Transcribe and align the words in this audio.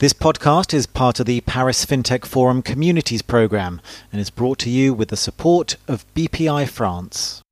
This 0.00 0.14
podcast 0.14 0.72
is 0.72 0.86
part 0.86 1.20
of 1.20 1.26
the 1.26 1.42
Paris 1.42 1.84
FinTech 1.84 2.24
Forum 2.24 2.62
Communities 2.62 3.20
Programme 3.20 3.82
and 4.10 4.18
is 4.18 4.30
brought 4.30 4.58
to 4.60 4.70
you 4.70 4.94
with 4.94 5.10
the 5.10 5.16
support 5.18 5.76
of 5.86 6.06
BPI 6.14 6.70
France. 6.70 7.42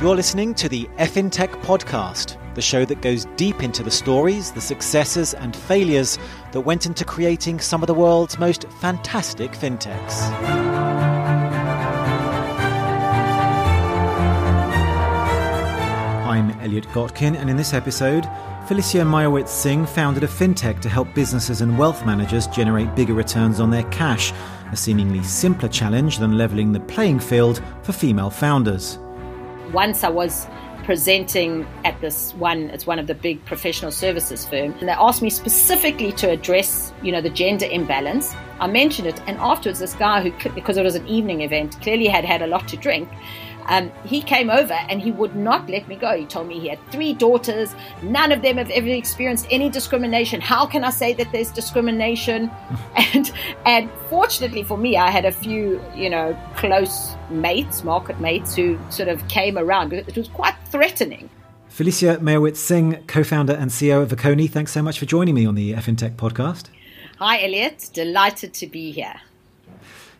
You're 0.00 0.16
listening 0.16 0.54
to 0.54 0.70
the 0.70 0.88
FinTech 0.96 1.50
Podcast, 1.60 2.38
the 2.54 2.62
show 2.62 2.86
that 2.86 3.02
goes 3.02 3.26
deep 3.36 3.62
into 3.62 3.82
the 3.82 3.90
stories, 3.90 4.50
the 4.50 4.62
successes, 4.62 5.34
and 5.34 5.54
failures 5.54 6.18
that 6.52 6.62
went 6.62 6.86
into 6.86 7.04
creating 7.04 7.60
some 7.60 7.82
of 7.82 7.86
the 7.86 7.92
world's 7.92 8.38
most 8.38 8.66
fantastic 8.80 9.52
fintechs. 9.52 11.13
I'm 16.34 16.50
Elliot 16.62 16.88
Gotkin, 16.88 17.36
and 17.36 17.48
in 17.48 17.56
this 17.56 17.72
episode, 17.72 18.28
Felicia 18.66 19.02
Meyerowitz 19.04 19.50
Singh 19.50 19.86
founded 19.86 20.24
a 20.24 20.26
fintech 20.26 20.80
to 20.80 20.88
help 20.88 21.14
businesses 21.14 21.60
and 21.60 21.78
wealth 21.78 22.04
managers 22.04 22.48
generate 22.48 22.92
bigger 22.96 23.14
returns 23.14 23.60
on 23.60 23.70
their 23.70 23.84
cash, 23.84 24.32
a 24.72 24.76
seemingly 24.76 25.22
simpler 25.22 25.68
challenge 25.68 26.18
than 26.18 26.36
levelling 26.36 26.72
the 26.72 26.80
playing 26.80 27.20
field 27.20 27.62
for 27.84 27.92
female 27.92 28.30
founders. 28.30 28.98
Once 29.72 30.02
I 30.02 30.08
was 30.08 30.48
presenting 30.82 31.66
at 31.84 31.98
this 32.02 32.34
one 32.34 32.68
it's 32.70 32.86
one 32.86 32.98
of 32.98 33.06
the 33.06 33.14
big 33.14 33.42
professional 33.46 33.90
services 33.90 34.44
firm 34.44 34.70
and 34.80 34.88
they 34.88 34.92
asked 34.92 35.22
me 35.22 35.30
specifically 35.30 36.12
to 36.12 36.28
address 36.28 36.92
you 37.02 37.10
know 37.10 37.22
the 37.22 37.30
gender 37.30 37.64
imbalance 37.64 38.34
i 38.60 38.66
mentioned 38.66 39.08
it 39.08 39.18
and 39.26 39.38
afterwards 39.38 39.78
this 39.78 39.94
guy 39.94 40.20
who 40.20 40.50
because 40.50 40.76
it 40.76 40.82
was 40.82 40.94
an 40.94 41.08
evening 41.08 41.40
event 41.40 41.80
clearly 41.80 42.06
had 42.06 42.22
had 42.22 42.42
a 42.42 42.46
lot 42.46 42.68
to 42.68 42.76
drink 42.76 43.08
um, 43.66 43.90
he 44.04 44.22
came 44.22 44.50
over 44.50 44.72
and 44.72 45.00
he 45.00 45.10
would 45.10 45.34
not 45.34 45.68
let 45.68 45.88
me 45.88 45.96
go. 45.96 46.16
He 46.16 46.26
told 46.26 46.48
me 46.48 46.60
he 46.60 46.68
had 46.68 46.78
three 46.90 47.12
daughters. 47.14 47.74
None 48.02 48.32
of 48.32 48.42
them 48.42 48.56
have 48.56 48.70
ever 48.70 48.88
experienced 48.88 49.46
any 49.50 49.68
discrimination. 49.70 50.40
How 50.40 50.66
can 50.66 50.84
I 50.84 50.90
say 50.90 51.14
that 51.14 51.30
there's 51.32 51.50
discrimination? 51.50 52.50
and 52.96 53.32
and 53.66 53.90
fortunately 54.08 54.62
for 54.62 54.76
me, 54.76 54.96
I 54.96 55.10
had 55.10 55.24
a 55.24 55.32
few, 55.32 55.82
you 55.94 56.10
know, 56.10 56.38
close 56.56 57.14
mates, 57.30 57.84
market 57.84 58.20
mates, 58.20 58.54
who 58.54 58.78
sort 58.90 59.08
of 59.08 59.26
came 59.28 59.58
around. 59.58 59.92
It 59.92 60.16
was 60.16 60.28
quite 60.28 60.54
threatening. 60.70 61.30
Felicia 61.68 62.18
Meyerowitz 62.18 62.58
Singh, 62.58 63.04
co 63.06 63.24
founder 63.24 63.52
and 63.54 63.70
CEO 63.70 64.00
of 64.00 64.10
Akoni, 64.10 64.48
thanks 64.48 64.70
so 64.70 64.80
much 64.80 64.98
for 64.98 65.06
joining 65.06 65.34
me 65.34 65.44
on 65.44 65.56
the 65.56 65.72
FinTech 65.72 66.14
podcast. 66.14 66.66
Hi, 67.18 67.42
Elliot. 67.42 67.90
Delighted 67.92 68.54
to 68.54 68.66
be 68.66 68.92
here. 68.92 69.20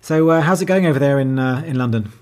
So, 0.01 0.31
uh, 0.31 0.41
how's 0.41 0.61
it 0.62 0.67
going 0.67 0.86
over 0.86 0.98
there 0.98 1.20
in, 1.20 1.39
uh, 1.39 1.62
in 1.64 1.77
London? 1.77 2.12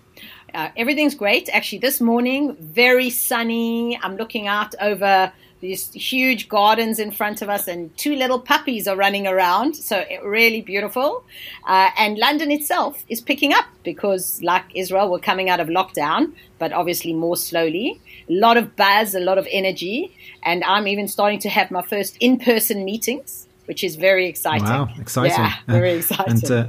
Uh, 0.54 0.68
everything's 0.76 1.14
great. 1.14 1.48
Actually, 1.52 1.78
this 1.78 2.00
morning, 2.00 2.56
very 2.56 3.10
sunny. 3.10 3.98
I'm 4.02 4.16
looking 4.16 4.46
out 4.46 4.74
over 4.80 5.32
these 5.60 5.92
huge 5.92 6.48
gardens 6.48 6.98
in 6.98 7.12
front 7.12 7.40
of 7.40 7.48
us, 7.48 7.68
and 7.68 7.96
two 7.96 8.16
little 8.16 8.40
puppies 8.40 8.88
are 8.88 8.96
running 8.96 9.26
around. 9.26 9.76
So, 9.76 10.04
really 10.24 10.60
beautiful. 10.60 11.24
Uh, 11.66 11.90
and 11.96 12.18
London 12.18 12.50
itself 12.50 13.02
is 13.08 13.20
picking 13.20 13.54
up 13.54 13.64
because, 13.84 14.42
like 14.42 14.64
Israel, 14.74 15.10
we're 15.10 15.20
coming 15.20 15.48
out 15.48 15.60
of 15.60 15.68
lockdown, 15.68 16.32
but 16.58 16.72
obviously 16.72 17.12
more 17.12 17.36
slowly. 17.36 18.00
A 18.28 18.32
lot 18.32 18.56
of 18.56 18.76
buzz, 18.76 19.14
a 19.14 19.20
lot 19.20 19.38
of 19.38 19.46
energy. 19.50 20.14
And 20.42 20.64
I'm 20.64 20.88
even 20.88 21.06
starting 21.06 21.38
to 21.40 21.48
have 21.48 21.70
my 21.70 21.82
first 21.82 22.16
in 22.18 22.38
person 22.38 22.84
meetings, 22.84 23.46
which 23.66 23.84
is 23.84 23.94
very 23.94 24.26
exciting. 24.26 24.66
Wow, 24.66 24.88
exciting. 24.98 25.38
Yeah, 25.38 25.54
very 25.68 25.92
exciting. 25.92 26.40
And, 26.42 26.50
uh, 26.50 26.66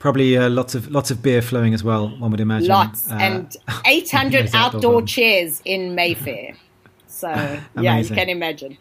Probably 0.00 0.36
uh, 0.36 0.48
lots 0.48 0.74
of 0.74 0.90
lots 0.90 1.10
of 1.10 1.22
beer 1.22 1.42
flowing 1.42 1.74
as 1.74 1.84
well. 1.84 2.08
One 2.18 2.30
would 2.30 2.40
imagine. 2.40 2.68
Lots 2.68 3.10
uh, 3.10 3.14
and 3.16 3.56
800 3.86 4.50
outdoor 4.54 5.02
chairs 5.02 5.60
in 5.64 5.94
Mayfair. 5.94 6.56
So 7.06 7.28
yeah, 7.78 7.98
you 7.98 8.08
can 8.08 8.30
imagine. 8.30 8.78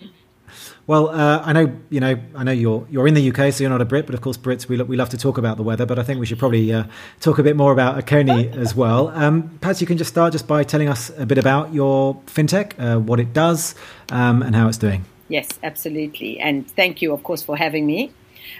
Well, 0.87 1.09
uh, 1.09 1.43
I 1.45 1.51
know 1.53 1.77
you 1.89 1.99
know 1.99 2.17
I 2.35 2.43
know 2.45 2.53
you're 2.53 2.87
you're 2.89 3.05
in 3.05 3.15
the 3.15 3.29
UK, 3.31 3.53
so 3.53 3.63
you're 3.63 3.69
not 3.69 3.81
a 3.81 3.85
Brit, 3.85 4.05
but 4.05 4.15
of 4.15 4.21
course 4.21 4.37
Brits 4.37 4.69
we 4.69 4.77
lo- 4.77 4.85
we 4.85 4.95
love 4.95 5.09
to 5.09 5.17
talk 5.17 5.37
about 5.37 5.57
the 5.57 5.63
weather. 5.63 5.85
But 5.85 5.99
I 5.99 6.03
think 6.03 6.21
we 6.21 6.25
should 6.25 6.39
probably 6.39 6.73
uh, 6.73 6.85
talk 7.19 7.37
a 7.37 7.43
bit 7.43 7.55
more 7.57 7.73
about 7.73 8.03
Akoni 8.03 8.55
as 8.65 8.73
well. 8.73 9.09
Um, 9.09 9.57
perhaps 9.59 9.81
you 9.81 9.87
can 9.87 9.97
just 9.97 10.09
start 10.09 10.31
just 10.31 10.47
by 10.47 10.63
telling 10.63 10.87
us 10.87 11.11
a 11.17 11.25
bit 11.25 11.37
about 11.37 11.73
your 11.73 12.15
fintech, 12.27 12.73
uh, 12.79 12.97
what 12.97 13.19
it 13.19 13.33
does, 13.33 13.75
um, 14.09 14.41
and 14.41 14.55
how 14.55 14.69
it's 14.69 14.77
doing. 14.77 15.03
Yes, 15.27 15.47
absolutely, 15.61 16.39
and 16.39 16.65
thank 16.71 17.01
you, 17.01 17.13
of 17.13 17.23
course, 17.23 17.43
for 17.43 17.57
having 17.57 17.85
me. 17.85 18.11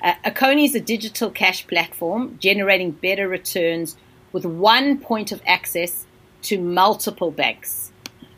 Uh, 0.01 0.13
is 0.57 0.75
a 0.75 0.79
digital 0.79 1.29
cash 1.29 1.67
platform 1.67 2.37
generating 2.39 2.91
better 2.91 3.27
returns 3.27 3.97
with 4.31 4.45
one 4.45 4.97
point 4.97 5.31
of 5.31 5.41
access 5.45 6.05
to 6.41 6.57
multiple 6.57 7.31
banks. 7.31 7.91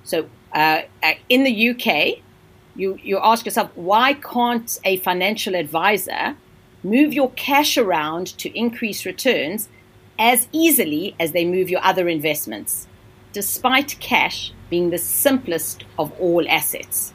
So 0.03 0.27
uh, 0.53 0.81
uh 1.03 1.13
in 1.29 1.44
the 1.44 1.69
UK, 1.69 2.23
you, 2.75 2.97
you 3.03 3.19
ask 3.22 3.45
yourself, 3.45 3.69
why 3.75 4.13
can't 4.13 4.79
a 4.83 4.97
financial 4.97 5.55
advisor 5.55 6.35
move 6.83 7.13
your 7.13 7.31
cash 7.31 7.78
around 7.78 8.28
to 8.39 8.57
increase 8.57 9.05
returns 9.05 9.69
as 10.17 10.47
easily 10.51 11.16
as 11.19 11.31
they 11.31 11.45
move 11.45 11.69
your 11.69 11.83
other 11.83 12.07
investments, 12.07 12.88
despite 13.33 13.99
cash 13.99 14.51
being 14.69 14.89
the 14.89 14.97
simplest 14.97 15.83
of 15.99 16.11
all 16.19 16.47
assets? 16.47 17.13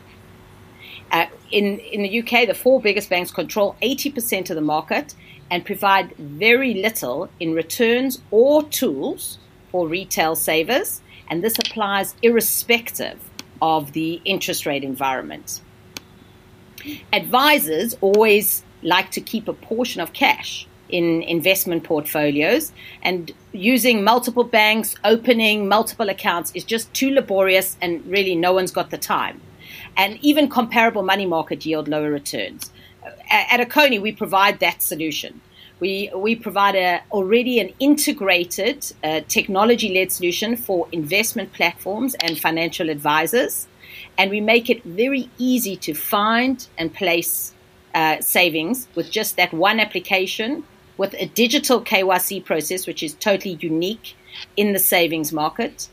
In, 1.52 1.78
in 1.78 2.02
the 2.02 2.20
UK, 2.20 2.46
the 2.46 2.54
four 2.54 2.80
biggest 2.80 3.08
banks 3.08 3.30
control 3.30 3.76
80% 3.80 4.50
of 4.50 4.56
the 4.56 4.62
market 4.62 5.14
and 5.50 5.64
provide 5.64 6.16
very 6.16 6.74
little 6.74 7.28
in 7.38 7.54
returns 7.54 8.20
or 8.30 8.64
tools 8.64 9.38
for 9.70 9.86
retail 9.86 10.34
savers, 10.34 11.02
and 11.28 11.42
this 11.42 11.58
applies 11.58 12.14
irrespective 12.22 13.18
of 13.62 13.92
the 13.92 14.20
interest 14.24 14.66
rate 14.66 14.82
environment. 14.82 15.60
Advisors 17.12 17.96
always 18.00 18.64
like 18.82 19.10
to 19.12 19.20
keep 19.20 19.48
a 19.48 19.52
portion 19.52 20.00
of 20.00 20.12
cash 20.12 20.66
in 20.88 21.22
investment 21.22 21.84
portfolios, 21.84 22.72
and 23.02 23.32
using 23.52 24.04
multiple 24.04 24.44
banks, 24.44 24.94
opening 25.04 25.68
multiple 25.68 26.08
accounts 26.08 26.52
is 26.54 26.64
just 26.64 26.92
too 26.92 27.10
laborious, 27.10 27.76
and 27.80 28.04
really 28.06 28.36
no 28.36 28.52
one's 28.52 28.70
got 28.70 28.90
the 28.90 28.98
time 28.98 29.40
and 29.96 30.18
even 30.22 30.48
comparable 30.48 31.02
money 31.02 31.26
market 31.26 31.64
yield 31.64 31.88
lower 31.88 32.10
returns. 32.10 32.70
At 33.30 33.60
Akoni, 33.60 34.00
we 34.00 34.12
provide 34.12 34.60
that 34.60 34.82
solution. 34.82 35.40
We, 35.78 36.10
we 36.14 36.34
provide 36.34 36.74
a, 36.74 37.02
already 37.12 37.60
an 37.60 37.72
integrated 37.78 38.90
uh, 39.04 39.20
technology 39.28 39.92
led 39.92 40.10
solution 40.10 40.56
for 40.56 40.88
investment 40.90 41.52
platforms 41.52 42.14
and 42.20 42.38
financial 42.38 42.88
advisors. 42.88 43.66
And 44.16 44.30
we 44.30 44.40
make 44.40 44.70
it 44.70 44.82
very 44.84 45.28
easy 45.36 45.76
to 45.76 45.92
find 45.92 46.66
and 46.78 46.92
place 46.94 47.52
uh, 47.94 48.20
savings 48.20 48.88
with 48.94 49.10
just 49.10 49.36
that 49.36 49.52
one 49.52 49.80
application 49.80 50.64
with 50.96 51.14
a 51.14 51.26
digital 51.26 51.82
KYC 51.82 52.44
process, 52.44 52.86
which 52.86 53.02
is 53.02 53.14
totally 53.14 53.58
unique 53.60 54.16
in 54.56 54.72
the 54.72 54.78
savings 54.78 55.32
market. 55.32 55.88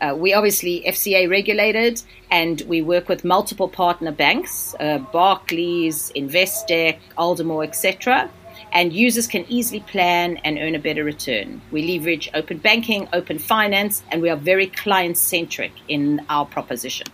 Uh, 0.00 0.14
we 0.16 0.34
obviously 0.34 0.82
FCA 0.86 1.28
regulated, 1.28 2.02
and 2.30 2.60
we 2.62 2.82
work 2.82 3.08
with 3.08 3.24
multiple 3.24 3.68
partner 3.68 4.12
banks, 4.12 4.74
uh, 4.80 4.98
Barclays, 4.98 6.12
Investec, 6.14 6.98
Aldermore, 7.16 7.64
etc. 7.64 8.30
And 8.72 8.92
users 8.92 9.26
can 9.26 9.44
easily 9.48 9.80
plan 9.80 10.38
and 10.38 10.58
earn 10.58 10.74
a 10.74 10.78
better 10.78 11.04
return. 11.04 11.60
We 11.70 11.98
leverage 11.98 12.30
open 12.34 12.58
banking, 12.58 13.08
open 13.12 13.38
finance, 13.38 14.02
and 14.10 14.20
we 14.20 14.28
are 14.28 14.36
very 14.36 14.66
client 14.66 15.16
centric 15.16 15.72
in 15.88 16.24
our 16.28 16.44
proposition. 16.44 17.06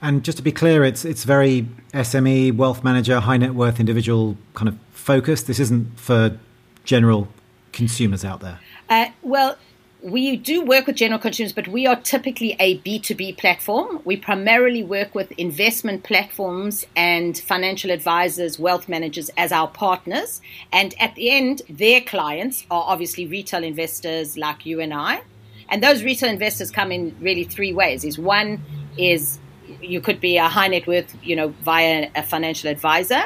And 0.00 0.24
just 0.24 0.38
to 0.38 0.44
be 0.44 0.52
clear, 0.52 0.84
it's 0.84 1.04
it's 1.04 1.24
very 1.24 1.66
SME, 1.92 2.56
wealth 2.56 2.84
manager, 2.84 3.20
high 3.20 3.36
net 3.36 3.54
worth 3.54 3.80
individual 3.80 4.36
kind 4.54 4.68
of 4.68 4.78
focused. 4.92 5.46
This 5.46 5.58
isn't 5.58 5.98
for 5.98 6.38
general 6.84 7.28
consumers 7.72 8.24
out 8.24 8.40
there. 8.40 8.60
Uh, 8.88 9.06
well, 9.22 9.56
we 10.02 10.36
do 10.36 10.64
work 10.64 10.86
with 10.86 10.96
general 10.96 11.18
consumers, 11.18 11.52
but 11.52 11.66
we 11.66 11.86
are 11.86 11.96
typically 11.96 12.54
a 12.60 12.78
B2B 12.78 13.36
platform. 13.36 14.00
We 14.04 14.16
primarily 14.16 14.84
work 14.84 15.14
with 15.14 15.32
investment 15.32 16.04
platforms 16.04 16.86
and 16.94 17.36
financial 17.36 17.90
advisors, 17.90 18.60
wealth 18.60 18.88
managers 18.88 19.28
as 19.36 19.50
our 19.50 19.66
partners. 19.66 20.40
And 20.72 20.94
at 21.00 21.16
the 21.16 21.30
end, 21.30 21.62
their 21.68 22.00
clients 22.00 22.64
are 22.70 22.84
obviously 22.86 23.26
retail 23.26 23.64
investors 23.64 24.38
like 24.38 24.64
you 24.64 24.80
and 24.80 24.94
I. 24.94 25.22
And 25.68 25.82
those 25.82 26.04
retail 26.04 26.30
investors 26.30 26.70
come 26.70 26.92
in 26.92 27.16
really 27.20 27.44
three 27.44 27.72
ways. 27.72 28.04
Is 28.04 28.18
one 28.18 28.62
is 28.96 29.40
you 29.82 30.00
could 30.00 30.20
be 30.20 30.36
a 30.36 30.48
high 30.48 30.68
net 30.68 30.86
worth, 30.86 31.12
you 31.24 31.34
know, 31.34 31.48
via 31.62 32.08
a 32.14 32.22
financial 32.22 32.70
advisor. 32.70 33.24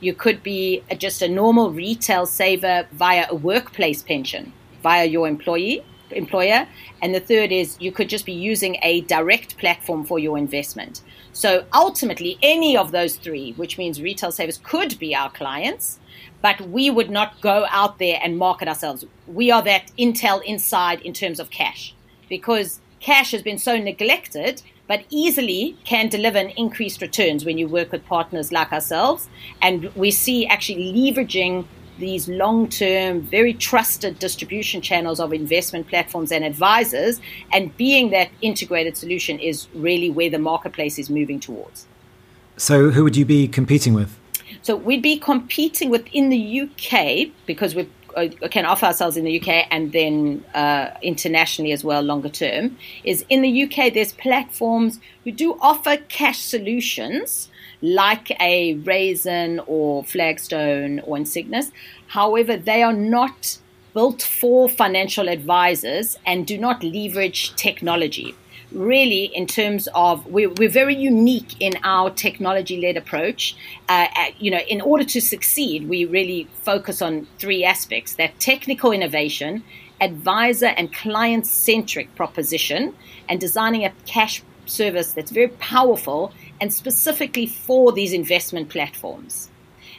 You 0.00 0.12
could 0.14 0.42
be 0.42 0.82
just 0.98 1.22
a 1.22 1.28
normal 1.28 1.70
retail 1.70 2.26
saver 2.26 2.86
via 2.92 3.26
a 3.30 3.34
workplace 3.34 4.02
pension, 4.02 4.52
via 4.82 5.06
your 5.06 5.26
employee 5.26 5.82
employer. 6.12 6.66
And 7.02 7.14
the 7.14 7.20
third 7.20 7.52
is 7.52 7.76
you 7.80 7.92
could 7.92 8.08
just 8.08 8.26
be 8.26 8.32
using 8.32 8.76
a 8.82 9.02
direct 9.02 9.58
platform 9.58 10.04
for 10.04 10.18
your 10.18 10.38
investment. 10.38 11.02
So 11.32 11.64
ultimately, 11.72 12.38
any 12.42 12.76
of 12.76 12.92
those 12.92 13.16
three, 13.16 13.52
which 13.52 13.78
means 13.78 14.02
retail 14.02 14.32
savers, 14.32 14.58
could 14.58 14.98
be 14.98 15.14
our 15.14 15.30
clients, 15.30 15.98
but 16.42 16.60
we 16.60 16.90
would 16.90 17.10
not 17.10 17.40
go 17.40 17.66
out 17.70 17.98
there 17.98 18.18
and 18.22 18.38
market 18.38 18.68
ourselves. 18.68 19.04
We 19.26 19.50
are 19.50 19.62
that 19.62 19.90
Intel 19.98 20.42
inside 20.44 21.00
in 21.02 21.12
terms 21.12 21.38
of 21.38 21.50
cash 21.50 21.94
because 22.28 22.80
cash 23.00 23.32
has 23.32 23.42
been 23.42 23.58
so 23.58 23.76
neglected 23.78 24.62
but 24.90 25.04
easily 25.08 25.76
can 25.84 26.08
deliver 26.08 26.36
an 26.36 26.50
increased 26.56 27.00
returns 27.00 27.44
when 27.44 27.56
you 27.56 27.68
work 27.68 27.92
with 27.92 28.04
partners 28.06 28.50
like 28.50 28.72
ourselves. 28.72 29.28
And 29.62 29.84
we 29.94 30.10
see 30.10 30.48
actually 30.48 30.92
leveraging 30.92 31.64
these 32.00 32.28
long 32.28 32.68
term, 32.68 33.20
very 33.20 33.54
trusted 33.54 34.18
distribution 34.18 34.80
channels 34.80 35.20
of 35.20 35.32
investment 35.32 35.86
platforms 35.86 36.32
and 36.32 36.44
advisors, 36.44 37.20
and 37.52 37.76
being 37.76 38.10
that 38.10 38.30
integrated 38.42 38.96
solution 38.96 39.38
is 39.38 39.68
really 39.74 40.10
where 40.10 40.30
the 40.30 40.38
marketplace 40.38 40.98
is 40.98 41.08
moving 41.10 41.38
towards. 41.38 41.86
So, 42.56 42.90
who 42.90 43.04
would 43.04 43.16
you 43.16 43.24
be 43.24 43.46
competing 43.46 43.94
with? 43.94 44.18
So, 44.62 44.74
we'd 44.74 45.02
be 45.02 45.18
competing 45.18 45.90
within 45.90 46.30
the 46.30 46.62
UK 46.62 47.30
because 47.46 47.74
we 47.74 47.88
uh, 48.16 48.28
can 48.50 48.66
offer 48.66 48.86
ourselves 48.86 49.16
in 49.16 49.24
the 49.24 49.40
UK 49.40 49.66
and 49.70 49.92
then 49.92 50.44
uh, 50.54 50.90
internationally 51.02 51.72
as 51.72 51.84
well, 51.84 52.02
longer 52.02 52.28
term. 52.28 52.76
Is 53.04 53.24
in 53.28 53.42
the 53.42 53.62
UK, 53.64 53.94
there's 53.94 54.12
platforms 54.12 54.98
who 55.24 55.30
do 55.30 55.56
offer 55.60 55.96
cash 56.08 56.40
solutions 56.40 57.49
like 57.82 58.30
a 58.40 58.74
Raisin 58.74 59.60
or 59.66 60.04
Flagstone 60.04 61.00
or 61.00 61.16
Insignis. 61.16 61.72
However, 62.08 62.56
they 62.56 62.82
are 62.82 62.92
not 62.92 63.58
built 63.94 64.22
for 64.22 64.68
financial 64.68 65.28
advisors 65.28 66.16
and 66.24 66.46
do 66.46 66.58
not 66.58 66.82
leverage 66.82 67.54
technology. 67.56 68.34
Really, 68.72 69.24
in 69.24 69.46
terms 69.46 69.88
of 69.96 70.24
we're, 70.26 70.50
we're 70.50 70.68
very 70.68 70.94
unique 70.94 71.60
in 71.60 71.72
our 71.82 72.08
technology-led 72.08 72.96
approach. 72.96 73.56
Uh, 73.88 74.06
uh, 74.16 74.26
you 74.38 74.48
know, 74.48 74.60
in 74.68 74.80
order 74.80 75.02
to 75.02 75.20
succeed, 75.20 75.88
we 75.88 76.04
really 76.04 76.46
focus 76.62 77.02
on 77.02 77.26
three 77.40 77.64
aspects: 77.64 78.14
that 78.14 78.38
technical 78.38 78.92
innovation, 78.92 79.64
advisor 80.00 80.66
and 80.66 80.92
client-centric 80.92 82.14
proposition, 82.14 82.94
and 83.28 83.40
designing 83.40 83.84
a 83.84 83.92
cash 84.06 84.40
service 84.66 85.14
that's 85.14 85.32
very 85.32 85.48
powerful 85.48 86.32
and 86.60 86.72
specifically 86.72 87.46
for 87.46 87.92
these 87.92 88.12
investment 88.12 88.68
platforms. 88.68 89.50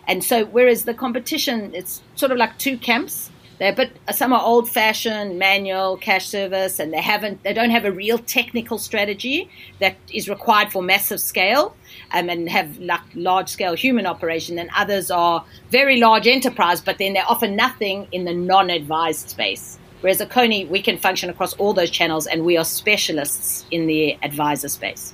And 0.08 0.24
so, 0.24 0.46
whereas 0.46 0.86
the 0.86 0.94
competition, 0.94 1.74
it's 1.74 2.02
sort 2.16 2.32
of 2.32 2.38
like 2.38 2.58
two 2.58 2.78
camps. 2.78 3.30
They're, 3.60 3.76
but 3.76 3.92
some 4.12 4.34
are 4.34 4.42
old-fashioned 4.42 5.38
manual 5.38 5.98
cash 5.98 6.28
service, 6.28 6.80
and 6.80 6.92
they 6.92 7.02
haven't, 7.02 7.44
they 7.44 7.54
don't 7.54 7.70
have 7.70 7.86
a 7.86 7.92
real 7.92 8.18
technical 8.18 8.80
strategy 8.80 9.52
that 9.80 9.96
is 10.12 10.28
required 10.28 10.72
for 10.72 10.82
massive 10.82 11.20
scale, 11.20 11.76
um, 12.12 12.30
and 12.30 12.50
have 12.50 12.80
like 12.80 13.02
large-scale 13.14 13.76
human 13.76 14.08
operation. 14.08 14.58
And 14.58 14.72
others 14.76 15.12
are 15.12 15.46
very 15.70 16.00
large 16.00 16.26
enterprise, 16.26 16.82
but 16.82 16.98
then 16.98 17.14
they 17.14 17.20
offer 17.20 17.48
nothing 17.48 18.08
in 18.12 18.26
the 18.26 18.34
non-advised 18.34 19.30
space. 19.30 19.78
Whereas 20.02 20.20
at 20.20 20.30
Akoni, 20.30 20.68
we 20.68 20.82
can 20.82 20.98
function 20.98 21.30
across 21.30 21.54
all 21.54 21.74
those 21.74 21.92
channels, 21.92 22.26
and 22.26 22.44
we 22.44 22.58
are 22.58 22.66
specialists 22.66 23.66
in 23.70 23.86
the 23.86 24.18
advisor 24.24 24.70
space. 24.70 25.14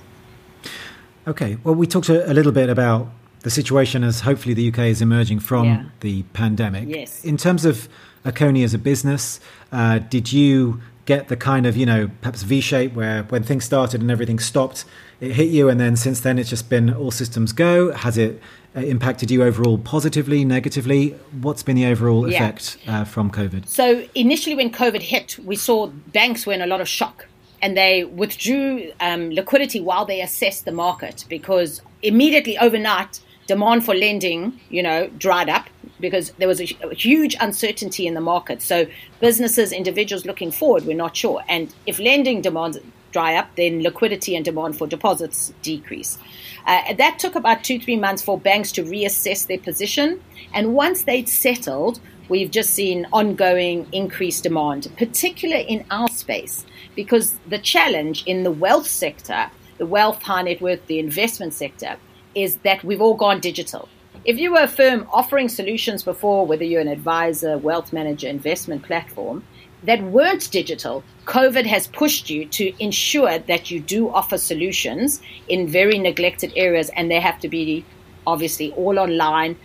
Okay. 1.28 1.58
Well, 1.62 1.74
we 1.74 1.86
talked 1.86 2.08
a, 2.08 2.30
a 2.30 2.32
little 2.32 2.52
bit 2.52 2.70
about 2.70 3.08
the 3.40 3.50
situation 3.50 4.02
as 4.02 4.20
hopefully 4.20 4.54
the 4.54 4.68
UK 4.68 4.78
is 4.80 5.02
emerging 5.02 5.40
from 5.40 5.64
yeah. 5.64 5.84
the 6.00 6.22
pandemic. 6.32 6.88
Yes. 6.88 7.24
In 7.24 7.36
terms 7.36 7.64
of 7.64 7.88
Akoni 8.24 8.64
as 8.64 8.74
a 8.74 8.78
business, 8.78 9.38
uh, 9.70 9.98
did 9.98 10.32
you 10.32 10.80
get 11.04 11.28
the 11.28 11.36
kind 11.36 11.66
of, 11.66 11.76
you 11.76 11.86
know, 11.86 12.10
perhaps 12.20 12.42
V 12.42 12.60
shape 12.60 12.94
where 12.94 13.22
when 13.24 13.42
things 13.42 13.64
started 13.64 14.00
and 14.00 14.10
everything 14.10 14.38
stopped, 14.38 14.84
it 15.20 15.32
hit 15.32 15.48
you, 15.48 15.68
and 15.68 15.80
then 15.80 15.96
since 15.96 16.20
then 16.20 16.38
it's 16.38 16.50
just 16.50 16.68
been 16.68 16.92
all 16.92 17.10
systems 17.10 17.52
go? 17.52 17.92
Has 17.92 18.18
it 18.18 18.40
uh, 18.76 18.80
impacted 18.80 19.30
you 19.30 19.42
overall 19.42 19.78
positively, 19.78 20.44
negatively? 20.44 21.10
What's 21.40 21.62
been 21.62 21.76
the 21.76 21.86
overall 21.86 22.28
yeah. 22.28 22.36
effect 22.36 22.78
uh, 22.86 23.04
from 23.04 23.30
COVID? 23.30 23.66
So, 23.66 24.04
initially, 24.14 24.56
when 24.56 24.70
COVID 24.70 25.02
hit, 25.02 25.38
we 25.38 25.56
saw 25.56 25.86
banks 25.86 26.46
were 26.46 26.52
in 26.52 26.60
a 26.60 26.66
lot 26.66 26.80
of 26.80 26.88
shock 26.88 27.26
and 27.60 27.76
they 27.76 28.04
withdrew 28.04 28.92
um, 29.00 29.30
liquidity 29.30 29.80
while 29.80 30.04
they 30.04 30.20
assessed 30.20 30.64
the 30.64 30.72
market 30.72 31.24
because 31.28 31.82
immediately 32.02 32.56
overnight 32.58 33.20
demand 33.46 33.84
for 33.84 33.94
lending, 33.94 34.60
you 34.68 34.82
know, 34.82 35.08
dried 35.18 35.48
up 35.48 35.68
because 36.00 36.30
there 36.32 36.46
was 36.46 36.60
a, 36.60 36.68
a, 36.82 36.94
huge 36.94 37.34
uncertainty 37.40 38.06
in 38.06 38.14
the 38.14 38.20
market. 38.20 38.62
So 38.62 38.86
businesses, 39.20 39.72
individuals 39.72 40.24
looking 40.24 40.50
forward 40.50 40.86
were 40.86 40.94
not 40.94 41.16
sure. 41.16 41.42
And 41.48 41.74
if 41.86 41.98
lending 41.98 42.42
demands 42.42 42.78
dry 43.10 43.34
up, 43.34 43.56
then 43.56 43.82
liquidity 43.82 44.36
and 44.36 44.44
demand 44.44 44.76
for 44.76 44.86
deposits 44.86 45.52
decrease. 45.62 46.18
Uh, 46.66 46.92
that 46.94 47.18
took 47.18 47.34
about 47.34 47.64
two, 47.64 47.80
three 47.80 47.96
months 47.96 48.22
for 48.22 48.38
banks 48.38 48.70
to 48.72 48.84
reassess 48.84 49.46
their 49.46 49.58
position. 49.58 50.22
And 50.52 50.74
once 50.74 51.02
they'd 51.02 51.28
settled, 51.28 52.00
we've 52.28 52.50
just 52.50 52.70
seen 52.70 53.06
ongoing 53.12 53.86
increased 53.92 54.42
demand, 54.42 54.88
particularly 54.96 55.64
in 55.64 55.84
our 55.90 56.08
space 56.08 56.64
because 56.94 57.34
the 57.46 57.58
challenge 57.58 58.24
in 58.24 58.42
the 58.42 58.50
wealth 58.50 58.86
sector, 58.86 59.50
the 59.78 59.86
wealth, 59.86 60.22
high 60.22 60.42
net 60.42 60.60
worth, 60.60 60.86
the 60.86 60.98
investment 60.98 61.54
sector, 61.54 61.96
is 62.34 62.56
that 62.58 62.82
we've 62.84 63.00
all 63.00 63.14
gone 63.14 63.40
digital. 63.40 63.88
If 64.24 64.38
you 64.38 64.52
were 64.52 64.62
a 64.62 64.68
firm 64.68 65.06
offering 65.12 65.48
solutions 65.48 66.02
before, 66.02 66.44
whether 66.44 66.64
you're 66.64 66.80
an 66.80 66.88
advisor, 66.88 67.56
wealth 67.56 67.92
manager, 67.92 68.28
investment 68.28 68.82
platform, 68.82 69.44
that 69.84 70.02
weren't 70.02 70.50
digital, 70.50 71.04
COVID 71.26 71.66
has 71.66 71.86
pushed 71.86 72.28
you 72.28 72.46
to 72.46 72.72
ensure 72.82 73.38
that 73.38 73.70
you 73.70 73.80
do 73.80 74.10
offer 74.10 74.36
solutions 74.36 75.22
in 75.48 75.68
very 75.68 75.98
neglected 75.98 76.52
areas, 76.56 76.90
and 76.96 77.10
they 77.10 77.20
have 77.20 77.38
to 77.40 77.48
be 77.48 77.84
obviously 78.26 78.72
all 78.72 78.98
online, 78.98 79.56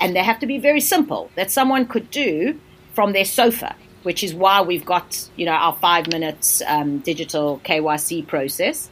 and 0.00 0.16
they 0.16 0.22
have 0.22 0.38
to 0.38 0.46
be 0.46 0.58
very 0.58 0.80
simple 0.80 1.30
that 1.34 1.50
someone 1.50 1.86
could 1.86 2.10
do 2.10 2.58
from 2.94 3.12
their 3.12 3.24
sofa 3.24 3.74
which 4.06 4.22
is 4.22 4.32
why 4.32 4.60
we've 4.60 4.86
got 4.86 5.28
you 5.34 5.44
know 5.44 5.58
our 5.66 5.74
five 5.74 6.06
minutes 6.06 6.62
um, 6.68 6.98
digital 7.00 7.60
KYC 7.64 8.24
process, 8.24 8.88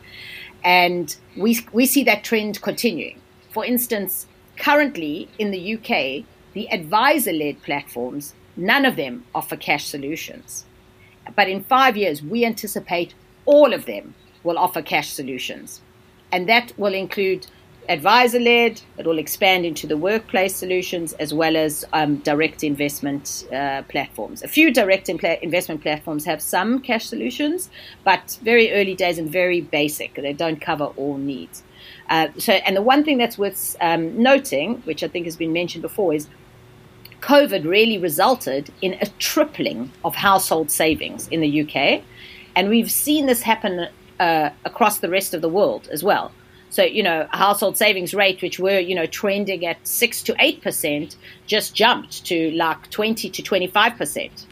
and 0.64 1.16
we 1.36 1.60
we 1.72 1.86
see 1.86 2.02
that 2.02 2.25
trend 2.25 2.60
continuing. 2.62 3.20
For 3.50 3.64
instance, 3.64 4.26
currently 4.56 5.28
in 5.38 5.52
the 5.52 5.75
UK, 5.76 6.26
the 6.54 6.69
advisor-led 6.72 7.62
platforms, 7.62 8.34
none 8.56 8.84
of 8.84 8.96
them 8.96 9.25
offer 9.36 9.56
cash 9.56 9.86
solutions, 9.86 10.64
but 11.36 11.48
in 11.48 11.62
five 11.62 11.96
years 11.96 12.20
we 12.20 12.44
anticipate 12.44 13.14
all 13.46 13.72
of 13.72 13.86
them 13.86 14.16
will 14.42 14.58
offer 14.58 14.82
cash 14.82 15.10
solutions, 15.10 15.81
and 16.32 16.48
that 16.48 16.76
will 16.76 16.92
include 16.92 17.46
advisor 17.88 18.40
led. 18.40 18.81
It 18.98 19.06
will 19.06 19.19
expand 19.19 19.64
into 19.64 19.86
the 19.86 19.96
workplace 19.96 20.56
solutions 20.56 21.12
as 21.14 21.32
well 21.34 21.56
as 21.56 21.84
um, 21.92 22.16
direct 22.16 22.64
investment 22.64 23.46
uh, 23.52 23.82
platforms. 23.88 24.42
A 24.42 24.48
few 24.48 24.72
direct 24.72 25.08
investment 25.08 25.82
platforms 25.82 26.25
have 26.25 26.40
some 26.42 26.81
cash 26.81 27.06
solutions, 27.06 27.70
but 28.05 28.38
very 28.43 28.72
early 28.72 28.94
days 28.94 29.19
and 29.19 29.31
very 29.31 29.60
basic. 29.60 30.14
They 30.14 30.32
don't 30.32 30.60
cover 30.60 30.86
all 30.96 31.17
needs. 31.17 31.62
Uh, 32.08 32.29
so, 32.38 32.53
and 32.53 32.76
the 32.76 32.82
one 32.82 33.05
thing 33.05 33.19
that's 33.19 33.38
worth 33.38 33.76
um, 33.81 34.22
noting, 34.22 34.76
which 34.82 35.03
I 35.03 35.08
think 35.08 35.26
has 35.26 35.36
been 35.36 35.53
mentioned 35.53 35.82
before, 35.82 36.14
is 36.14 36.29
COVID 37.20 37.64
really 37.64 37.98
resulted 37.98 38.70
in 38.82 38.94
a 39.00 39.06
tripling 39.19 39.91
of 40.05 40.14
household 40.14 40.70
savings 40.70 41.29
in 41.29 41.41
the 41.41 41.62
UK, 41.62 42.03
and 42.55 42.69
we've 42.69 42.91
seen 42.91 43.26
this 43.26 43.43
happen 43.43 43.88
uh, 44.20 44.50
across 44.64 44.98
the 44.98 45.08
rest 45.08 45.34
of 45.34 45.41
the 45.41 45.48
world 45.48 45.88
as 45.91 46.05
well. 46.05 46.32
So, 46.74 46.82
you 46.82 47.04
know, 47.04 47.28
household 47.31 47.76
savings 47.76 48.14
rate, 48.14 48.43
which 48.43 48.58
were, 48.58 48.81
you 48.81 48.96
know, 48.96 49.06
trending 49.06 49.64
at 49.64 49.86
6 49.86 50.24
to 50.24 50.32
8%, 50.32 51.14
just 51.46 51.72
jumped 51.72 52.24
to 52.24 52.50
like 52.50 52.90
20 52.90 53.31
to 53.31 53.43
25%. 53.44 54.44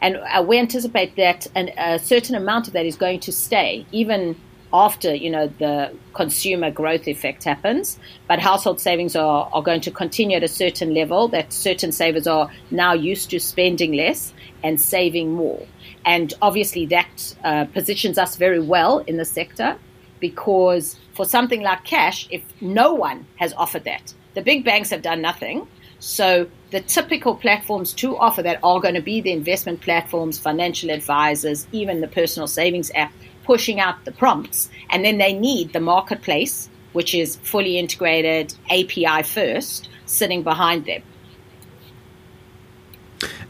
And 0.00 0.18
uh, 0.32 0.44
we 0.46 0.60
anticipate 0.60 1.16
that 1.16 1.48
an, 1.56 1.70
a 1.76 1.98
certain 1.98 2.36
amount 2.36 2.68
of 2.68 2.74
that 2.74 2.86
is 2.86 2.94
going 2.94 3.18
to 3.18 3.32
stay, 3.32 3.84
even 3.90 4.36
after, 4.72 5.12
you 5.12 5.28
know, 5.28 5.48
the 5.58 5.92
consumer 6.14 6.70
growth 6.70 7.08
effect 7.08 7.42
happens. 7.42 7.98
But 8.28 8.38
household 8.38 8.80
savings 8.80 9.16
are, 9.16 9.50
are 9.52 9.62
going 9.64 9.80
to 9.80 9.90
continue 9.90 10.36
at 10.36 10.44
a 10.44 10.48
certain 10.48 10.94
level, 10.94 11.26
that 11.30 11.52
certain 11.52 11.90
savers 11.90 12.28
are 12.28 12.48
now 12.70 12.92
used 12.92 13.28
to 13.30 13.40
spending 13.40 13.94
less 13.94 14.32
and 14.62 14.80
saving 14.80 15.32
more. 15.32 15.66
And 16.04 16.32
obviously 16.40 16.86
that 16.86 17.34
uh, 17.42 17.64
positions 17.64 18.18
us 18.18 18.36
very 18.36 18.60
well 18.60 18.98
in 19.00 19.16
the 19.16 19.24
sector 19.24 19.76
because 20.20 20.96
for 21.14 21.24
something 21.24 21.62
like 21.62 21.84
cash, 21.84 22.28
if 22.30 22.42
no 22.60 22.94
one 22.94 23.26
has 23.36 23.52
offered 23.54 23.84
that, 23.84 24.14
the 24.34 24.42
big 24.42 24.64
banks 24.64 24.90
have 24.90 25.02
done 25.02 25.20
nothing. 25.20 25.66
So 25.98 26.48
the 26.70 26.80
typical 26.80 27.34
platforms 27.34 27.92
to 27.94 28.16
offer 28.16 28.42
that 28.42 28.60
are 28.62 28.80
going 28.80 28.94
to 28.94 29.02
be 29.02 29.20
the 29.20 29.32
investment 29.32 29.80
platforms, 29.80 30.38
financial 30.38 30.90
advisors, 30.90 31.66
even 31.72 32.00
the 32.00 32.08
personal 32.08 32.46
savings 32.46 32.90
app, 32.94 33.12
pushing 33.44 33.80
out 33.80 34.04
the 34.04 34.12
prompts. 34.12 34.70
And 34.90 35.04
then 35.04 35.18
they 35.18 35.32
need 35.32 35.72
the 35.72 35.80
marketplace, 35.80 36.70
which 36.92 37.14
is 37.14 37.36
fully 37.36 37.78
integrated 37.78 38.54
API 38.70 39.22
first, 39.24 39.88
sitting 40.06 40.42
behind 40.42 40.86
them. 40.86 41.02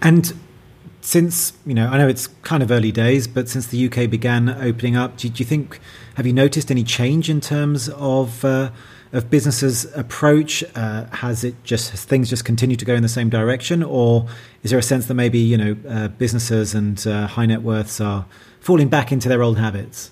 And 0.02 0.32
since 1.02 1.52
you 1.66 1.74
know, 1.74 1.88
I 1.88 1.98
know 1.98 2.08
it's 2.08 2.26
kind 2.26 2.62
of 2.62 2.70
early 2.70 2.92
days, 2.92 3.26
but 3.26 3.48
since 3.48 3.66
the 3.68 3.86
UK 3.86 4.10
began 4.10 4.48
opening 4.48 4.96
up, 4.96 5.16
do, 5.16 5.28
do 5.28 5.42
you 5.42 5.46
think 5.46 5.80
have 6.20 6.26
you 6.26 6.34
noticed 6.34 6.70
any 6.70 6.84
change 6.84 7.30
in 7.30 7.40
terms 7.40 7.88
of 7.88 8.44
uh, 8.44 8.70
of 9.10 9.30
businesses' 9.30 9.86
approach? 9.96 10.62
Uh, 10.74 11.06
has 11.06 11.44
it 11.44 11.54
just 11.64 11.92
has 11.92 12.04
things 12.04 12.28
just 12.28 12.44
continue 12.44 12.76
to 12.76 12.84
go 12.84 12.92
in 12.92 13.02
the 13.02 13.08
same 13.08 13.30
direction, 13.30 13.82
or 13.82 14.26
is 14.62 14.70
there 14.70 14.78
a 14.78 14.82
sense 14.82 15.06
that 15.06 15.14
maybe 15.14 15.38
you 15.38 15.56
know 15.56 15.76
uh, 15.88 16.08
businesses 16.08 16.74
and 16.74 17.06
uh, 17.06 17.26
high 17.26 17.46
net 17.46 17.62
worths 17.62 18.02
are 18.02 18.26
falling 18.60 18.90
back 18.90 19.10
into 19.10 19.30
their 19.30 19.42
old 19.42 19.56
habits? 19.56 20.10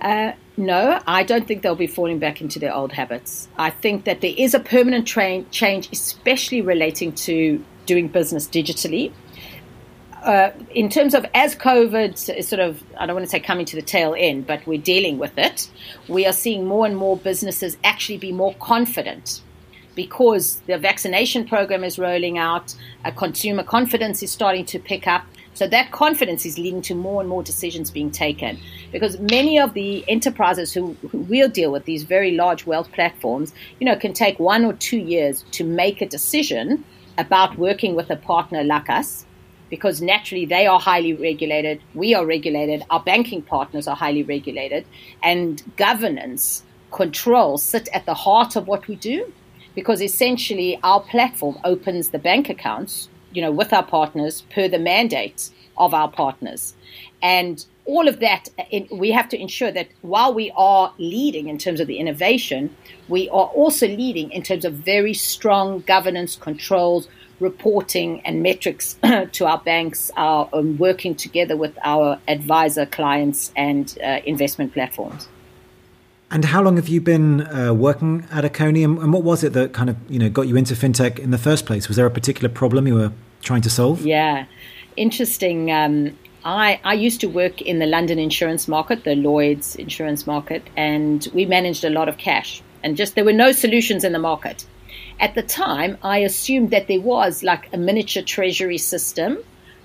Uh, 0.00 0.32
no, 0.56 1.02
I 1.06 1.22
don't 1.22 1.46
think 1.46 1.60
they'll 1.60 1.74
be 1.74 1.86
falling 1.86 2.18
back 2.18 2.40
into 2.40 2.58
their 2.58 2.74
old 2.74 2.92
habits. 2.92 3.46
I 3.58 3.68
think 3.68 4.04
that 4.04 4.22
there 4.22 4.32
is 4.38 4.54
a 4.54 4.60
permanent 4.60 5.06
tra- 5.06 5.42
change, 5.50 5.90
especially 5.92 6.62
relating 6.62 7.12
to 7.26 7.62
doing 7.84 8.08
business 8.08 8.48
digitally. 8.48 9.12
Uh, 10.26 10.50
in 10.74 10.88
terms 10.88 11.14
of 11.14 11.24
as 11.34 11.54
COVID 11.54 12.36
is 12.36 12.48
sort 12.48 12.58
of, 12.58 12.82
I 12.98 13.06
don't 13.06 13.14
want 13.14 13.24
to 13.26 13.30
say 13.30 13.38
coming 13.38 13.64
to 13.66 13.76
the 13.76 13.82
tail 13.82 14.12
end, 14.18 14.44
but 14.44 14.66
we're 14.66 14.80
dealing 14.80 15.18
with 15.18 15.38
it, 15.38 15.70
we 16.08 16.26
are 16.26 16.32
seeing 16.32 16.66
more 16.66 16.84
and 16.84 16.96
more 16.96 17.16
businesses 17.16 17.76
actually 17.84 18.18
be 18.18 18.32
more 18.32 18.52
confident 18.54 19.40
because 19.94 20.56
the 20.66 20.78
vaccination 20.78 21.46
program 21.46 21.84
is 21.84 21.96
rolling 21.96 22.38
out, 22.38 22.74
consumer 23.14 23.62
confidence 23.62 24.20
is 24.20 24.32
starting 24.32 24.64
to 24.64 24.80
pick 24.80 25.06
up, 25.06 25.24
so 25.54 25.68
that 25.68 25.92
confidence 25.92 26.44
is 26.44 26.58
leading 26.58 26.82
to 26.82 26.96
more 26.96 27.20
and 27.20 27.30
more 27.30 27.44
decisions 27.44 27.92
being 27.92 28.10
taken 28.10 28.58
because 28.90 29.20
many 29.20 29.60
of 29.60 29.74
the 29.74 30.04
enterprises 30.08 30.72
who, 30.72 30.94
who 31.12 31.18
will 31.18 31.48
deal 31.48 31.70
with 31.70 31.84
these 31.84 32.02
very 32.02 32.32
large 32.32 32.66
wealth 32.66 32.90
platforms, 32.90 33.54
you 33.78 33.86
know, 33.86 33.94
can 33.94 34.12
take 34.12 34.40
one 34.40 34.64
or 34.64 34.72
two 34.72 34.98
years 34.98 35.44
to 35.52 35.62
make 35.62 36.02
a 36.02 36.06
decision 36.06 36.84
about 37.16 37.56
working 37.56 37.94
with 37.94 38.10
a 38.10 38.16
partner 38.16 38.64
like 38.64 38.90
us 38.90 39.25
because 39.70 40.00
naturally 40.00 40.46
they 40.46 40.66
are 40.66 40.78
highly 40.78 41.12
regulated, 41.12 41.80
we 41.94 42.14
are 42.14 42.24
regulated, 42.24 42.84
our 42.90 43.00
banking 43.00 43.42
partners 43.42 43.86
are 43.88 43.96
highly 43.96 44.22
regulated, 44.22 44.84
and 45.22 45.62
governance 45.76 46.62
controls 46.92 47.62
sit 47.62 47.88
at 47.92 48.06
the 48.06 48.14
heart 48.14 48.56
of 48.56 48.66
what 48.66 48.86
we 48.88 48.96
do 48.96 49.32
because 49.74 50.00
essentially 50.00 50.78
our 50.82 51.00
platform 51.00 51.58
opens 51.64 52.10
the 52.10 52.18
bank 52.18 52.48
accounts 52.48 53.08
you 53.36 53.42
know, 53.42 53.50
with 53.50 53.72
our 53.72 53.84
partners 53.84 54.42
per 54.50 54.66
the 54.66 54.78
mandate 54.78 55.50
of 55.76 55.92
our 55.92 56.10
partners. 56.10 56.74
And 57.20 57.64
all 57.84 58.08
of 58.08 58.18
that, 58.20 58.48
we 58.90 59.10
have 59.10 59.28
to 59.28 59.38
ensure 59.38 59.70
that 59.70 59.88
while 60.00 60.32
we 60.32 60.50
are 60.56 60.92
leading 60.98 61.48
in 61.48 61.58
terms 61.58 61.78
of 61.78 61.86
the 61.86 61.98
innovation, 61.98 62.74
we 63.08 63.28
are 63.28 63.46
also 63.48 63.86
leading 63.86 64.32
in 64.32 64.42
terms 64.42 64.64
of 64.64 64.72
very 64.72 65.12
strong 65.12 65.80
governance 65.80 66.34
controls, 66.34 67.08
reporting, 67.40 68.20
and 68.24 68.42
metrics 68.42 68.96
to 69.32 69.46
our 69.46 69.58
banks, 69.58 70.10
our, 70.16 70.48
um, 70.52 70.78
working 70.78 71.14
together 71.14 71.56
with 71.56 71.76
our 71.84 72.18
advisor 72.28 72.86
clients 72.86 73.52
and 73.56 73.98
uh, 74.02 74.20
investment 74.24 74.72
platforms. 74.72 75.28
And 76.30 76.44
how 76.44 76.60
long 76.60 76.76
have 76.76 76.88
you 76.88 77.00
been 77.00 77.46
uh, 77.46 77.72
working 77.72 78.26
at 78.32 78.44
Akoni, 78.44 78.84
and, 78.84 78.98
and 78.98 79.12
what 79.12 79.22
was 79.22 79.44
it 79.44 79.52
that 79.52 79.72
kind 79.72 79.88
of 79.88 79.96
you 80.08 80.18
know 80.18 80.28
got 80.28 80.48
you 80.48 80.56
into 80.56 80.74
fintech 80.74 81.18
in 81.18 81.30
the 81.30 81.38
first 81.38 81.66
place? 81.66 81.88
Was 81.88 81.96
there 81.96 82.06
a 82.06 82.10
particular 82.10 82.48
problem 82.48 82.86
you 82.86 82.94
were 82.94 83.12
trying 83.42 83.62
to 83.62 83.70
solve? 83.70 84.04
Yeah, 84.04 84.46
interesting. 84.96 85.70
Um, 85.70 86.18
I, 86.44 86.80
I 86.84 86.94
used 86.94 87.20
to 87.22 87.28
work 87.28 87.60
in 87.60 87.80
the 87.80 87.86
London 87.86 88.20
insurance 88.20 88.68
market, 88.68 89.02
the 89.02 89.16
Lloyd's 89.16 89.74
insurance 89.76 90.26
market, 90.28 90.62
and 90.76 91.26
we 91.34 91.44
managed 91.44 91.84
a 91.84 91.90
lot 91.90 92.08
of 92.08 92.18
cash. 92.18 92.62
And 92.84 92.96
just 92.96 93.16
there 93.16 93.24
were 93.24 93.32
no 93.32 93.50
solutions 93.50 94.04
in 94.04 94.12
the 94.12 94.20
market. 94.20 94.64
At 95.18 95.34
the 95.34 95.42
time, 95.42 95.96
I 96.02 96.18
assumed 96.18 96.70
that 96.70 96.88
there 96.88 97.00
was 97.00 97.42
like 97.42 97.72
a 97.72 97.78
miniature 97.78 98.22
treasury 98.22 98.78
system 98.78 99.38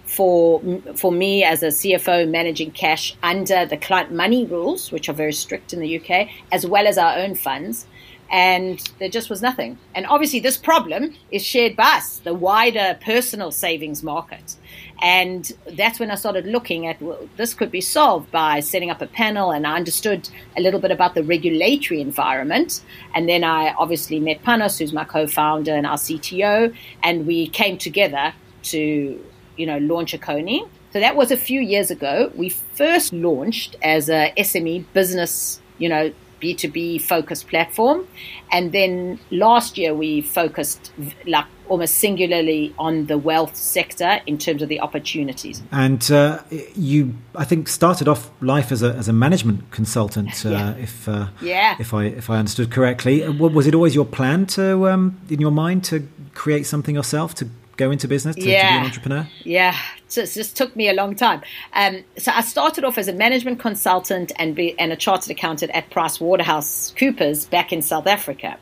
for 0.06 0.62
for 0.96 1.12
me 1.12 1.44
as 1.44 1.64
a 1.64 1.68
CFO 1.68 2.30
managing 2.30 2.72
cash 2.72 3.16
under 3.24 3.66
the 3.66 3.78
client 3.78 4.12
money 4.12 4.46
rules, 4.46 4.92
which 4.92 5.08
are 5.08 5.14
very 5.14 5.32
strict 5.32 5.72
in 5.72 5.80
the 5.80 6.00
UK, 6.00 6.28
as 6.52 6.66
well 6.66 6.86
as 6.86 6.98
our 6.98 7.18
own 7.18 7.36
funds 7.36 7.88
and 8.32 8.80
there 9.00 9.10
just 9.10 9.30
was 9.30 9.42
nothing. 9.42 9.78
And 9.94 10.08
obviously, 10.08 10.40
this 10.40 10.58
problem 10.58 11.16
is 11.32 11.44
shared 11.44 11.76
by 11.76 11.98
us, 11.98 12.20
the 12.20 12.34
wider 12.34 12.98
personal 13.04 13.52
savings 13.52 14.02
market. 14.02 14.56
And 15.02 15.52
that's 15.76 16.00
when 16.00 16.12
I 16.12 16.16
started 16.16 16.46
looking 16.46 16.86
at 16.86 17.02
well, 17.02 17.28
this 17.36 17.56
could 17.56 17.72
be 17.72 17.82
solved 17.82 18.32
by 18.32 18.60
setting 18.60 18.92
up 18.92 19.02
a 19.02 19.08
panel, 19.08 19.52
and 19.52 19.66
I 19.66 19.76
understood 19.76 20.30
a 20.56 20.62
little 20.62 20.80
bit 20.80 20.92
about 20.92 21.16
the 21.16 21.24
regulatory 21.24 22.02
environment. 22.02 22.82
And 23.16 23.28
then 23.28 23.44
I 23.44 23.74
obviously 23.74 24.20
met 24.20 24.44
Panos, 24.44 24.78
who's 24.78 24.94
my 24.94 25.04
co-founder 25.04 25.74
and 25.74 25.88
our 25.88 25.98
CTO, 25.98 26.76
and 27.02 27.26
we 27.26 27.48
came 27.48 27.78
together 27.78 28.34
to, 28.64 29.26
you 29.58 29.66
know, 29.66 29.80
launch 29.80 30.14
Akoni. 30.14 30.70
So 30.94 31.00
that 31.00 31.16
was 31.16 31.32
a 31.32 31.38
few 31.38 31.62
years 31.62 31.90
ago. 31.90 32.32
We 32.36 32.50
first 32.50 33.14
launched 33.14 33.78
as 33.82 34.10
a 34.10 34.34
SME 34.38 34.86
business, 34.94 35.60
you 35.78 35.90
know, 35.90 36.14
B2B 36.42 37.02
focused 37.02 37.48
platform. 37.48 38.08
And 38.52 38.72
then 38.72 39.20
last 39.30 39.78
year 39.78 39.94
we 39.94 40.22
focused 40.22 40.92
like 41.26 41.46
almost 41.70 41.96
singularly 41.96 42.76
on 42.78 43.06
the 43.06 43.18
wealth 43.18 43.56
sector 43.56 44.20
in 44.26 44.38
terms 44.38 44.62
of 44.62 44.68
the 44.68 44.82
opportunities. 44.82 45.64
And 45.72 46.12
uh, 46.12 46.40
you, 46.76 47.16
I 47.36 47.46
think, 47.46 47.70
started 47.70 48.10
off 48.10 48.30
life 48.42 48.74
as 48.74 48.84
a, 48.84 48.94
as 48.94 49.08
a 49.08 49.14
management 49.14 49.72
consultant, 49.72 50.46
uh, 50.46 50.50
yeah. 50.50 50.76
if 50.76 51.08
uh, 51.08 51.28
yeah. 51.42 51.78
if 51.80 51.94
I 51.94 52.06
if 52.06 52.30
I 52.30 52.38
understood 52.38 52.72
correctly. 52.72 53.24
Uh, 53.24 53.32
was 53.32 53.68
it 53.68 53.74
always 53.74 53.96
your 53.96 54.06
plan 54.06 54.46
to, 54.48 54.90
um, 54.90 55.18
in 55.30 55.40
your 55.40 55.52
mind, 55.52 55.86
to 55.86 56.08
create 56.34 56.66
something 56.66 56.96
yourself 56.96 57.34
to 57.36 57.48
go 57.78 57.92
into 57.92 58.08
business 58.08 58.36
to, 58.36 58.42
yeah. 58.42 58.62
to 58.62 58.74
be 58.74 58.78
an 58.80 58.86
entrepreneur? 58.86 59.28
Yeah, 59.44 59.78
so 60.08 60.22
it 60.22 60.32
just 60.32 60.56
took 60.56 60.76
me 60.76 60.90
a 60.90 60.94
long 60.94 61.16
time. 61.16 61.42
Um, 61.74 62.04
so 62.18 62.32
I 62.34 62.42
started 62.42 62.84
off 62.84 62.98
as 62.98 63.08
a 63.08 63.14
management 63.14 63.60
consultant 63.60 64.32
and, 64.38 64.56
be, 64.56 64.78
and 64.80 64.92
a 64.92 64.96
chartered 64.96 65.32
accountant 65.32 65.72
at 65.74 65.90
Price 65.90 66.20
Waterhouse 66.20 66.94
Coopers 66.98 67.46
back 67.46 67.72
in 67.74 67.82
South 67.82 68.08
Africa. 68.08 68.58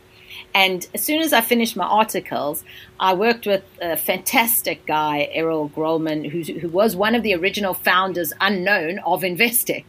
And 0.53 0.87
as 0.93 1.03
soon 1.03 1.21
as 1.21 1.31
I 1.31 1.41
finished 1.41 1.75
my 1.75 1.85
articles, 1.85 2.63
I 2.99 3.13
worked 3.13 3.45
with 3.45 3.63
a 3.81 3.95
fantastic 3.95 4.85
guy, 4.85 5.29
Errol 5.31 5.69
Grolman, 5.69 6.29
who, 6.29 6.41
who 6.59 6.67
was 6.67 6.95
one 6.95 7.15
of 7.15 7.23
the 7.23 7.33
original 7.35 7.73
founders, 7.73 8.33
unknown, 8.41 8.99
of 8.99 9.21
Investec. 9.21 9.85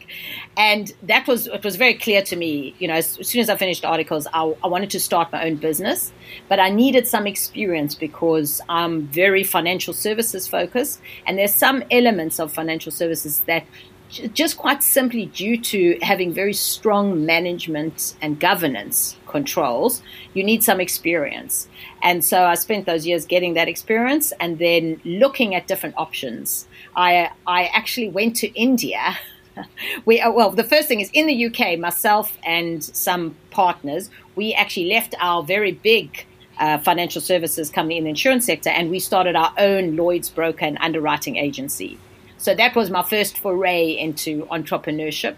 And 0.56 0.92
that 1.02 1.26
was, 1.26 1.46
it 1.46 1.64
was 1.64 1.76
very 1.76 1.94
clear 1.94 2.22
to 2.22 2.36
me, 2.36 2.74
you 2.78 2.86
know, 2.86 2.94
as, 2.94 3.18
as 3.18 3.28
soon 3.28 3.40
as 3.40 3.48
I 3.48 3.56
finished 3.56 3.84
articles, 3.84 4.26
I, 4.32 4.54
I 4.62 4.68
wanted 4.68 4.90
to 4.90 5.00
start 5.00 5.32
my 5.32 5.46
own 5.46 5.56
business, 5.56 6.12
but 6.48 6.60
I 6.60 6.68
needed 6.68 7.06
some 7.06 7.26
experience 7.26 7.94
because 7.94 8.60
I'm 8.68 9.02
very 9.06 9.44
financial 9.44 9.94
services 9.94 10.46
focused. 10.46 11.00
And 11.26 11.38
there's 11.38 11.54
some 11.54 11.82
elements 11.90 12.38
of 12.38 12.52
financial 12.52 12.92
services 12.92 13.40
that 13.46 13.64
just 14.10 14.56
quite 14.56 14.82
simply 14.82 15.26
due 15.26 15.56
to 15.60 15.98
having 16.02 16.32
very 16.32 16.52
strong 16.52 17.24
management 17.24 18.14
and 18.20 18.40
governance 18.40 19.16
controls, 19.26 20.02
you 20.34 20.42
need 20.42 20.64
some 20.64 20.80
experience. 20.80 21.68
And 22.02 22.24
so 22.24 22.44
I 22.44 22.54
spent 22.54 22.86
those 22.86 23.06
years 23.06 23.24
getting 23.24 23.54
that 23.54 23.68
experience 23.68 24.32
and 24.40 24.58
then 24.58 25.00
looking 25.04 25.54
at 25.54 25.66
different 25.68 25.94
options. 25.96 26.66
I, 26.96 27.30
I 27.46 27.66
actually 27.66 28.08
went 28.08 28.36
to 28.36 28.48
India. 28.58 29.18
we, 30.04 30.20
uh, 30.20 30.32
well, 30.32 30.50
the 30.50 30.64
first 30.64 30.88
thing 30.88 31.00
is 31.00 31.10
in 31.12 31.26
the 31.26 31.46
UK, 31.46 31.78
myself 31.78 32.36
and 32.44 32.82
some 32.82 33.36
partners, 33.50 34.10
we 34.34 34.54
actually 34.54 34.86
left 34.86 35.14
our 35.20 35.42
very 35.42 35.72
big 35.72 36.26
uh, 36.58 36.78
financial 36.78 37.22
services 37.22 37.70
company 37.70 37.96
in 37.96 38.04
the 38.04 38.10
insurance 38.10 38.44
sector 38.44 38.70
and 38.70 38.90
we 38.90 38.98
started 38.98 39.36
our 39.36 39.52
own 39.56 39.96
Lloyd's 39.96 40.28
broker 40.28 40.64
and 40.64 40.76
underwriting 40.80 41.36
agency. 41.36 41.98
So 42.40 42.54
that 42.54 42.74
was 42.74 42.90
my 42.90 43.02
first 43.02 43.36
foray 43.36 43.90
into 43.90 44.46
entrepreneurship. 44.46 45.36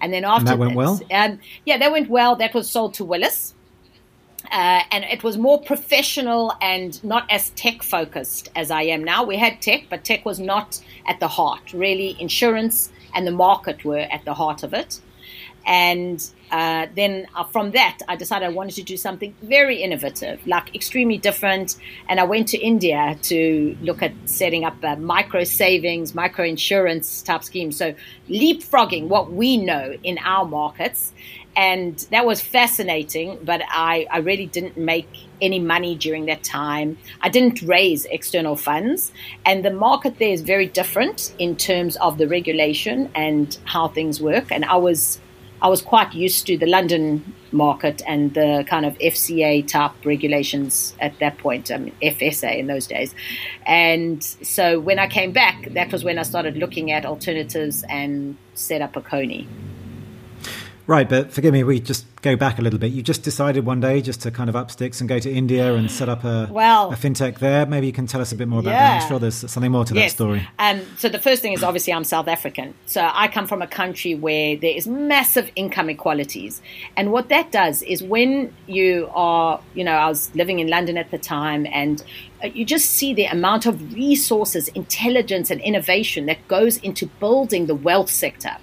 And 0.00 0.12
then 0.12 0.24
after 0.24 0.40
and 0.40 0.48
that 0.48 0.58
went 0.58 0.74
well. 0.74 1.00
Um, 1.12 1.38
yeah, 1.64 1.78
that 1.78 1.92
went 1.92 2.10
well. 2.10 2.34
That 2.34 2.52
was 2.52 2.68
sold 2.68 2.94
to 2.94 3.04
Willis. 3.04 3.54
Uh, 4.50 4.82
and 4.90 5.04
it 5.04 5.22
was 5.22 5.38
more 5.38 5.62
professional 5.62 6.52
and 6.60 7.02
not 7.04 7.30
as 7.30 7.50
tech 7.50 7.84
focused 7.84 8.50
as 8.56 8.72
I 8.72 8.82
am 8.82 9.04
now. 9.04 9.22
We 9.22 9.36
had 9.36 9.62
tech, 9.62 9.84
but 9.88 10.04
tech 10.04 10.24
was 10.24 10.40
not 10.40 10.82
at 11.06 11.20
the 11.20 11.28
heart. 11.28 11.72
Really, 11.72 12.20
insurance 12.20 12.90
and 13.14 13.24
the 13.24 13.30
market 13.30 13.84
were 13.84 14.00
at 14.00 14.24
the 14.24 14.34
heart 14.34 14.64
of 14.64 14.74
it. 14.74 15.00
And 15.66 16.24
uh, 16.50 16.86
then 16.94 17.26
uh, 17.34 17.44
from 17.44 17.70
that, 17.70 17.98
I 18.08 18.16
decided 18.16 18.46
I 18.46 18.50
wanted 18.50 18.74
to 18.74 18.82
do 18.82 18.96
something 18.96 19.34
very 19.42 19.82
innovative, 19.82 20.46
like 20.46 20.74
extremely 20.74 21.18
different. 21.18 21.76
And 22.08 22.20
I 22.20 22.24
went 22.24 22.48
to 22.48 22.58
India 22.58 23.18
to 23.22 23.76
look 23.80 24.02
at 24.02 24.12
setting 24.26 24.64
up 24.64 24.76
a 24.82 24.96
micro 24.96 25.44
savings, 25.44 26.14
micro 26.14 26.44
insurance 26.44 27.22
type 27.22 27.44
scheme. 27.44 27.72
So 27.72 27.94
leapfrogging 28.28 29.08
what 29.08 29.32
we 29.32 29.56
know 29.56 29.96
in 30.02 30.18
our 30.18 30.44
markets. 30.44 31.12
And 31.54 31.98
that 32.10 32.24
was 32.24 32.40
fascinating, 32.40 33.38
but 33.42 33.60
I, 33.68 34.06
I 34.10 34.18
really 34.18 34.46
didn't 34.46 34.78
make 34.78 35.08
any 35.40 35.58
money 35.58 35.94
during 35.94 36.26
that 36.26 36.42
time. 36.42 36.96
I 37.20 37.28
didn't 37.28 37.60
raise 37.62 38.06
external 38.06 38.56
funds. 38.56 39.12
And 39.44 39.62
the 39.62 39.70
market 39.70 40.18
there 40.18 40.30
is 40.30 40.40
very 40.40 40.66
different 40.66 41.34
in 41.38 41.56
terms 41.56 41.96
of 41.96 42.16
the 42.16 42.26
regulation 42.26 43.10
and 43.14 43.56
how 43.64 43.88
things 43.88 44.20
work. 44.20 44.50
And 44.50 44.64
I 44.64 44.76
was 44.76 45.20
I 45.62 45.68
was 45.68 45.80
quite 45.80 46.12
used 46.12 46.44
to 46.48 46.58
the 46.58 46.66
London 46.66 47.34
market 47.52 48.02
and 48.04 48.34
the 48.34 48.64
kind 48.68 48.84
of 48.84 48.98
FCA 48.98 49.66
type 49.68 49.92
regulations 50.04 50.92
at 50.98 51.16
that 51.20 51.38
point, 51.38 51.70
um, 51.70 51.82
I 51.82 51.84
mean, 51.84 51.94
FSA 52.02 52.58
in 52.58 52.66
those 52.66 52.88
days. 52.88 53.14
And 53.64 54.24
so 54.24 54.80
when 54.80 54.98
I 54.98 55.06
came 55.06 55.30
back, 55.30 55.68
that 55.70 55.92
was 55.92 56.02
when 56.02 56.18
I 56.18 56.24
started 56.24 56.56
looking 56.56 56.90
at 56.90 57.06
alternatives 57.06 57.84
and 57.88 58.36
set 58.54 58.82
up 58.82 58.94
Akoni. 58.94 59.46
Right, 60.86 61.08
but 61.08 61.32
forgive 61.32 61.52
me, 61.52 61.62
we 61.62 61.80
just 61.80 62.06
go 62.22 62.36
back 62.36 62.58
a 62.58 62.62
little 62.62 62.78
bit. 62.78 62.92
You 62.92 63.02
just 63.02 63.22
decided 63.22 63.64
one 63.64 63.80
day 63.80 64.00
just 64.00 64.22
to 64.22 64.30
kind 64.30 64.48
of 64.48 64.56
up 64.56 64.70
sticks 64.70 65.00
and 65.00 65.08
go 65.08 65.18
to 65.18 65.30
India 65.30 65.74
and 65.74 65.90
set 65.90 66.08
up 66.08 66.24
a, 66.24 66.48
well, 66.50 66.92
a 66.92 66.96
fintech 66.96 67.38
there. 67.38 67.66
Maybe 67.66 67.86
you 67.86 67.92
can 67.92 68.06
tell 68.06 68.20
us 68.20 68.32
a 68.32 68.36
bit 68.36 68.48
more 68.48 68.60
about 68.60 68.70
yeah. 68.70 68.98
that. 68.98 69.02
I'm 69.02 69.08
sure 69.08 69.18
there's 69.18 69.50
something 69.50 69.70
more 69.70 69.84
to 69.84 69.94
yes. 69.94 70.12
that 70.12 70.16
story. 70.16 70.48
Um, 70.58 70.82
so 70.98 71.08
the 71.08 71.18
first 71.18 71.42
thing 71.42 71.52
is 71.52 71.62
obviously 71.62 71.92
I'm 71.92 72.04
South 72.04 72.28
African. 72.28 72.74
So 72.86 73.08
I 73.12 73.28
come 73.28 73.46
from 73.46 73.62
a 73.62 73.66
country 73.66 74.14
where 74.14 74.56
there 74.56 74.74
is 74.74 74.86
massive 74.86 75.50
income 75.54 75.88
inequalities. 75.88 76.60
And 76.96 77.12
what 77.12 77.28
that 77.28 77.52
does 77.52 77.82
is 77.82 78.02
when 78.02 78.54
you 78.66 79.08
are, 79.14 79.60
you 79.74 79.84
know, 79.84 79.92
I 79.92 80.08
was 80.08 80.34
living 80.34 80.58
in 80.58 80.68
London 80.68 80.96
at 80.98 81.10
the 81.10 81.18
time 81.18 81.66
and 81.66 82.02
uh, 82.42 82.48
you 82.48 82.64
just 82.64 82.90
see 82.90 83.14
the 83.14 83.26
amount 83.26 83.66
of 83.66 83.94
resources, 83.94 84.68
intelligence 84.68 85.50
and 85.50 85.60
innovation 85.60 86.26
that 86.26 86.46
goes 86.48 86.76
into 86.78 87.06
building 87.06 87.66
the 87.66 87.74
wealth 87.74 88.10
sector 88.10 88.56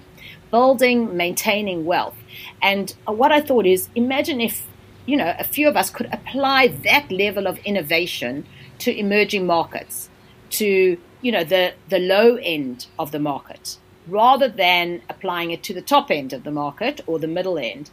building, 0.50 1.16
maintaining 1.16 1.84
wealth. 1.84 2.16
And 2.60 2.94
what 3.06 3.32
I 3.32 3.40
thought 3.40 3.66
is 3.66 3.88
imagine 3.94 4.40
if, 4.40 4.66
you 5.06 5.16
know, 5.16 5.34
a 5.38 5.44
few 5.44 5.68
of 5.68 5.76
us 5.76 5.90
could 5.90 6.08
apply 6.12 6.68
that 6.84 7.10
level 7.10 7.46
of 7.46 7.58
innovation 7.58 8.46
to 8.78 8.96
emerging 8.96 9.46
markets, 9.46 10.08
to, 10.50 10.98
you 11.22 11.32
know, 11.32 11.44
the, 11.44 11.74
the 11.88 11.98
low 11.98 12.36
end 12.36 12.86
of 12.98 13.10
the 13.12 13.18
market, 13.18 13.78
rather 14.08 14.48
than 14.48 15.02
applying 15.08 15.50
it 15.50 15.62
to 15.62 15.74
the 15.74 15.82
top 15.82 16.10
end 16.10 16.32
of 16.32 16.44
the 16.44 16.50
market 16.50 17.00
or 17.06 17.18
the 17.18 17.28
middle 17.28 17.58
end. 17.58 17.90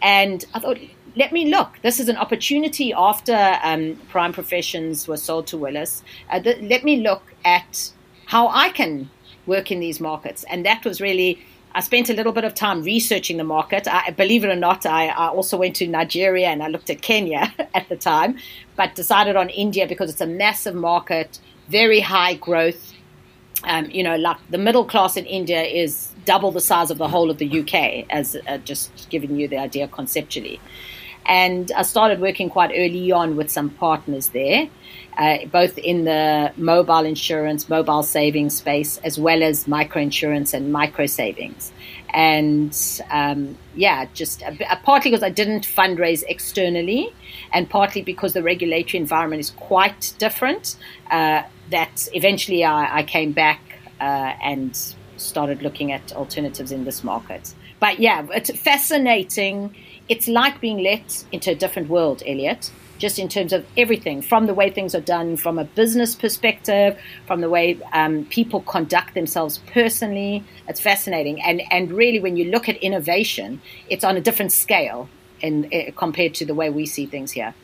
And 0.00 0.44
I 0.54 0.60
thought, 0.60 0.78
let 1.16 1.32
me 1.32 1.50
look. 1.50 1.80
This 1.82 1.98
is 1.98 2.08
an 2.08 2.16
opportunity 2.16 2.92
after 2.92 3.58
um, 3.62 3.96
Prime 4.08 4.32
Professions 4.32 5.08
was 5.08 5.22
sold 5.22 5.48
to 5.48 5.56
Willis. 5.56 6.02
Uh, 6.30 6.40
let 6.60 6.84
me 6.84 6.98
look 6.98 7.34
at 7.44 7.92
how 8.26 8.48
I 8.48 8.68
can 8.68 9.10
work 9.46 9.72
in 9.72 9.80
these 9.80 10.00
markets. 10.00 10.44
And 10.48 10.64
that 10.64 10.84
was 10.84 11.00
really 11.00 11.44
I 11.78 11.80
spent 11.80 12.10
a 12.10 12.12
little 12.12 12.32
bit 12.32 12.42
of 12.42 12.54
time 12.54 12.82
researching 12.82 13.36
the 13.36 13.44
market. 13.44 13.86
I, 13.86 14.10
believe 14.10 14.42
it 14.42 14.48
or 14.48 14.56
not, 14.56 14.84
I, 14.84 15.06
I, 15.10 15.28
also 15.28 15.56
went 15.56 15.76
to 15.76 15.86
Nigeria 15.86 16.48
and 16.48 16.60
I 16.60 16.66
looked 16.66 16.90
at 16.90 17.02
Kenya 17.02 17.54
at 17.72 17.88
the 17.88 17.94
time, 17.94 18.36
but 18.74 18.96
decided 18.96 19.36
on 19.36 19.48
India 19.50 19.86
because 19.86 20.10
it's 20.10 20.20
a 20.20 20.26
massive 20.26 20.74
market, 20.74 21.38
very 21.68 22.00
high 22.00 22.34
growth. 22.34 22.94
Um, 23.62 23.88
you 23.92 24.02
know, 24.02 24.16
like 24.16 24.38
the 24.50 24.58
middle 24.58 24.84
class 24.84 25.16
in 25.16 25.24
India 25.24 25.62
is 25.62 26.10
double 26.24 26.50
the 26.50 26.60
size 26.60 26.90
of 26.90 26.98
the 26.98 27.06
whole 27.06 27.30
of 27.30 27.38
the 27.38 27.60
UK, 27.60 28.06
as 28.10 28.36
uh, 28.48 28.58
just 28.58 29.08
giving 29.08 29.36
you 29.36 29.46
the 29.46 29.58
idea 29.58 29.86
conceptually. 29.86 30.60
And 31.28 31.70
I 31.76 31.82
started 31.82 32.20
working 32.20 32.48
quite 32.50 32.70
early 32.74 33.12
on 33.12 33.36
with 33.36 33.50
some 33.50 33.70
partners 33.70 34.28
there 34.28 34.68
uh, 35.18 35.44
both 35.46 35.76
in 35.78 36.04
the 36.04 36.52
mobile 36.56 37.04
insurance, 37.04 37.68
mobile 37.68 38.04
savings 38.04 38.56
space, 38.56 38.98
as 38.98 39.18
well 39.18 39.42
as 39.42 39.66
micro 39.66 40.00
insurance 40.00 40.54
and 40.54 40.72
micro 40.72 41.06
savings. 41.06 41.72
And 42.10 42.74
um, 43.10 43.58
yeah, 43.74 44.06
just 44.14 44.44
uh, 44.44 44.52
partly 44.84 45.10
because 45.10 45.24
I 45.24 45.30
didn't 45.30 45.66
fundraise 45.66 46.22
externally, 46.28 47.12
and 47.52 47.68
partly 47.68 48.00
because 48.00 48.32
the 48.32 48.44
regulatory 48.44 49.00
environment 49.00 49.40
is 49.40 49.50
quite 49.50 50.14
different. 50.18 50.76
Uh, 51.10 51.42
that 51.70 52.08
eventually 52.14 52.64
I, 52.64 52.98
I 52.98 53.02
came 53.02 53.32
back 53.32 53.60
uh, 54.00 54.04
and 54.04 54.74
started 55.16 55.62
looking 55.62 55.90
at 55.90 56.12
alternatives 56.12 56.70
in 56.70 56.84
this 56.84 57.02
market. 57.02 57.52
But 57.80 57.98
yeah, 57.98 58.24
it's 58.30 58.50
fascinating. 58.56 59.74
It's 60.08 60.28
like 60.28 60.60
being 60.60 60.78
let 60.78 61.24
into 61.32 61.50
a 61.50 61.54
different 61.54 61.88
world, 61.88 62.22
Elliot 62.26 62.70
just 62.98 63.18
in 63.18 63.28
terms 63.28 63.52
of 63.52 63.64
everything 63.76 64.20
from 64.20 64.46
the 64.46 64.54
way 64.54 64.70
things 64.70 64.94
are 64.94 65.00
done 65.00 65.36
from 65.36 65.58
a 65.58 65.64
business 65.64 66.14
perspective, 66.14 66.98
from 67.26 67.40
the 67.40 67.48
way 67.48 67.78
um, 67.92 68.24
people 68.26 68.60
conduct 68.62 69.14
themselves 69.14 69.58
personally. 69.72 70.44
It's 70.66 70.80
fascinating. 70.80 71.40
And, 71.40 71.62
and 71.70 71.90
really, 71.90 72.20
when 72.20 72.36
you 72.36 72.50
look 72.50 72.68
at 72.68 72.76
innovation, 72.76 73.60
it's 73.88 74.04
on 74.04 74.16
a 74.16 74.20
different 74.20 74.52
scale 74.52 75.08
in, 75.40 75.70
uh, 75.72 75.92
compared 75.96 76.34
to 76.34 76.44
the 76.44 76.54
way 76.54 76.70
we 76.70 76.86
see 76.86 77.06
things 77.06 77.32
here. 77.32 77.54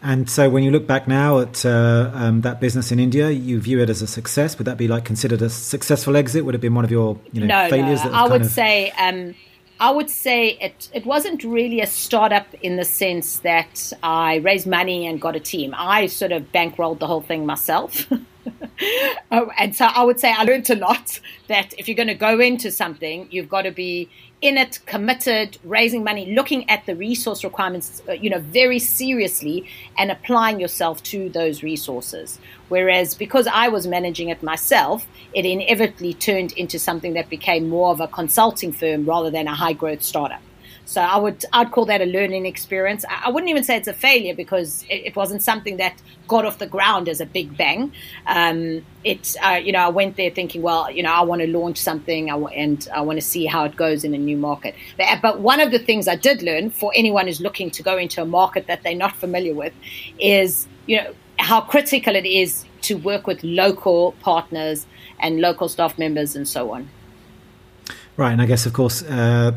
And 0.00 0.30
so, 0.30 0.48
when 0.48 0.62
you 0.62 0.70
look 0.70 0.86
back 0.86 1.08
now 1.08 1.40
at 1.40 1.66
uh, 1.66 2.12
um, 2.14 2.42
that 2.42 2.60
business 2.60 2.92
in 2.92 3.00
India, 3.00 3.30
you 3.30 3.60
view 3.60 3.80
it 3.80 3.90
as 3.90 4.00
a 4.00 4.06
success. 4.06 4.56
Would 4.56 4.66
that 4.66 4.76
be 4.76 4.86
like 4.86 5.04
considered 5.04 5.42
a 5.42 5.50
successful 5.50 6.16
exit? 6.16 6.44
Would 6.44 6.54
it 6.54 6.60
be 6.60 6.68
one 6.68 6.84
of 6.84 6.92
your 6.92 7.18
you 7.32 7.40
know 7.40 7.64
no, 7.64 7.68
failures? 7.68 8.04
No, 8.04 8.12
I 8.12 8.28
would 8.28 8.42
of... 8.42 8.46
say 8.46 8.90
um, 8.92 9.34
I 9.80 9.90
would 9.90 10.10
say 10.10 10.58
it, 10.60 10.88
it 10.92 11.06
wasn't 11.06 11.44
really 11.44 11.80
a 11.80 11.86
startup 11.86 12.52
in 12.62 12.76
the 12.76 12.84
sense 12.84 13.38
that 13.40 13.92
I 14.02 14.36
raised 14.36 14.66
money 14.66 15.06
and 15.06 15.20
got 15.20 15.36
a 15.36 15.40
team. 15.40 15.74
I 15.76 16.06
sort 16.06 16.32
of 16.32 16.50
bankrolled 16.52 16.98
the 16.98 17.06
whole 17.06 17.20
thing 17.20 17.46
myself. 17.46 18.06
oh, 19.32 19.50
and 19.58 19.74
so 19.74 19.86
I 19.86 20.02
would 20.02 20.20
say 20.20 20.32
I 20.32 20.44
learned 20.44 20.68
a 20.70 20.76
lot 20.76 21.20
that 21.48 21.74
if 21.78 21.88
you're 21.88 21.96
going 21.96 22.08
to 22.08 22.14
go 22.14 22.40
into 22.40 22.70
something, 22.70 23.28
you've 23.30 23.48
got 23.48 23.62
to 23.62 23.70
be 23.70 24.08
in 24.40 24.56
it, 24.56 24.78
committed, 24.86 25.58
raising 25.64 26.04
money, 26.04 26.32
looking 26.32 26.68
at 26.70 26.86
the 26.86 26.94
resource 26.94 27.42
requirements, 27.42 28.02
uh, 28.08 28.12
you 28.12 28.30
know, 28.30 28.38
very 28.38 28.78
seriously 28.78 29.68
and 29.96 30.10
applying 30.10 30.60
yourself 30.60 31.02
to 31.02 31.28
those 31.30 31.62
resources. 31.62 32.38
Whereas 32.68 33.14
because 33.14 33.46
I 33.48 33.68
was 33.68 33.86
managing 33.86 34.28
it 34.28 34.42
myself, 34.42 35.06
it 35.34 35.44
inevitably 35.44 36.14
turned 36.14 36.52
into 36.52 36.78
something 36.78 37.14
that 37.14 37.28
became 37.28 37.68
more 37.68 37.90
of 37.90 38.00
a 38.00 38.06
consulting 38.06 38.72
firm 38.72 39.04
rather 39.06 39.30
than 39.30 39.48
a 39.48 39.54
high 39.54 39.72
growth 39.72 40.02
startup. 40.02 40.42
So 40.88 41.02
I 41.02 41.18
would 41.18 41.44
I'd 41.52 41.70
call 41.70 41.84
that 41.84 42.00
a 42.00 42.06
learning 42.06 42.46
experience. 42.46 43.04
I 43.10 43.28
wouldn't 43.28 43.50
even 43.50 43.62
say 43.62 43.76
it's 43.76 43.88
a 43.88 43.92
failure 43.92 44.34
because 44.34 44.86
it, 44.88 45.14
wasn't 45.14 45.42
something 45.42 45.76
that 45.76 46.00
got 46.26 46.46
off 46.46 46.56
the 46.56 46.66
ground 46.66 47.10
as 47.10 47.20
a 47.20 47.26
big 47.26 47.58
bang. 47.58 47.92
Um, 48.26 48.86
uh, 49.04 49.60
you 49.62 49.70
know 49.70 49.80
I 49.80 49.90
went 49.90 50.16
there 50.16 50.30
thinking, 50.30 50.62
well, 50.62 50.90
you 50.90 51.02
know, 51.02 51.12
I 51.12 51.20
want 51.20 51.42
to 51.42 51.46
launch 51.46 51.76
something 51.76 52.30
and 52.30 52.88
I 52.94 53.02
want 53.02 53.18
to 53.18 53.20
see 53.20 53.44
how 53.44 53.64
it 53.64 53.76
goes 53.76 54.02
in 54.02 54.14
a 54.14 54.18
new 54.18 54.38
market. 54.38 54.74
But, 54.96 55.20
but 55.20 55.40
one 55.40 55.60
of 55.60 55.72
the 55.72 55.78
things 55.78 56.08
I 56.08 56.16
did 56.16 56.40
learn 56.40 56.70
for 56.70 56.90
anyone 56.94 57.26
who's 57.26 57.42
looking 57.42 57.70
to 57.72 57.82
go 57.82 57.98
into 57.98 58.22
a 58.22 58.26
market 58.26 58.66
that 58.68 58.82
they're 58.82 58.94
not 58.94 59.14
familiar 59.14 59.52
with 59.52 59.74
is 60.18 60.66
you 60.86 60.96
know 60.96 61.14
how 61.38 61.60
critical 61.60 62.16
it 62.16 62.24
is 62.24 62.64
to 62.82 62.94
work 62.94 63.26
with 63.26 63.44
local 63.44 64.12
partners 64.22 64.86
and 65.20 65.38
local 65.42 65.68
staff 65.68 65.98
members 65.98 66.34
and 66.34 66.48
so 66.48 66.72
on. 66.72 66.88
Right, 68.16 68.32
and 68.32 68.40
I 68.40 68.46
guess 68.46 68.64
of 68.64 68.72
course. 68.72 69.02
Uh, 69.02 69.52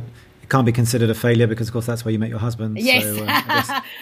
can't 0.51 0.65
be 0.65 0.73
considered 0.73 1.09
a 1.09 1.15
failure 1.15 1.47
because, 1.47 1.69
of 1.69 1.73
course, 1.73 1.85
that's 1.85 2.03
where 2.03 2.11
you 2.11 2.19
met 2.19 2.29
your 2.29 2.39
husband. 2.39 2.77
Yes, 2.77 3.03
so, 3.03 3.23
uh, 3.23 3.51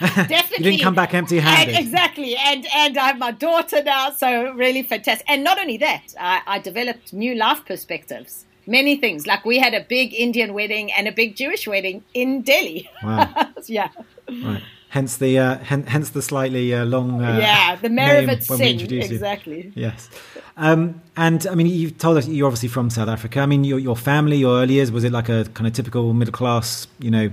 definitely. 0.26 0.56
you 0.58 0.64
didn't 0.72 0.82
come 0.82 0.96
back 0.96 1.14
empty-handed. 1.14 1.76
And, 1.76 1.86
exactly, 1.86 2.36
and 2.36 2.66
and 2.74 2.98
I 2.98 3.06
have 3.06 3.18
my 3.18 3.30
daughter 3.30 3.82
now, 3.84 4.10
so 4.10 4.52
really 4.54 4.82
fantastic. 4.82 5.24
And 5.30 5.44
not 5.44 5.60
only 5.60 5.76
that, 5.78 6.12
I, 6.18 6.42
I 6.46 6.58
developed 6.58 7.12
new 7.12 7.36
life 7.36 7.64
perspectives. 7.64 8.46
Many 8.66 8.96
things, 8.96 9.28
like 9.28 9.44
we 9.44 9.58
had 9.58 9.74
a 9.74 9.80
big 9.80 10.12
Indian 10.12 10.52
wedding 10.52 10.92
and 10.92 11.06
a 11.06 11.12
big 11.12 11.36
Jewish 11.36 11.68
wedding 11.68 12.02
in 12.14 12.42
Delhi. 12.42 12.90
Wow. 13.02 13.52
yeah. 13.66 13.88
Right. 14.28 14.62
Hence 14.90 15.18
the 15.18 15.38
uh, 15.38 15.58
hence 15.58 16.10
the 16.10 16.20
slightly 16.20 16.74
uh, 16.74 16.84
long 16.84 17.22
uh, 17.22 17.38
yeah 17.38 17.76
the 17.76 17.88
Meyerowitz 17.88 18.44
Singh 18.56 18.80
exactly 19.00 19.66
you. 19.66 19.72
yes. 19.76 20.10
Um, 20.56 21.00
and 21.16 21.46
I 21.46 21.54
mean 21.54 21.68
you've 21.68 21.96
told 21.96 22.16
us 22.16 22.26
you're 22.26 22.48
obviously 22.48 22.68
from 22.68 22.90
South 22.90 23.08
Africa. 23.08 23.38
I 23.38 23.46
mean 23.46 23.62
your 23.62 23.78
your 23.78 23.96
family 23.96 24.38
your 24.38 24.60
early 24.60 24.74
years 24.74 24.90
was 24.90 25.04
it 25.04 25.12
like 25.12 25.28
a 25.28 25.44
kind 25.54 25.68
of 25.68 25.74
typical 25.74 26.12
middle 26.12 26.32
class 26.32 26.88
you 26.98 27.12
know 27.12 27.30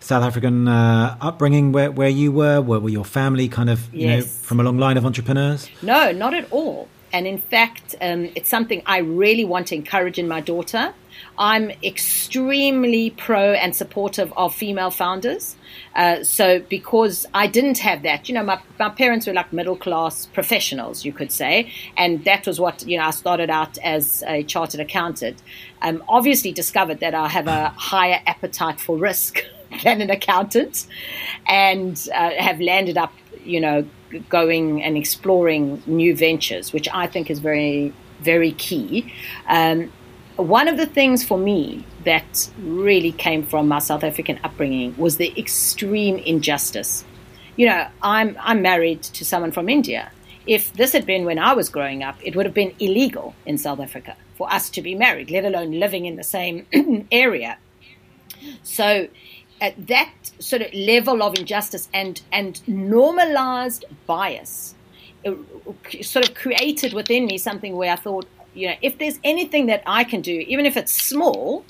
South 0.00 0.24
African 0.24 0.66
uh, 0.66 1.16
upbringing 1.20 1.70
where 1.70 1.92
where 1.92 2.08
you 2.08 2.32
were? 2.32 2.60
Were, 2.60 2.80
were 2.80 2.90
your 2.90 3.04
family 3.04 3.48
kind 3.48 3.70
of 3.70 3.94
you 3.94 4.08
yes. 4.08 4.24
know 4.24 4.28
from 4.42 4.58
a 4.58 4.64
long 4.64 4.78
line 4.78 4.96
of 4.96 5.06
entrepreneurs? 5.06 5.70
No 5.82 6.10
not 6.10 6.34
at 6.34 6.50
all 6.50 6.88
and 7.12 7.26
in 7.26 7.38
fact 7.38 7.94
um, 8.00 8.30
it's 8.34 8.48
something 8.48 8.82
I 8.86 8.98
really 8.98 9.44
want 9.44 9.68
to 9.68 9.74
encourage 9.74 10.18
in 10.18 10.28
my 10.28 10.40
daughter 10.40 10.94
I'm 11.38 11.70
extremely 11.82 13.10
pro 13.10 13.52
and 13.52 13.74
supportive 13.74 14.32
of 14.36 14.54
female 14.54 14.90
founders. 14.90 15.56
Uh, 15.94 16.24
so 16.24 16.60
because 16.60 17.26
I 17.34 17.46
didn't 17.46 17.78
have 17.78 18.02
that, 18.02 18.28
you 18.28 18.34
know, 18.34 18.42
my, 18.42 18.60
my 18.78 18.88
parents 18.88 19.26
were 19.26 19.32
like 19.32 19.52
middle 19.52 19.76
class 19.76 20.26
professionals, 20.26 21.04
you 21.04 21.12
could 21.12 21.32
say, 21.32 21.72
and 21.96 22.24
that 22.24 22.46
was 22.46 22.58
what 22.58 22.86
you 22.86 22.98
know. 22.98 23.04
I 23.04 23.10
started 23.10 23.50
out 23.50 23.78
as 23.78 24.22
a 24.26 24.42
chartered 24.42 24.80
accountant. 24.80 25.42
Um, 25.82 26.02
obviously, 26.08 26.52
discovered 26.52 27.00
that 27.00 27.14
I 27.14 27.28
have 27.28 27.46
a 27.46 27.68
higher 27.70 28.20
appetite 28.26 28.80
for 28.80 28.96
risk 28.96 29.44
than 29.82 30.00
an 30.00 30.10
accountant, 30.10 30.86
and 31.46 32.08
uh, 32.14 32.30
have 32.38 32.60
landed 32.60 32.96
up, 32.96 33.12
you 33.44 33.60
know, 33.60 33.86
going 34.28 34.82
and 34.82 34.96
exploring 34.96 35.82
new 35.86 36.16
ventures, 36.16 36.72
which 36.72 36.88
I 36.92 37.06
think 37.06 37.30
is 37.30 37.38
very 37.38 37.92
very 38.20 38.52
key. 38.52 39.12
Um, 39.48 39.92
one 40.36 40.68
of 40.68 40.76
the 40.76 40.86
things 40.86 41.24
for 41.24 41.38
me 41.38 41.84
that 42.04 42.50
really 42.58 43.12
came 43.12 43.42
from 43.42 43.68
my 43.68 43.78
South 43.78 44.04
African 44.04 44.38
upbringing 44.44 44.94
was 44.96 45.16
the 45.16 45.32
extreme 45.38 46.18
injustice. 46.18 47.04
You 47.56 47.66
know, 47.66 47.88
I'm 48.02 48.36
I'm 48.40 48.62
married 48.62 49.02
to 49.02 49.24
someone 49.24 49.52
from 49.52 49.68
India. 49.68 50.10
If 50.46 50.72
this 50.74 50.92
had 50.92 51.06
been 51.06 51.24
when 51.24 51.38
I 51.38 51.54
was 51.54 51.68
growing 51.68 52.02
up, 52.02 52.16
it 52.22 52.36
would 52.36 52.46
have 52.46 52.54
been 52.54 52.74
illegal 52.78 53.34
in 53.46 53.58
South 53.58 53.80
Africa 53.80 54.16
for 54.36 54.52
us 54.52 54.70
to 54.70 54.82
be 54.82 54.94
married, 54.94 55.30
let 55.30 55.44
alone 55.44 55.72
living 55.72 56.06
in 56.06 56.16
the 56.16 56.22
same 56.22 56.66
area. 57.10 57.58
So 58.62 59.08
at 59.60 59.86
that 59.86 60.10
sort 60.38 60.62
of 60.62 60.72
level 60.74 61.22
of 61.22 61.38
injustice 61.38 61.88
and 61.94 62.22
and 62.30 62.66
normalized 62.68 63.84
bias 64.06 64.74
sort 66.02 66.28
of 66.28 66.34
created 66.34 66.92
within 66.92 67.26
me 67.26 67.38
something 67.38 67.76
where 67.76 67.92
I 67.92 67.96
thought, 67.96 68.26
you 68.54 68.68
know, 68.68 68.74
if 68.82 68.98
there's 68.98 69.18
anything 69.24 69.66
that 69.66 69.82
I 69.86 70.04
can 70.04 70.20
do, 70.20 70.44
even 70.46 70.66
if 70.66 70.76
it's 70.76 70.92
small, 70.92 71.64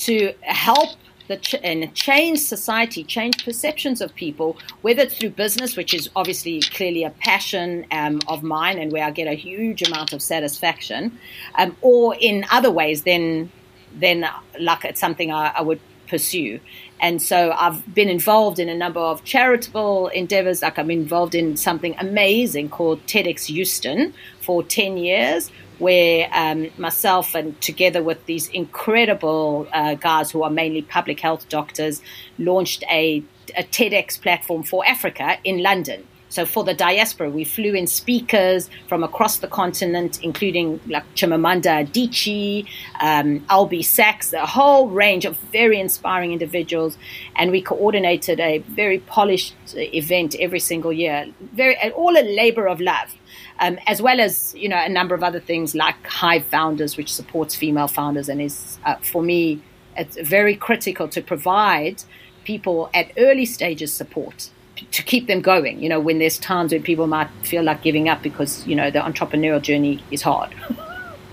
to 0.00 0.32
help 0.42 0.90
the 1.26 1.36
ch- 1.36 1.56
and 1.62 1.94
change 1.94 2.38
society, 2.40 3.04
change 3.04 3.44
perceptions 3.44 4.00
of 4.00 4.14
people, 4.14 4.56
whether 4.82 5.02
it's 5.02 5.16
through 5.18 5.30
business, 5.30 5.76
which 5.76 5.92
is 5.94 6.08
obviously 6.16 6.60
clearly 6.60 7.04
a 7.04 7.10
passion 7.10 7.86
um, 7.90 8.20
of 8.28 8.42
mine 8.42 8.78
and 8.78 8.92
where 8.92 9.04
I 9.04 9.10
get 9.10 9.26
a 9.26 9.34
huge 9.34 9.82
amount 9.82 10.12
of 10.12 10.22
satisfaction, 10.22 11.18
um, 11.56 11.76
or 11.80 12.16
in 12.18 12.44
other 12.50 12.70
ways, 12.70 13.02
then 13.02 13.50
then 13.94 14.28
like 14.60 14.84
it's 14.84 15.00
something 15.00 15.32
I, 15.32 15.52
I 15.56 15.62
would 15.62 15.80
pursue. 16.08 16.60
And 17.00 17.22
so 17.22 17.52
I've 17.52 17.94
been 17.94 18.08
involved 18.08 18.58
in 18.58 18.68
a 18.68 18.74
number 18.74 19.00
of 19.00 19.24
charitable 19.24 20.08
endeavors. 20.08 20.62
Like 20.62 20.78
I'm 20.78 20.90
involved 20.90 21.34
in 21.34 21.56
something 21.56 21.94
amazing 21.98 22.70
called 22.70 23.04
TEDxEuston 23.06 24.12
for 24.40 24.62
10 24.62 24.96
years, 24.96 25.50
where 25.78 26.28
um, 26.32 26.68
myself 26.76 27.34
and 27.34 27.60
together 27.60 28.02
with 28.02 28.24
these 28.26 28.48
incredible 28.48 29.68
uh, 29.72 29.94
guys 29.94 30.30
who 30.30 30.42
are 30.42 30.50
mainly 30.50 30.82
public 30.82 31.20
health 31.20 31.48
doctors 31.48 32.02
launched 32.38 32.82
a, 32.90 33.22
a 33.56 33.62
TEDx 33.62 34.20
platform 34.20 34.62
for 34.62 34.84
Africa 34.86 35.38
in 35.44 35.62
London. 35.62 36.06
So 36.28 36.44
for 36.44 36.64
the 36.64 36.74
diaspora, 36.74 37.30
we 37.30 37.44
flew 37.44 37.74
in 37.74 37.86
speakers 37.86 38.68
from 38.86 39.02
across 39.02 39.38
the 39.38 39.48
continent, 39.48 40.22
including 40.22 40.80
like 40.86 41.04
Chimamanda 41.14 41.86
Adichie, 41.86 42.66
um, 43.00 43.40
Albie 43.48 43.84
Sachs, 43.84 44.32
a 44.32 44.44
whole 44.44 44.88
range 44.88 45.24
of 45.24 45.36
very 45.52 45.80
inspiring 45.80 46.32
individuals, 46.32 46.98
and 47.36 47.50
we 47.50 47.62
coordinated 47.62 48.40
a 48.40 48.58
very 48.58 48.98
polished 48.98 49.54
event 49.74 50.34
every 50.38 50.60
single 50.60 50.92
year. 50.92 51.26
Very 51.54 51.76
all 51.92 52.16
a 52.16 52.22
labor 52.22 52.68
of 52.68 52.80
love. 52.80 53.14
Um, 53.60 53.78
as 53.86 54.00
well 54.00 54.20
as 54.20 54.54
you 54.54 54.68
know 54.68 54.76
a 54.76 54.88
number 54.88 55.14
of 55.14 55.22
other 55.22 55.40
things 55.40 55.74
like 55.74 56.06
Hive 56.06 56.44
Founders, 56.46 56.96
which 56.96 57.12
supports 57.12 57.56
female 57.56 57.88
founders, 57.88 58.28
and 58.28 58.40
is 58.40 58.78
uh, 58.84 58.96
for 58.96 59.22
me 59.22 59.62
it's 59.96 60.16
very 60.20 60.54
critical 60.54 61.08
to 61.08 61.20
provide 61.20 62.04
people 62.44 62.88
at 62.94 63.10
early 63.18 63.44
stages 63.44 63.92
support 63.92 64.50
to 64.90 65.02
keep 65.02 65.26
them 65.26 65.40
going. 65.40 65.82
You 65.82 65.88
know, 65.88 66.00
when 66.00 66.18
there's 66.18 66.38
times 66.38 66.72
when 66.72 66.82
people 66.82 67.06
might 67.06 67.30
feel 67.42 67.62
like 67.62 67.82
giving 67.82 68.08
up 68.08 68.22
because 68.22 68.66
you 68.66 68.76
know 68.76 68.90
the 68.90 69.00
entrepreneurial 69.00 69.62
journey 69.62 70.02
is 70.10 70.22
hard. 70.22 70.54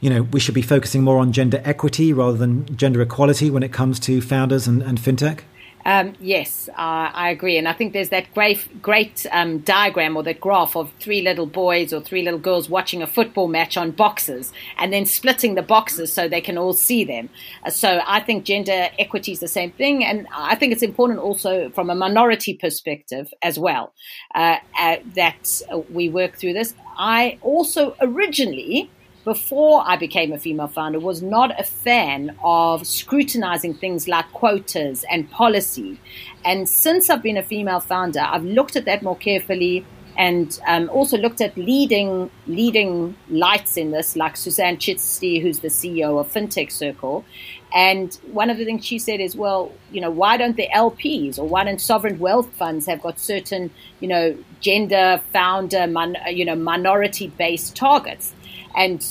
you 0.00 0.10
know, 0.10 0.22
we 0.22 0.40
should 0.40 0.54
be 0.54 0.62
focusing 0.62 1.02
more 1.02 1.18
on 1.18 1.32
gender 1.32 1.60
equity 1.64 2.12
rather 2.12 2.36
than 2.36 2.76
gender 2.76 3.02
equality 3.02 3.50
when 3.50 3.62
it 3.62 3.72
comes 3.72 4.00
to 4.00 4.20
founders 4.20 4.66
and, 4.66 4.82
and 4.82 4.98
fintech? 4.98 5.40
Um, 5.84 6.12
yes, 6.20 6.68
uh, 6.68 6.72
I 6.76 7.30
agree, 7.30 7.56
and 7.56 7.66
I 7.66 7.72
think 7.72 7.94
there's 7.94 8.10
that 8.10 8.32
great, 8.34 8.82
great 8.82 9.24
um, 9.32 9.60
diagram 9.60 10.14
or 10.14 10.22
that 10.24 10.38
graph 10.38 10.76
of 10.76 10.92
three 11.00 11.22
little 11.22 11.46
boys 11.46 11.92
or 11.92 12.02
three 12.02 12.22
little 12.22 12.38
girls 12.38 12.68
watching 12.68 13.02
a 13.02 13.06
football 13.06 13.48
match 13.48 13.78
on 13.78 13.90
boxes, 13.92 14.52
and 14.76 14.92
then 14.92 15.06
splitting 15.06 15.54
the 15.54 15.62
boxes 15.62 16.12
so 16.12 16.28
they 16.28 16.42
can 16.42 16.58
all 16.58 16.74
see 16.74 17.02
them. 17.02 17.30
Uh, 17.64 17.70
so 17.70 18.02
I 18.06 18.20
think 18.20 18.44
gender 18.44 18.90
equity 18.98 19.32
is 19.32 19.40
the 19.40 19.48
same 19.48 19.70
thing, 19.72 20.04
and 20.04 20.26
I 20.36 20.54
think 20.54 20.72
it's 20.72 20.82
important 20.82 21.18
also 21.18 21.70
from 21.70 21.88
a 21.88 21.94
minority 21.94 22.54
perspective 22.54 23.32
as 23.42 23.58
well 23.58 23.94
uh, 24.34 24.56
uh 24.78 24.96
that 25.14 25.62
we 25.90 26.10
work 26.10 26.36
through 26.36 26.52
this. 26.52 26.74
I 26.98 27.38
also 27.40 27.96
originally 28.00 28.90
before 29.30 29.84
I 29.86 29.94
became 29.96 30.32
a 30.32 30.38
female 30.38 30.66
founder, 30.66 30.98
was 30.98 31.22
not 31.22 31.48
a 31.56 31.62
fan 31.62 32.36
of 32.42 32.84
scrutinizing 32.84 33.74
things 33.74 34.08
like 34.08 34.26
quotas 34.32 35.04
and 35.08 35.30
policy. 35.30 36.00
And 36.44 36.68
since 36.68 37.08
I've 37.08 37.22
been 37.22 37.36
a 37.36 37.44
female 37.44 37.78
founder, 37.78 38.18
I've 38.18 38.44
looked 38.44 38.74
at 38.74 38.86
that 38.86 39.04
more 39.04 39.16
carefully 39.16 39.86
and 40.16 40.60
um, 40.66 40.90
also 40.90 41.16
looked 41.16 41.40
at 41.40 41.56
leading 41.56 42.28
leading 42.48 43.14
lights 43.28 43.76
in 43.76 43.92
this, 43.92 44.16
like 44.16 44.36
Susanne 44.36 44.78
Chishti, 44.78 45.40
who's 45.40 45.60
the 45.60 45.68
CEO 45.68 46.18
of 46.18 46.26
FinTech 46.32 46.72
Circle. 46.72 47.24
And 47.72 48.12
one 48.32 48.50
of 48.50 48.58
the 48.58 48.64
things 48.64 48.84
she 48.84 48.98
said 48.98 49.20
is, 49.20 49.36
well, 49.36 49.70
you 49.92 50.00
know, 50.00 50.10
why 50.10 50.38
don't 50.38 50.56
the 50.56 50.68
LPs 50.74 51.38
or 51.38 51.46
why 51.46 51.62
don't 51.62 51.80
sovereign 51.80 52.18
wealth 52.18 52.52
funds 52.56 52.86
have 52.86 53.00
got 53.00 53.20
certain, 53.20 53.70
you 54.00 54.08
know, 54.08 54.36
gender, 54.60 55.20
founder, 55.32 55.86
mon, 55.86 56.16
you 56.26 56.44
know, 56.44 56.56
minority 56.56 57.28
based 57.28 57.76
targets? 57.76 58.34
And 58.76 59.04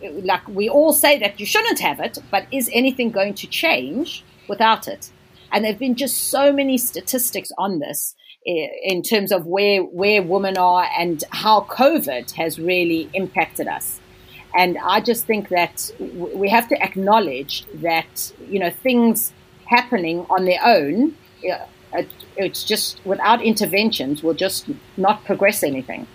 like 0.00 0.46
we 0.48 0.68
all 0.68 0.92
say 0.92 1.18
that 1.18 1.40
you 1.40 1.46
shouldn't 1.46 1.80
have 1.80 2.00
it, 2.00 2.18
but 2.30 2.46
is 2.50 2.70
anything 2.72 3.10
going 3.10 3.34
to 3.34 3.46
change 3.46 4.24
without 4.48 4.88
it? 4.88 5.10
And 5.52 5.64
there 5.64 5.72
have 5.72 5.78
been 5.78 5.96
just 5.96 6.28
so 6.28 6.52
many 6.52 6.78
statistics 6.78 7.52
on 7.58 7.78
this 7.78 8.14
eh, 8.46 8.68
in 8.84 9.02
terms 9.02 9.32
of 9.32 9.46
where 9.46 9.82
where 9.82 10.22
women 10.22 10.56
are 10.56 10.88
and 10.98 11.22
how 11.30 11.62
COVID 11.62 12.30
has 12.32 12.58
really 12.58 13.10
impacted 13.12 13.68
us. 13.68 14.00
And 14.54 14.76
I 14.84 15.00
just 15.00 15.26
think 15.26 15.48
that 15.48 15.90
we 15.98 16.48
have 16.50 16.68
to 16.68 16.82
acknowledge 16.82 17.64
that 17.74 18.32
you 18.48 18.58
know 18.58 18.70
things 18.70 19.32
happening 19.66 20.26
on 20.28 20.44
their 20.44 20.60
own, 20.64 21.16
it's 22.36 22.64
just 22.64 23.00
without 23.04 23.42
interventions 23.42 24.22
will 24.22 24.34
just 24.34 24.68
not 24.96 25.24
progress 25.24 25.62
anything. 25.62 26.06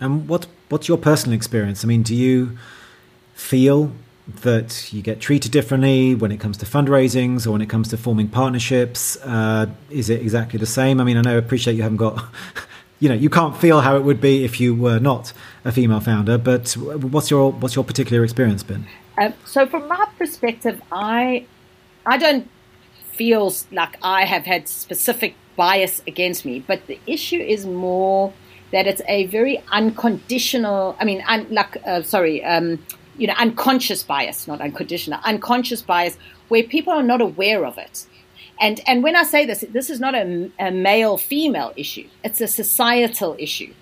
And 0.00 0.28
what 0.28 0.46
what's 0.74 0.88
your 0.88 0.98
personal 0.98 1.36
experience? 1.36 1.84
I 1.84 1.86
mean, 1.86 2.02
do 2.02 2.16
you 2.16 2.58
feel 3.34 3.92
that 4.26 4.92
you 4.92 5.02
get 5.02 5.20
treated 5.20 5.52
differently 5.52 6.16
when 6.16 6.32
it 6.32 6.40
comes 6.40 6.56
to 6.56 6.66
fundraisings 6.66 7.46
or 7.46 7.52
when 7.52 7.60
it 7.60 7.68
comes 7.68 7.86
to 7.90 7.96
forming 7.96 8.26
partnerships? 8.26 9.16
Uh, 9.22 9.66
is 9.88 10.10
it 10.10 10.20
exactly 10.20 10.58
the 10.58 10.66
same? 10.66 11.00
I 11.00 11.04
mean, 11.04 11.16
I 11.16 11.20
know, 11.20 11.34
I 11.34 11.38
appreciate 11.38 11.74
you 11.74 11.84
haven't 11.84 11.98
got, 11.98 12.24
you 12.98 13.08
know, 13.08 13.14
you 13.14 13.30
can't 13.30 13.56
feel 13.56 13.82
how 13.82 13.94
it 13.94 14.02
would 14.02 14.20
be 14.20 14.44
if 14.44 14.58
you 14.58 14.74
were 14.74 14.98
not 14.98 15.32
a 15.64 15.70
female 15.70 16.00
founder. 16.00 16.38
But 16.38 16.72
what's 16.76 17.30
your 17.30 17.52
what's 17.52 17.76
your 17.76 17.84
particular 17.84 18.24
experience 18.24 18.64
been? 18.64 18.84
Um, 19.16 19.32
so, 19.44 19.68
from 19.68 19.86
my 19.86 20.08
perspective, 20.18 20.82
I 20.90 21.46
I 22.04 22.16
don't 22.16 22.50
feel 23.12 23.54
like 23.70 23.96
I 24.02 24.24
have 24.24 24.44
had 24.44 24.66
specific 24.66 25.36
bias 25.54 26.02
against 26.08 26.44
me, 26.44 26.58
but 26.58 26.88
the 26.88 26.98
issue 27.06 27.38
is 27.38 27.64
more 27.64 28.32
that 28.74 28.86
it's 28.86 29.02
a 29.08 29.26
very 29.26 29.62
unconditional. 29.70 30.96
I 31.00 31.04
mean, 31.04 31.22
un, 31.26 31.46
like 31.50 31.76
uh, 31.86 32.02
sorry. 32.02 32.44
Um, 32.44 32.84
you 33.16 33.28
know, 33.28 33.34
unconscious 33.38 34.02
bias, 34.02 34.48
not 34.48 34.60
unconditional, 34.60 35.20
unconscious 35.22 35.80
bias, 35.82 36.18
where 36.48 36.64
people 36.64 36.92
are 36.92 37.04
not 37.04 37.20
aware 37.20 37.64
of 37.64 37.78
it. 37.78 38.06
And 38.60 38.80
and 38.88 39.04
when 39.04 39.14
I 39.14 39.22
say 39.22 39.46
this, 39.46 39.64
this 39.70 39.88
is 39.88 40.00
not 40.00 40.16
a, 40.16 40.50
a 40.58 40.72
male 40.72 41.16
female 41.16 41.72
issue; 41.76 42.08
it's 42.24 42.40
a 42.40 42.48
societal 42.48 43.36
issue. 43.38 43.72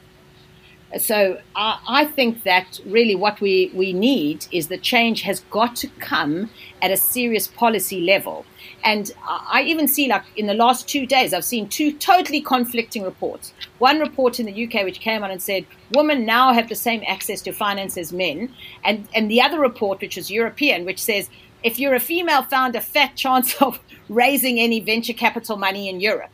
So 0.98 1.40
I, 1.56 1.80
I 1.88 2.04
think 2.04 2.42
that 2.42 2.80
really 2.84 3.14
what 3.14 3.40
we, 3.40 3.70
we 3.74 3.92
need 3.92 4.46
is 4.52 4.68
the 4.68 4.76
change 4.76 5.22
has 5.22 5.40
got 5.50 5.74
to 5.76 5.88
come 5.98 6.50
at 6.82 6.90
a 6.90 6.96
serious 6.96 7.48
policy 7.48 8.00
level. 8.00 8.44
And 8.84 9.12
I 9.26 9.62
even 9.66 9.86
see, 9.86 10.08
like 10.08 10.24
in 10.36 10.46
the 10.46 10.54
last 10.54 10.88
two 10.88 11.06
days, 11.06 11.32
I've 11.32 11.44
seen 11.44 11.68
two 11.68 11.92
totally 11.92 12.40
conflicting 12.40 13.02
reports. 13.04 13.52
One 13.78 14.00
report 14.00 14.40
in 14.40 14.46
the 14.46 14.66
UK 14.66 14.84
which 14.84 15.00
came 15.00 15.22
out 15.22 15.30
and 15.30 15.40
said 15.40 15.66
women 15.92 16.26
now 16.26 16.52
have 16.52 16.68
the 16.68 16.74
same 16.74 17.02
access 17.06 17.40
to 17.42 17.52
finance 17.52 17.96
as 17.96 18.12
men, 18.12 18.52
and 18.82 19.06
and 19.14 19.30
the 19.30 19.40
other 19.40 19.60
report, 19.60 20.00
which 20.00 20.18
is 20.18 20.30
European, 20.30 20.84
which 20.84 21.00
says 21.00 21.30
if 21.62 21.78
you're 21.78 21.94
a 21.94 22.00
female 22.00 22.42
founder, 22.42 22.80
fat 22.80 23.16
chance 23.16 23.60
of 23.62 23.78
raising 24.08 24.58
any 24.58 24.80
venture 24.80 25.12
capital 25.12 25.56
money 25.56 25.88
in 25.88 26.00
Europe. 26.00 26.30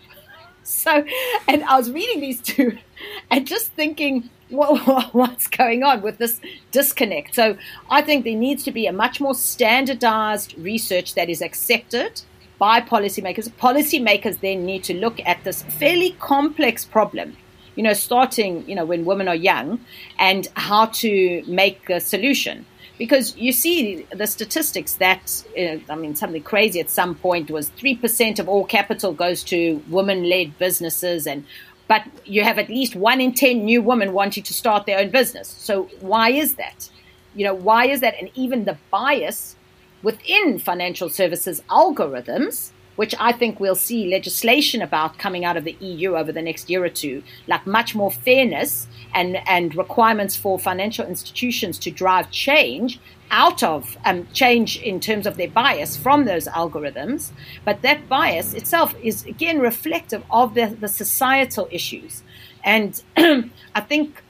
So, 0.62 1.04
and 1.46 1.64
I 1.64 1.76
was 1.78 1.90
reading 1.90 2.20
these 2.20 2.40
two, 2.40 2.78
and 3.30 3.46
just 3.46 3.72
thinking, 3.72 4.28
what, 4.50 5.14
what's 5.14 5.46
going 5.46 5.82
on 5.82 6.02
with 6.02 6.18
this 6.18 6.40
disconnect? 6.72 7.34
So, 7.34 7.56
I 7.90 8.02
think 8.02 8.24
there 8.24 8.36
needs 8.36 8.62
to 8.64 8.72
be 8.72 8.86
a 8.86 8.92
much 8.92 9.20
more 9.20 9.34
standardized 9.34 10.54
research 10.58 11.14
that 11.14 11.28
is 11.28 11.40
accepted 11.40 12.22
by 12.58 12.80
policymakers. 12.80 13.48
Policymakers 13.50 14.40
then 14.40 14.66
need 14.66 14.84
to 14.84 14.94
look 14.94 15.20
at 15.24 15.42
this 15.44 15.62
fairly 15.62 16.10
complex 16.20 16.84
problem, 16.84 17.36
you 17.76 17.82
know, 17.82 17.92
starting, 17.92 18.68
you 18.68 18.74
know, 18.74 18.84
when 18.84 19.04
women 19.04 19.28
are 19.28 19.34
young 19.34 19.80
and 20.18 20.48
how 20.54 20.86
to 20.86 21.42
make 21.46 21.88
a 21.88 22.00
solution. 22.00 22.66
Because 22.98 23.36
you 23.36 23.52
see 23.52 24.06
the 24.12 24.26
statistics 24.26 24.94
that, 24.94 25.44
uh, 25.56 25.76
I 25.88 25.94
mean, 25.94 26.16
something 26.16 26.42
crazy 26.42 26.80
at 26.80 26.90
some 26.90 27.14
point 27.14 27.48
was 27.48 27.70
3% 27.70 28.40
of 28.40 28.48
all 28.48 28.64
capital 28.64 29.12
goes 29.12 29.44
to 29.44 29.80
women 29.88 30.28
led 30.28 30.58
businesses 30.58 31.26
and 31.26 31.44
but 31.86 32.02
you 32.26 32.44
have 32.44 32.58
at 32.58 32.68
least 32.68 32.94
one 32.94 33.18
in 33.18 33.32
10 33.32 33.64
new 33.64 33.80
women 33.80 34.12
wanting 34.12 34.42
to 34.42 34.52
start 34.52 34.84
their 34.84 34.98
own 34.98 35.08
business. 35.08 35.48
So 35.48 35.84
why 36.00 36.30
is 36.30 36.56
that? 36.56 36.90
You 37.34 37.44
know, 37.44 37.54
why 37.54 37.86
is 37.86 38.00
that? 38.00 38.14
And 38.20 38.30
even 38.34 38.66
the 38.66 38.76
bias 38.90 39.56
within 40.02 40.58
financial 40.58 41.08
services 41.08 41.62
algorithms, 41.68 42.70
which 42.96 43.14
I 43.20 43.32
think 43.32 43.60
we'll 43.60 43.76
see 43.76 44.10
legislation 44.10 44.82
about 44.82 45.18
coming 45.18 45.44
out 45.44 45.56
of 45.56 45.64
the 45.64 45.76
EU 45.80 46.16
over 46.16 46.32
the 46.32 46.42
next 46.42 46.68
year 46.68 46.84
or 46.84 46.88
two, 46.88 47.22
like 47.46 47.66
much 47.66 47.94
more 47.94 48.10
fairness 48.10 48.88
and, 49.14 49.36
and 49.48 49.74
requirements 49.76 50.34
for 50.34 50.58
financial 50.58 51.06
institutions 51.06 51.78
to 51.78 51.90
drive 51.90 52.30
change 52.30 52.98
out 53.30 53.62
of 53.62 53.96
um, 54.04 54.26
change 54.32 54.78
in 54.78 55.00
terms 55.00 55.26
of 55.26 55.36
their 55.36 55.48
bias 55.48 55.96
from 55.96 56.24
those 56.24 56.46
algorithms. 56.48 57.30
But 57.64 57.82
that 57.82 58.08
bias 58.08 58.54
itself 58.54 58.94
is, 59.02 59.24
again, 59.26 59.60
reflective 59.60 60.24
of 60.30 60.54
the, 60.54 60.66
the 60.66 60.88
societal 60.88 61.68
issues. 61.70 62.22
And 62.64 63.00
I 63.16 63.80
think 63.80 64.22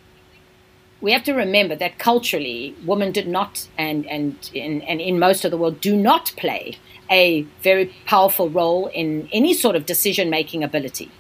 we 1.01 1.13
have 1.13 1.25
to 1.25 1.33
remember 1.33 1.77
that 1.77 1.99
culturally, 1.99 2.75
women 2.85 3.13
did 3.13 3.29
not, 3.29 3.69
and, 3.79 4.07
and, 4.07 4.51
in, 4.53 4.83
and 4.83 5.01
in 5.01 5.19
most 5.19 5.45
of 5.45 5.51
the 5.51 5.57
world, 5.57 5.81
do 5.81 5.97
not 5.97 6.33
play 6.37 6.77
a 7.11 7.43
very 7.63 7.87
powerful 8.05 8.51
role 8.51 8.89
in 8.89 9.29
any 9.33 9.55
sort 9.55 9.77
of 9.77 9.87
decision 9.87 10.29
making 10.29 10.65
ability. 10.65 11.11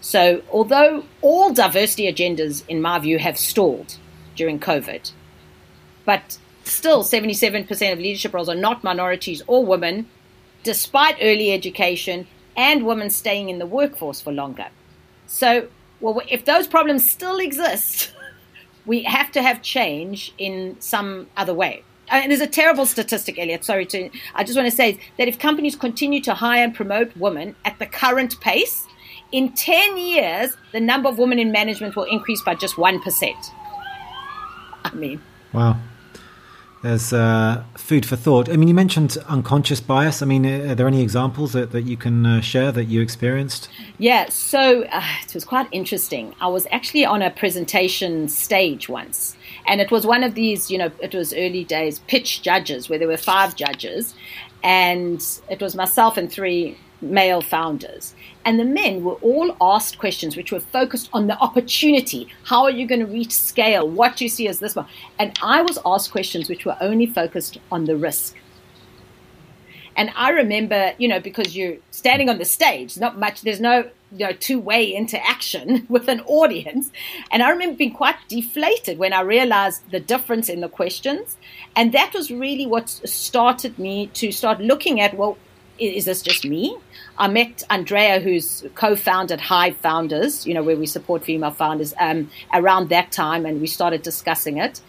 So, 0.00 0.42
although 0.52 1.04
all 1.20 1.52
diversity 1.52 2.10
agendas, 2.10 2.62
in 2.68 2.80
my 2.80 2.98
view, 2.98 3.18
have 3.18 3.36
stalled 3.36 3.96
during 4.36 4.60
COVID, 4.60 5.10
but 6.04 6.38
still 6.64 7.02
77% 7.02 7.92
of 7.92 7.98
leadership 7.98 8.32
roles 8.32 8.48
are 8.48 8.54
not 8.54 8.84
minorities 8.84 9.42
or 9.46 9.64
women, 9.64 10.08
despite 10.62 11.16
early 11.20 11.52
education 11.52 12.26
and 12.56 12.86
women 12.86 13.10
staying 13.10 13.48
in 13.48 13.58
the 13.58 13.66
workforce 13.66 14.20
for 14.20 14.32
longer. 14.32 14.68
So, 15.26 15.68
well, 16.00 16.20
if 16.28 16.44
those 16.44 16.66
problems 16.66 17.10
still 17.10 17.38
exist, 17.38 18.12
we 18.86 19.02
have 19.02 19.30
to 19.32 19.42
have 19.42 19.62
change 19.62 20.32
in 20.38 20.76
some 20.80 21.26
other 21.36 21.54
way. 21.54 21.82
And 22.08 22.30
there's 22.30 22.40
a 22.40 22.46
terrible 22.46 22.86
statistic, 22.86 23.38
Elliot. 23.38 23.64
Sorry 23.64 23.84
to. 23.86 24.10
I 24.34 24.44
just 24.44 24.56
want 24.56 24.70
to 24.70 24.76
say 24.76 25.00
that 25.18 25.26
if 25.26 25.38
companies 25.38 25.74
continue 25.74 26.20
to 26.22 26.34
hire 26.34 26.62
and 26.62 26.74
promote 26.74 27.16
women 27.16 27.56
at 27.64 27.78
the 27.80 27.86
current 27.86 28.40
pace, 28.40 28.86
in 29.32 29.52
10 29.52 29.98
years, 29.98 30.56
the 30.72 30.78
number 30.78 31.08
of 31.08 31.18
women 31.18 31.40
in 31.40 31.50
management 31.50 31.96
will 31.96 32.04
increase 32.04 32.40
by 32.42 32.54
just 32.54 32.76
1%. 32.76 33.34
I 34.84 34.94
mean, 34.94 35.20
wow 35.52 35.76
there's 36.86 37.12
uh, 37.12 37.64
food 37.74 38.06
for 38.06 38.14
thought. 38.14 38.48
I 38.48 38.56
mean, 38.56 38.68
you 38.68 38.74
mentioned 38.74 39.18
unconscious 39.26 39.80
bias. 39.80 40.22
I 40.22 40.26
mean, 40.26 40.46
are 40.46 40.74
there 40.76 40.86
any 40.86 41.02
examples 41.02 41.52
that, 41.52 41.72
that 41.72 41.82
you 41.82 41.96
can 41.96 42.24
uh, 42.24 42.40
share 42.40 42.70
that 42.70 42.84
you 42.84 43.00
experienced? 43.00 43.68
Yeah, 43.98 44.28
so 44.28 44.84
uh, 44.84 45.02
it 45.24 45.34
was 45.34 45.44
quite 45.44 45.66
interesting. 45.72 46.34
I 46.40 46.46
was 46.46 46.66
actually 46.70 47.04
on 47.04 47.22
a 47.22 47.30
presentation 47.30 48.28
stage 48.28 48.88
once, 48.88 49.36
and 49.66 49.80
it 49.80 49.90
was 49.90 50.06
one 50.06 50.22
of 50.22 50.34
these, 50.34 50.70
you 50.70 50.78
know, 50.78 50.92
it 51.00 51.12
was 51.12 51.34
early 51.34 51.64
days 51.64 51.98
pitch 52.06 52.42
judges 52.42 52.88
where 52.88 53.00
there 53.00 53.08
were 53.08 53.16
five 53.16 53.56
judges, 53.56 54.14
and 54.62 55.26
it 55.50 55.60
was 55.60 55.74
myself 55.74 56.16
and 56.16 56.30
three 56.30 56.78
male 57.10 57.40
founders. 57.40 58.14
And 58.44 58.60
the 58.60 58.64
men 58.64 59.02
were 59.02 59.14
all 59.14 59.56
asked 59.60 59.98
questions 59.98 60.36
which 60.36 60.52
were 60.52 60.60
focused 60.60 61.10
on 61.12 61.26
the 61.26 61.38
opportunity. 61.38 62.28
How 62.44 62.62
are 62.64 62.70
you 62.70 62.86
going 62.86 63.00
to 63.00 63.06
reach 63.06 63.32
scale? 63.32 63.88
What 63.88 64.16
do 64.16 64.24
you 64.24 64.28
see 64.28 64.48
as 64.48 64.60
this 64.60 64.76
one? 64.76 64.86
And 65.18 65.36
I 65.42 65.62
was 65.62 65.78
asked 65.84 66.12
questions 66.12 66.48
which 66.48 66.64
were 66.64 66.76
only 66.80 67.06
focused 67.06 67.58
on 67.72 67.86
the 67.86 67.96
risk. 67.96 68.36
And 69.96 70.12
I 70.14 70.30
remember, 70.30 70.92
you 70.98 71.08
know, 71.08 71.20
because 71.20 71.56
you're 71.56 71.78
standing 71.90 72.28
on 72.28 72.38
the 72.38 72.44
stage, 72.44 72.98
not 72.98 73.18
much, 73.18 73.40
there's 73.40 73.60
no, 73.60 73.88
you 74.12 74.26
know, 74.26 74.32
two 74.32 74.60
way 74.60 74.90
interaction 74.90 75.86
with 75.88 76.08
an 76.08 76.20
audience. 76.20 76.90
And 77.30 77.42
I 77.42 77.50
remember 77.50 77.76
being 77.76 77.94
quite 77.94 78.16
deflated 78.28 78.98
when 78.98 79.14
I 79.14 79.22
realized 79.22 79.90
the 79.90 80.00
difference 80.00 80.48
in 80.50 80.60
the 80.60 80.68
questions. 80.68 81.38
And 81.74 81.92
that 81.92 82.12
was 82.12 82.30
really 82.30 82.66
what 82.66 82.90
started 82.90 83.78
me 83.78 84.08
to 84.08 84.30
start 84.30 84.60
looking 84.60 85.00
at, 85.00 85.16
well, 85.16 85.38
is 85.78 86.04
this 86.04 86.22
just 86.22 86.44
me? 86.44 86.76
I 87.18 87.28
met 87.28 87.62
Andrea, 87.70 88.20
who's 88.20 88.64
co-founded 88.74 89.40
Hive 89.40 89.76
Founders, 89.78 90.46
you 90.46 90.52
know, 90.52 90.62
where 90.62 90.76
we 90.76 90.86
support 90.86 91.24
female 91.24 91.50
founders, 91.50 91.94
um, 91.98 92.30
around 92.52 92.90
that 92.90 93.10
time, 93.12 93.46
and 93.46 93.60
we 93.60 93.66
started 93.66 94.02
discussing 94.02 94.58
it. 94.58 94.80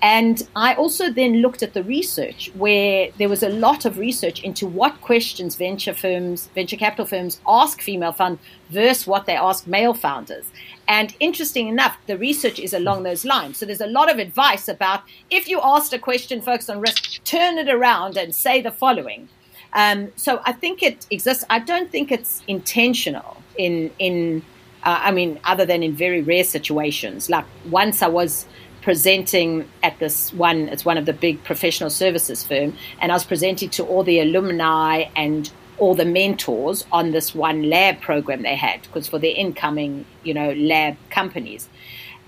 And 0.00 0.46
I 0.54 0.74
also 0.74 1.10
then 1.10 1.36
looked 1.40 1.62
at 1.62 1.74
the 1.74 1.82
research, 1.82 2.50
where 2.54 3.10
there 3.18 3.28
was 3.28 3.42
a 3.42 3.48
lot 3.48 3.84
of 3.84 3.98
research 3.98 4.42
into 4.42 4.66
what 4.66 5.00
questions 5.00 5.56
venture 5.56 5.94
firms, 5.94 6.48
venture 6.54 6.76
capital 6.76 7.06
firms 7.06 7.40
ask 7.46 7.80
female 7.80 8.12
founders 8.12 8.44
versus 8.70 9.06
what 9.06 9.26
they 9.26 9.36
ask 9.36 9.66
male 9.66 9.94
founders. 9.94 10.44
And 10.86 11.14
interesting 11.20 11.68
enough, 11.68 11.96
the 12.06 12.18
research 12.18 12.58
is 12.58 12.74
along 12.74 13.02
those 13.02 13.24
lines. 13.24 13.56
So 13.56 13.66
there's 13.66 13.80
a 13.80 13.86
lot 13.86 14.10
of 14.10 14.18
advice 14.18 14.68
about 14.68 15.02
if 15.30 15.48
you 15.48 15.60
asked 15.62 15.92
a 15.92 15.98
question 15.98 16.42
focused 16.42 16.70
on 16.70 16.80
risk, 16.80 17.24
turn 17.24 17.56
it 17.56 17.68
around 17.68 18.16
and 18.16 18.34
say 18.34 18.60
the 18.60 18.70
following. 18.70 19.28
Um, 19.74 20.12
so 20.16 20.40
I 20.44 20.52
think 20.52 20.82
it 20.82 21.06
exists. 21.10 21.44
I 21.50 21.58
don't 21.58 21.90
think 21.90 22.12
it's 22.12 22.42
intentional 22.46 23.42
in 23.56 23.90
in. 23.98 24.42
Uh, 24.84 25.00
I 25.00 25.12
mean, 25.12 25.40
other 25.44 25.64
than 25.64 25.82
in 25.82 25.94
very 25.94 26.20
rare 26.20 26.44
situations. 26.44 27.30
Like 27.30 27.46
once 27.70 28.02
I 28.02 28.08
was 28.08 28.46
presenting 28.84 29.66
at 29.82 29.98
this 29.98 30.30
one. 30.34 30.68
It's 30.68 30.84
one 30.84 30.98
of 30.98 31.06
the 31.06 31.14
big 31.14 31.42
professional 31.42 31.88
services 31.88 32.44
firm, 32.44 32.76
and 33.00 33.10
I 33.10 33.14
was 33.14 33.24
presenting 33.24 33.70
to 33.70 33.84
all 33.84 34.04
the 34.04 34.20
alumni 34.20 35.04
and 35.16 35.50
all 35.78 35.94
the 35.94 36.04
mentors 36.04 36.84
on 36.92 37.10
this 37.10 37.34
one 37.34 37.62
lab 37.68 38.00
program 38.02 38.42
they 38.42 38.54
had 38.54 38.82
because 38.82 39.08
for 39.08 39.18
their 39.18 39.34
incoming, 39.34 40.04
you 40.22 40.34
know, 40.34 40.52
lab 40.52 40.96
companies. 41.10 41.68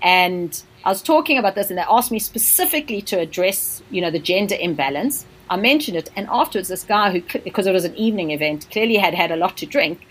And 0.01 0.61
I 0.83 0.89
was 0.89 1.03
talking 1.03 1.37
about 1.37 1.53
this, 1.53 1.69
and 1.69 1.77
they 1.77 1.83
asked 1.87 2.11
me 2.11 2.19
specifically 2.19 3.01
to 3.03 3.19
address, 3.19 3.83
you 3.91 4.01
know, 4.01 4.09
the 4.09 4.19
gender 4.19 4.55
imbalance. 4.59 5.27
I 5.49 5.57
mentioned 5.57 5.97
it, 5.97 6.09
and 6.15 6.27
afterwards, 6.29 6.67
this 6.67 6.83
guy 6.83 7.11
who, 7.11 7.39
because 7.39 7.67
it 7.67 7.73
was 7.73 7.85
an 7.85 7.95
evening 7.95 8.31
event, 8.31 8.67
clearly 8.71 8.97
had 8.97 9.13
had 9.13 9.31
a 9.31 9.35
lot 9.35 9.57
to 9.57 9.65
drink. 9.65 10.07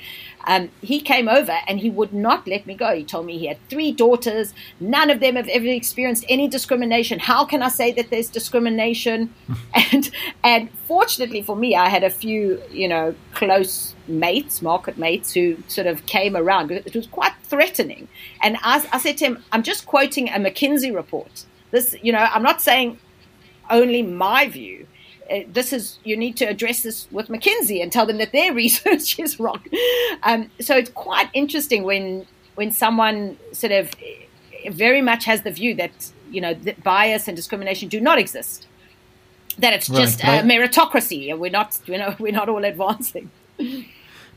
Um, 0.47 0.71
he 0.81 1.01
came 1.01 1.29
over 1.29 1.59
and 1.67 1.81
he 1.81 1.91
would 1.91 2.13
not 2.13 2.47
let 2.47 2.67
me 2.67 2.75
go. 2.75 2.95
He 2.95 3.05
told 3.05 3.27
me 3.27 3.37
he 3.37 3.47
had 3.47 3.59
three 3.69 3.91
daughters. 3.91 4.55
None 4.79 5.11
of 5.11 5.19
them 5.19 5.35
have 5.35 5.49
ever 5.49 5.67
experienced 5.67 6.25
any 6.29 6.47
discrimination. 6.47 7.19
How 7.19 7.45
can 7.45 7.63
I 7.63 7.69
say 7.69 7.91
that 7.93 8.11
there's 8.11 8.29
discrimination? 8.29 9.35
and 9.93 10.11
and 10.45 10.71
fortunately 10.87 11.43
for 11.43 11.57
me, 11.57 11.75
I 11.75 11.89
had 11.89 12.05
a 12.05 12.11
few, 12.11 12.63
you 12.71 12.87
know, 12.87 13.15
close 13.35 13.95
mates, 14.07 14.63
market 14.63 14.97
mates, 14.97 15.33
who 15.33 15.57
sort 15.67 15.89
of 15.89 16.07
came 16.07 16.37
around. 16.37 16.71
It 16.71 16.95
was 16.95 17.09
quite 17.09 17.33
threatening. 17.43 18.07
And 18.41 18.57
I, 18.63 18.87
I 18.93 18.99
said 18.99 19.19
to 19.19 19.25
him, 19.25 19.45
I'm 19.51 19.65
just 19.65 19.87
quoting 19.87 20.29
a 20.29 20.39
McKinsey 20.39 20.95
report. 20.95 21.45
This, 21.73 21.97
you 22.03 22.13
know, 22.13 22.21
I'm 22.21 22.45
not 22.45 22.63
saying 22.63 22.99
only 23.69 24.03
my 24.03 24.49
view. 24.49 24.87
Uh, 25.31 25.41
this 25.49 25.73
is 25.73 25.99
you 26.05 26.17
need 26.17 26.37
to 26.37 26.45
address 26.45 26.83
this 26.83 27.07
with 27.11 27.29
McKinsey 27.29 27.83
and 27.83 27.91
tell 27.93 28.07
them 28.07 28.19
that 28.19 28.33
their 28.33 28.53
research 28.65 29.19
is 29.19 29.39
wrong. 29.41 29.63
Um, 30.23 30.51
so 30.61 30.77
it's 30.77 30.91
quite 30.91 31.29
interesting 31.35 31.83
when 31.83 32.27
when 32.55 32.73
someone 32.73 33.37
sort 33.53 33.73
of 33.73 33.91
uh, 33.95 34.71
very 34.71 35.03
much 35.03 35.25
has 35.25 35.43
the 35.43 35.51
view 35.51 35.75
that 35.75 36.11
you 36.31 36.41
know 36.41 36.55
that 36.55 36.83
bias 36.83 37.29
and 37.29 37.37
discrimination 37.37 37.89
do 37.89 38.01
not 38.01 38.19
exist, 38.19 38.67
that 39.59 39.73
it's 39.73 39.89
right, 39.89 40.01
just 40.01 40.21
a 40.21 40.43
meritocracy 40.43 41.31
and 41.31 41.41
we're 41.41 41.51
not 41.51 41.79
you 41.87 41.99
know 41.99 42.15
we're 42.21 42.33
not 42.33 42.49
all 42.49 42.65
advancing. 42.65 43.31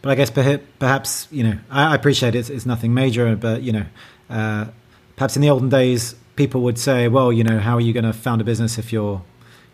But 0.02 0.12
I 0.12 0.15
guess 0.15 0.30
perhaps 0.30 1.28
you 1.32 1.43
know 1.43 1.60
I 1.69 1.95
appreciate 1.95 2.36
it. 2.36 2.49
It's 2.49 2.65
nothing 2.65 2.93
major, 2.93 3.36
but 3.36 3.62
you 3.62 3.71
know 3.71 3.86
uh, 4.30 4.65
perhaps 5.15 5.36
in 5.36 5.41
the 5.41 5.49
olden 5.49 5.69
days 5.69 6.15
people 6.39 6.62
would 6.62 6.80
say, 6.80 7.10
well, 7.10 7.34
you 7.34 7.43
know, 7.43 7.60
how 7.60 7.75
are 7.75 7.82
you 7.82 7.91
going 7.91 8.06
to 8.06 8.13
found 8.13 8.39
a 8.39 8.45
business 8.45 8.78
if 8.78 8.93
you're, 8.93 9.21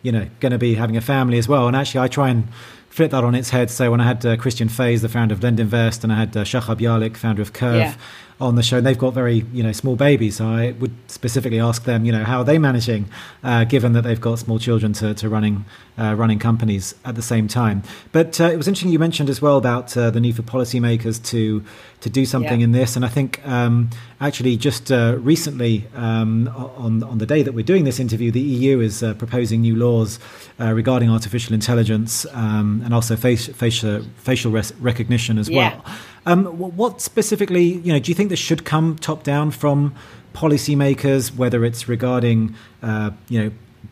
you 0.02 0.12
know, 0.12 0.28
going 0.40 0.52
to 0.52 0.58
be 0.58 0.74
having 0.74 0.96
a 0.96 1.00
family 1.00 1.38
as 1.38 1.48
well? 1.48 1.66
And 1.66 1.76
actually, 1.76 2.00
I 2.00 2.08
try 2.08 2.28
and 2.28 2.48
flip 2.88 3.10
that 3.10 3.24
on 3.24 3.34
its 3.34 3.50
head. 3.50 3.70
So 3.70 3.90
when 3.90 4.00
I 4.00 4.04
had 4.04 4.24
uh, 4.24 4.36
Christian 4.36 4.68
Faes, 4.68 5.02
the 5.02 5.08
founder 5.08 5.34
of 5.34 5.40
LendInvest, 5.40 6.02
and 6.02 6.12
I 6.12 6.16
had 6.16 6.36
uh, 6.36 6.44
Shachar 6.44 6.78
Bialick, 6.78 7.16
founder 7.16 7.42
of 7.42 7.52
Curve. 7.52 7.76
Yeah 7.76 7.96
on 8.38 8.54
the 8.54 8.62
show, 8.62 8.78
and 8.78 8.86
they've 8.86 8.98
got 8.98 9.14
very 9.14 9.46
you 9.52 9.62
know 9.62 9.72
small 9.72 9.96
babies. 9.96 10.36
So 10.36 10.46
I 10.46 10.72
would 10.72 10.92
specifically 11.08 11.58
ask 11.58 11.84
them, 11.84 12.04
you 12.04 12.12
know, 12.12 12.24
how 12.24 12.38
are 12.38 12.44
they 12.44 12.58
managing, 12.58 13.08
uh, 13.42 13.64
given 13.64 13.92
that 13.92 14.02
they've 14.02 14.20
got 14.20 14.38
small 14.38 14.58
children 14.58 14.92
to, 14.94 15.14
to 15.14 15.28
running 15.28 15.64
uh, 15.98 16.14
running 16.14 16.38
companies 16.38 16.94
at 17.04 17.14
the 17.14 17.22
same 17.22 17.48
time. 17.48 17.82
But 18.12 18.38
uh, 18.40 18.44
it 18.44 18.56
was 18.56 18.68
interesting 18.68 18.92
you 18.92 18.98
mentioned 18.98 19.30
as 19.30 19.40
well 19.40 19.56
about 19.56 19.96
uh, 19.96 20.10
the 20.10 20.20
need 20.20 20.36
for 20.36 20.42
policymakers 20.42 21.22
to 21.30 21.64
to 22.00 22.10
do 22.10 22.26
something 22.26 22.60
yeah. 22.60 22.64
in 22.64 22.72
this, 22.72 22.94
and 22.94 23.04
I 23.04 23.08
think 23.08 23.46
um, 23.46 23.88
actually 24.20 24.58
just 24.58 24.92
uh, 24.92 25.16
recently 25.18 25.86
um, 25.94 26.48
on 26.76 27.02
on 27.04 27.18
the 27.18 27.26
day 27.26 27.42
that 27.42 27.52
we're 27.52 27.64
doing 27.64 27.84
this 27.84 27.98
interview, 27.98 28.30
the 28.30 28.40
EU 28.40 28.80
is 28.80 29.02
uh, 29.02 29.14
proposing 29.14 29.62
new 29.62 29.76
laws 29.76 30.18
regarding 30.58 31.10
artificial 31.10 31.54
intelligence 31.54 32.26
um, 32.32 32.82
and 32.84 32.92
also 32.92 33.16
face, 33.16 33.46
facial 33.46 34.02
facial 34.16 34.52
res- 34.52 34.74
recognition 34.74 35.38
as 35.38 35.48
yeah. 35.48 35.56
well. 35.74 35.84
Um, 36.26 36.46
what 36.58 37.00
specifically, 37.00 37.62
you 37.62 37.92
know, 37.92 38.00
do 38.00 38.10
you 38.10 38.14
think 38.14 38.30
this 38.30 38.38
should 38.40 38.64
come 38.64 38.96
top 38.96 39.22
down 39.22 39.52
from 39.52 39.94
policymakers, 40.34 41.34
whether 41.34 41.64
it's 41.64 41.88
regarding, 41.88 42.54
uh, 42.82 43.12
you 43.28 43.42
know, 43.42 43.50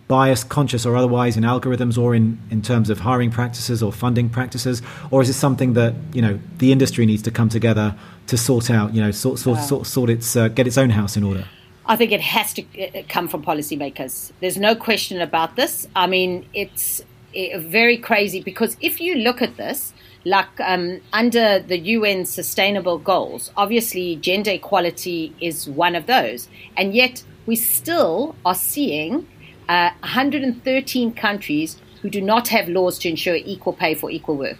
bias, 0.09 0.45
conscious 0.45 0.85
or 0.85 0.97
otherwise, 0.97 1.37
in 1.37 1.45
algorithms 1.45 1.97
or 1.97 2.15
in, 2.15 2.39
in 2.51 2.61
terms 2.61 2.91
of 2.91 3.01
hiring 3.01 3.31
practices 3.31 3.83
or 3.83 3.93
funding 3.93 4.29
practices, 4.29 4.83
or 5.13 5.23
is 5.23 5.29
it 5.29 5.35
something 5.35 5.75
that 5.75 5.95
you 6.13 6.21
know 6.21 6.39
the 6.59 6.73
industry 6.73 7.07
needs 7.07 7.23
to 7.23 7.31
come 7.31 7.49
together 7.49 7.95
to 8.27 8.37
sort 8.37 8.69
out, 8.69 8.95
you 8.95 9.01
know, 9.01 9.13
sort 9.13 9.39
sort 9.39 9.61
sort, 9.61 9.87
sort 9.87 10.11
its 10.11 10.37
uh, 10.37 10.49
get 10.49 10.67
its 10.67 10.77
own 10.77 10.91
house 10.91 11.17
in 11.17 11.25
order? 11.25 11.47
I 11.87 11.97
think 11.97 12.13
it 12.13 12.21
has 12.21 12.53
to 12.55 12.63
uh, 12.63 13.03
come 13.09 13.29
from 13.29 13.43
policymakers. 13.45 14.33
There's 14.41 14.57
no 14.57 14.75
question 14.75 15.21
about 15.21 15.57
this. 15.57 15.87
I 15.95 16.07
mean, 16.07 16.47
it's 16.53 17.01
uh, 17.01 17.59
very 17.59 17.99
crazy 17.99 18.43
because 18.43 18.77
if 18.81 19.01
you 19.01 19.17
look 19.17 19.43
at 19.43 19.57
this, 19.57 19.93
like 20.25 20.61
um, 20.61 21.01
under 21.13 21.59
the 21.59 21.79
UN 21.79 22.25
sustainable 22.25 22.99
goals, 22.99 23.53
obviously 23.57 24.17
gender 24.17 24.53
equality 24.53 25.35
is 25.41 25.69
one 25.69 25.95
of 25.95 26.07
those. 26.07 26.49
And 26.77 26.95
yet 26.95 27.23
we 27.47 27.57
still 27.57 28.35
are 28.45 28.55
seeing 28.55 29.29
uh, 29.69 29.91
113 30.01 31.15
countries 31.15 31.77
who 32.03 32.11
do 32.11 32.21
not 32.21 32.49
have 32.49 32.69
laws 32.69 32.99
to 33.01 33.09
ensure 33.09 33.35
equal 33.37 33.73
pay 33.73 33.95
for 33.95 34.11
equal 34.11 34.37
work. 34.37 34.59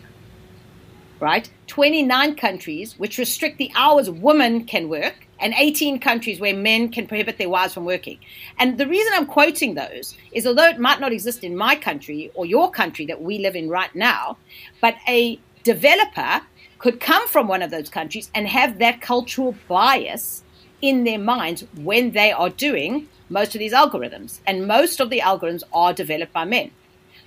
Right? 1.21 1.51
29 1.69 2.35
countries 2.37 2.99
which 2.99 3.17
restrict 3.19 3.57
the 3.57 3.71
hours 3.75 4.11
women 4.11 4.65
can 4.65 4.89
work, 4.89 5.27
and 5.41 5.55
18 5.57 5.99
countries 5.99 6.41
where 6.41 6.55
men 6.55 6.91
can 6.91 7.07
prohibit 7.07 7.39
their 7.39 7.49
wives 7.49 7.75
from 7.75 7.85
working. 7.85 8.19
And 8.59 8.79
the 8.79 8.87
reason 8.87 9.13
I'm 9.15 9.27
quoting 9.27 9.75
those 9.75 10.17
is 10.33 10.47
although 10.47 10.67
it 10.67 10.79
might 10.79 11.01
not 11.01 11.13
exist 11.13 11.45
in 11.45 11.57
my 11.57 11.77
country 11.77 12.31
or 12.35 12.47
your 12.47 12.71
country 12.71 13.07
that 13.07 13.21
we 13.21 13.39
live 13.39 13.57
in 13.57 13.69
right 13.69 13.95
now, 13.95 14.37
but 14.81 14.97
a 15.09 15.39
developer 15.65 16.43
could 16.79 17.01
come 17.01 17.27
from 17.29 17.49
one 17.49 17.63
of 17.63 17.71
those 17.71 17.89
countries 17.89 18.31
and 18.35 18.47
have 18.47 18.79
that 18.79 19.01
cultural 19.01 19.57
bias 19.69 20.45
in 20.81 21.05
their 21.05 21.19
minds 21.19 21.65
when 21.77 22.13
they 22.13 22.31
are 22.31 22.51
doing 22.51 23.09
most 23.31 23.55
of 23.55 23.59
these 23.59 23.73
algorithms. 23.73 24.41
And 24.47 24.69
most 24.69 25.01
of 25.01 25.11
the 25.11 25.21
algorithms 25.21 25.63
are 25.73 25.93
developed 25.95 26.33
by 26.33 26.45
men. 26.45 26.71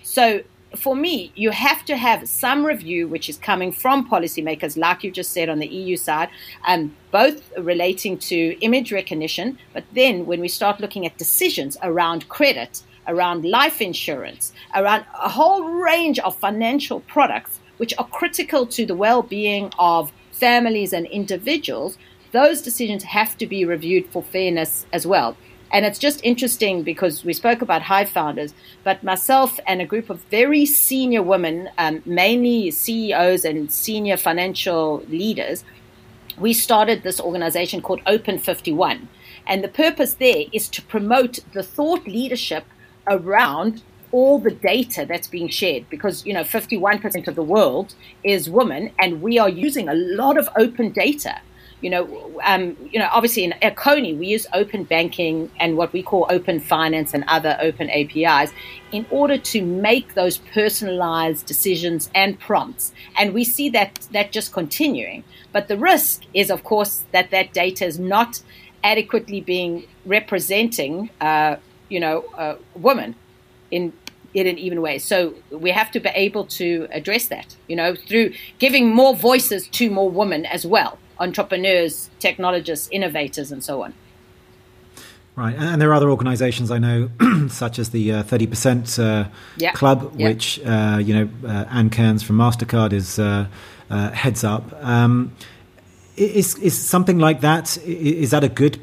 So 0.04 0.42
for 0.76 0.96
me, 0.96 1.32
you 1.36 1.50
have 1.52 1.84
to 1.86 1.98
have 1.98 2.28
some 2.28 2.66
review 2.66 3.08
which 3.08 3.30
is 3.30 3.38
coming 3.38 3.72
from 3.72 4.08
policymakers, 4.10 4.78
like 4.78 5.04
you 5.04 5.12
just 5.12 5.32
said 5.32 5.50
on 5.50 5.60
the 5.60 5.68
EU 5.68 5.98
side, 5.98 6.30
um, 6.68 6.96
both 7.12 7.52
relating 7.58 8.18
to 8.18 8.58
image 8.62 8.92
recognition, 8.92 9.58
but 9.74 9.86
then 9.94 10.26
when 10.26 10.40
we 10.40 10.48
start 10.48 10.80
looking 10.80 11.06
at 11.06 11.18
decisions 11.18 11.78
around 11.82 12.28
credit, 12.30 12.84
around 13.08 13.46
life 13.46 13.82
insurance, 13.82 14.52
around 14.76 15.06
a 15.22 15.30
whole 15.30 15.64
range 15.64 16.20
of 16.20 16.36
financial 16.36 17.00
products 17.02 17.60
which 17.78 17.94
are 17.98 18.08
critical 18.08 18.66
to 18.68 18.86
the 18.86 18.96
well 18.96 19.22
being 19.22 19.72
of 19.80 20.12
families 20.32 20.94
and 20.94 21.06
individuals, 21.08 21.98
those 22.32 22.62
decisions 22.62 23.04
have 23.04 23.38
to 23.38 23.48
be 23.48 23.66
reviewed 23.66 24.06
for 24.08 24.22
fairness 24.22 24.86
as 24.94 25.08
well. 25.08 25.38
And 25.72 25.86
it's 25.86 26.00
just 26.00 26.22
interesting 26.24 26.84
because 26.84 27.26
we 27.26 27.34
spoke 27.34 27.62
about 27.62 27.82
Hive 27.82 28.10
founders, 28.10 28.54
but 28.84 29.04
myself 29.04 29.60
and 29.68 29.82
a 29.82 29.86
group 29.86 30.10
of 30.10 30.22
very 30.32 30.66
senior 30.66 31.22
women, 31.22 31.70
um, 31.78 32.02
mainly 32.06 32.72
CEOs 32.72 33.44
and 33.44 33.72
senior 33.72 34.16
financial 34.16 35.04
leaders, 35.10 35.66
we 36.38 36.54
started 36.54 37.04
this 37.04 37.20
organization 37.20 37.82
called 37.82 38.02
Open 38.06 38.38
51. 38.38 39.10
And 39.46 39.64
the 39.64 39.68
purpose 39.68 40.14
there 40.14 40.46
is 40.54 40.70
to 40.70 40.82
promote 40.84 41.40
the 41.54 41.64
thought 41.64 42.08
leadership 42.08 42.66
around 43.08 43.82
all 44.12 44.40
the 44.40 44.52
data 44.52 45.06
that's 45.08 45.28
being 45.28 45.50
shared 45.50 45.90
because 45.90 46.26
you 46.26 46.34
know 46.34 46.44
51% 46.44 47.28
of 47.28 47.36
the 47.36 47.44
world 47.44 47.94
is 48.24 48.50
women 48.50 48.92
and 49.00 49.22
we 49.22 49.38
are 49.38 49.50
using 49.50 49.90
a 49.90 49.94
lot 49.94 50.38
of 50.38 50.50
open 50.58 50.92
data. 50.92 51.42
You 51.82 51.92
know 51.92 52.42
um, 52.44 52.76
you 52.92 53.00
know 53.00 53.10
obviously 53.12 53.44
in 53.44 53.54
Akoni 53.62 54.18
we 54.18 54.28
use 54.28 54.48
open 54.54 54.84
banking 54.84 55.52
and 55.60 55.78
what 55.78 55.94
we 55.94 56.02
call 56.02 56.26
open 56.30 56.60
finance 56.60 57.14
and 57.14 57.24
other 57.28 57.56
open 57.62 57.90
APIs 57.92 58.52
in 58.92 59.06
order 59.12 59.38
to 59.38 59.62
make 59.64 60.16
those 60.16 60.40
personalized 60.40 61.46
decisions 61.46 62.10
and 62.16 62.40
prompts. 62.40 62.94
And 63.16 63.34
we 63.34 63.44
see 63.44 63.70
that 63.70 64.08
that 64.12 64.32
just 64.32 64.54
continuing. 64.54 65.24
But 65.52 65.68
the 65.68 65.78
risk 65.78 66.24
is 66.34 66.50
of 66.50 66.64
course 66.64 67.04
that 67.12 67.30
that 67.32 67.54
data 67.54 67.86
is 67.86 68.00
not 68.00 68.42
adequately 68.84 69.42
being 69.42 69.86
representing 70.06 71.10
uh, 71.22 71.58
you 71.90 72.00
know 72.00 72.26
uh, 72.38 72.56
women 72.76 73.16
in 73.72 73.94
in 74.34 74.46
an 74.46 74.58
even 74.58 74.82
way. 74.82 75.00
So 75.00 75.34
we 75.50 75.72
have 75.72 75.90
to 75.92 76.00
be 76.00 76.10
able 76.10 76.46
to 76.46 76.88
address 76.92 77.28
that, 77.28 77.56
you 77.68 77.76
know, 77.76 77.96
through 77.96 78.34
giving 78.60 78.94
more 78.94 79.16
voices 79.16 79.68
to 79.70 79.90
more 79.90 80.10
women 80.10 80.46
as 80.46 80.66
well, 80.66 81.00
entrepreneurs, 81.20 82.10
technologists, 82.20 82.88
innovators, 82.92 83.52
and 83.52 83.64
so 83.64 83.84
on. 83.84 83.94
Right, 85.36 85.56
and 85.56 85.80
there 85.80 85.90
are 85.92 85.94
other 85.94 86.10
organisations 86.10 86.72
I 86.72 86.80
know, 86.80 87.10
such 87.50 87.78
as 87.78 87.92
the 87.92 88.12
uh, 88.12 88.24
Thirty 88.24 88.48
uh, 88.48 88.50
Percent 88.50 88.98
uh, 88.98 89.26
yeah. 89.58 89.72
Club, 89.72 90.14
yeah. 90.18 90.30
which 90.30 90.60
uh, 90.66 91.00
you 91.00 91.14
know 91.14 91.30
uh, 91.48 91.66
Ann 91.70 91.92
Cairns 91.92 92.24
from 92.24 92.38
Mastercard 92.38 92.92
is 92.92 93.20
uh, 93.20 93.48
heads 93.90 94.44
up. 94.44 94.74
Um, 94.84 95.36
is 96.16 96.58
is 96.58 96.76
something 96.76 97.20
like 97.20 97.42
that? 97.42 97.78
Is 97.86 98.32
that 98.32 98.44
a 98.44 98.50
good 98.50 98.80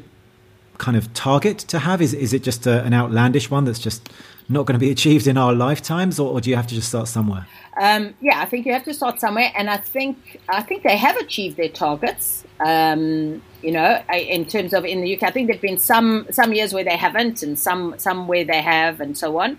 kind 0.77 0.95
of 0.95 1.13
target 1.13 1.57
to 1.59 1.79
have? 1.79 2.01
Is 2.01 2.13
is 2.13 2.31
it 2.31 2.41
just 2.41 2.65
a, 2.65 2.81
an 2.83 2.93
outlandish 2.93 3.51
one 3.51 3.65
that's 3.65 3.79
just 3.79 4.09
not 4.47 4.65
going 4.65 4.73
to 4.73 4.79
be 4.79 4.91
achieved 4.91 5.27
in 5.27 5.37
our 5.37 5.53
lifetimes, 5.53 6.19
or, 6.19 6.31
or 6.31 6.41
do 6.41 6.49
you 6.49 6.55
have 6.55 6.67
to 6.67 6.75
just 6.75 6.89
start 6.89 7.07
somewhere? 7.07 7.47
Um, 7.81 8.13
yeah, 8.21 8.41
I 8.41 8.45
think 8.45 8.65
you 8.65 8.73
have 8.73 8.83
to 8.83 8.93
start 8.93 9.19
somewhere, 9.19 9.51
and 9.55 9.69
I 9.69 9.77
think 9.77 10.39
I 10.47 10.61
think 10.61 10.83
they 10.83 10.97
have 10.97 11.17
achieved 11.17 11.57
their 11.57 11.69
targets. 11.69 12.43
Um, 12.65 13.41
you 13.61 13.71
know, 13.71 14.01
in 14.13 14.45
terms 14.45 14.73
of 14.73 14.85
in 14.85 15.01
the 15.01 15.17
UK, 15.17 15.23
I 15.23 15.31
think 15.31 15.47
there've 15.47 15.61
been 15.61 15.79
some 15.79 16.27
some 16.31 16.53
years 16.53 16.73
where 16.73 16.83
they 16.83 16.97
haven't, 16.97 17.43
and 17.43 17.59
some 17.59 17.95
some 17.97 18.27
where 18.27 18.45
they 18.45 18.61
have, 18.61 19.01
and 19.01 19.17
so 19.17 19.39
on. 19.39 19.57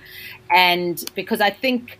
And 0.50 1.02
because 1.14 1.40
I 1.40 1.50
think. 1.50 1.98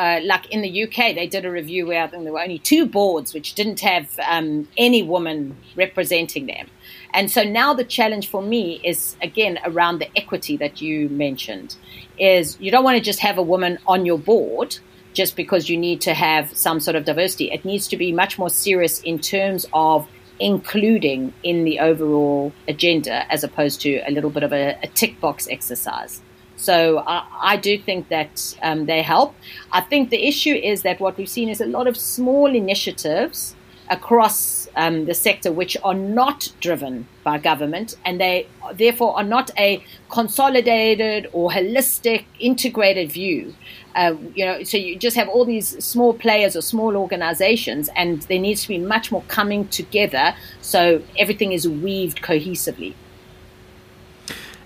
Uh, 0.00 0.20
like 0.22 0.48
in 0.52 0.62
the 0.62 0.84
UK, 0.84 1.12
they 1.16 1.26
did 1.26 1.44
a 1.44 1.50
review 1.50 1.84
where 1.84 2.04
I 2.04 2.06
think 2.06 2.22
there 2.22 2.32
were 2.32 2.40
only 2.40 2.60
two 2.60 2.86
boards 2.86 3.34
which 3.34 3.54
didn't 3.54 3.80
have 3.80 4.08
um, 4.28 4.68
any 4.76 5.02
woman 5.02 5.56
representing 5.74 6.46
them. 6.46 6.68
And 7.14 7.30
so 7.30 7.42
now 7.42 7.74
the 7.74 7.84
challenge 7.84 8.28
for 8.28 8.42
me 8.42 8.80
is 8.84 9.16
again 9.22 9.58
around 9.64 9.98
the 9.98 10.08
equity 10.16 10.56
that 10.58 10.80
you 10.80 11.08
mentioned 11.08 11.76
is 12.18 12.58
you 12.60 12.70
don't 12.70 12.84
want 12.84 12.98
to 12.98 13.02
just 13.02 13.20
have 13.20 13.38
a 13.38 13.42
woman 13.42 13.78
on 13.86 14.04
your 14.04 14.18
board 14.18 14.78
just 15.14 15.36
because 15.36 15.68
you 15.68 15.76
need 15.76 16.00
to 16.02 16.14
have 16.14 16.54
some 16.56 16.80
sort 16.80 16.96
of 16.96 17.04
diversity. 17.04 17.50
It 17.50 17.64
needs 17.64 17.88
to 17.88 17.96
be 17.96 18.12
much 18.12 18.38
more 18.38 18.50
serious 18.50 19.00
in 19.02 19.18
terms 19.18 19.66
of 19.72 20.06
including 20.40 21.32
in 21.42 21.64
the 21.64 21.80
overall 21.80 22.52
agenda 22.68 23.30
as 23.32 23.42
opposed 23.42 23.80
to 23.80 23.98
a 24.06 24.10
little 24.10 24.30
bit 24.30 24.42
of 24.42 24.52
a, 24.52 24.78
a 24.82 24.86
tick 24.88 25.20
box 25.20 25.48
exercise. 25.50 26.20
So 26.56 26.98
I, 27.06 27.26
I 27.40 27.56
do 27.56 27.78
think 27.78 28.08
that 28.08 28.56
um, 28.62 28.86
they 28.86 29.02
help. 29.02 29.34
I 29.72 29.80
think 29.80 30.10
the 30.10 30.26
issue 30.26 30.54
is 30.54 30.82
that 30.82 31.00
what 31.00 31.16
we've 31.16 31.28
seen 31.28 31.48
is 31.48 31.60
a 31.60 31.66
lot 31.66 31.86
of 31.86 31.96
small 31.96 32.54
initiatives 32.54 33.54
across 33.88 34.57
um, 34.78 35.06
the 35.06 35.14
sector 35.14 35.50
which 35.52 35.76
are 35.82 35.92
not 35.92 36.52
driven 36.60 37.06
by 37.24 37.36
government 37.36 37.96
and 38.04 38.20
they 38.20 38.46
therefore 38.74 39.14
are 39.18 39.24
not 39.24 39.50
a 39.58 39.84
consolidated 40.08 41.28
or 41.32 41.50
holistic 41.50 42.24
integrated 42.38 43.10
view. 43.10 43.54
Uh, 43.96 44.14
you 44.34 44.46
know 44.46 44.62
so 44.62 44.76
you 44.76 44.96
just 44.96 45.16
have 45.16 45.28
all 45.28 45.44
these 45.44 45.84
small 45.84 46.14
players 46.14 46.54
or 46.54 46.62
small 46.62 46.96
organizations 46.96 47.90
and 47.96 48.22
there 48.22 48.38
needs 48.38 48.62
to 48.62 48.68
be 48.68 48.78
much 48.78 49.10
more 49.10 49.22
coming 49.26 49.66
together 49.68 50.34
so 50.60 51.02
everything 51.18 51.52
is 51.52 51.68
weaved 51.68 52.22
cohesively. 52.22 52.94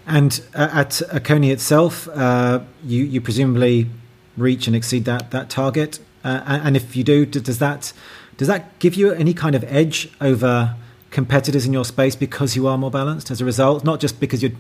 And 0.07 0.43
uh, 0.55 0.69
at 0.73 0.91
Akoni 1.11 1.51
itself 1.51 2.07
uh, 2.09 2.61
you, 2.85 3.03
you 3.05 3.21
presumably 3.23 3.89
reach 4.37 4.67
and 4.67 4.77
exceed 4.77 5.07
that 5.07 5.31
that 5.31 5.49
target. 5.49 6.01
Uh, 6.23 6.43
and 6.47 6.77
if 6.77 6.95
you 6.95 7.03
do 7.03 7.25
does 7.25 7.59
that 7.59 7.95
does 8.37 8.49
that 8.49 8.79
give 8.79 8.95
you 8.95 9.13
any 9.13 9.35
kind 9.35 9.55
of 9.55 9.65
edge 9.65 10.11
over 10.21 10.77
competitors 11.11 11.67
in 11.67 11.73
your 11.73 11.85
space 11.85 12.17
because 12.17 12.57
you 12.57 12.67
are 12.67 12.79
more 12.79 12.91
balanced 12.91 13.31
as 13.31 13.41
a 13.41 13.45
result? 13.45 13.85
Not 13.85 14.01
just 14.01 14.21
because 14.21 14.43
you're 14.43 14.53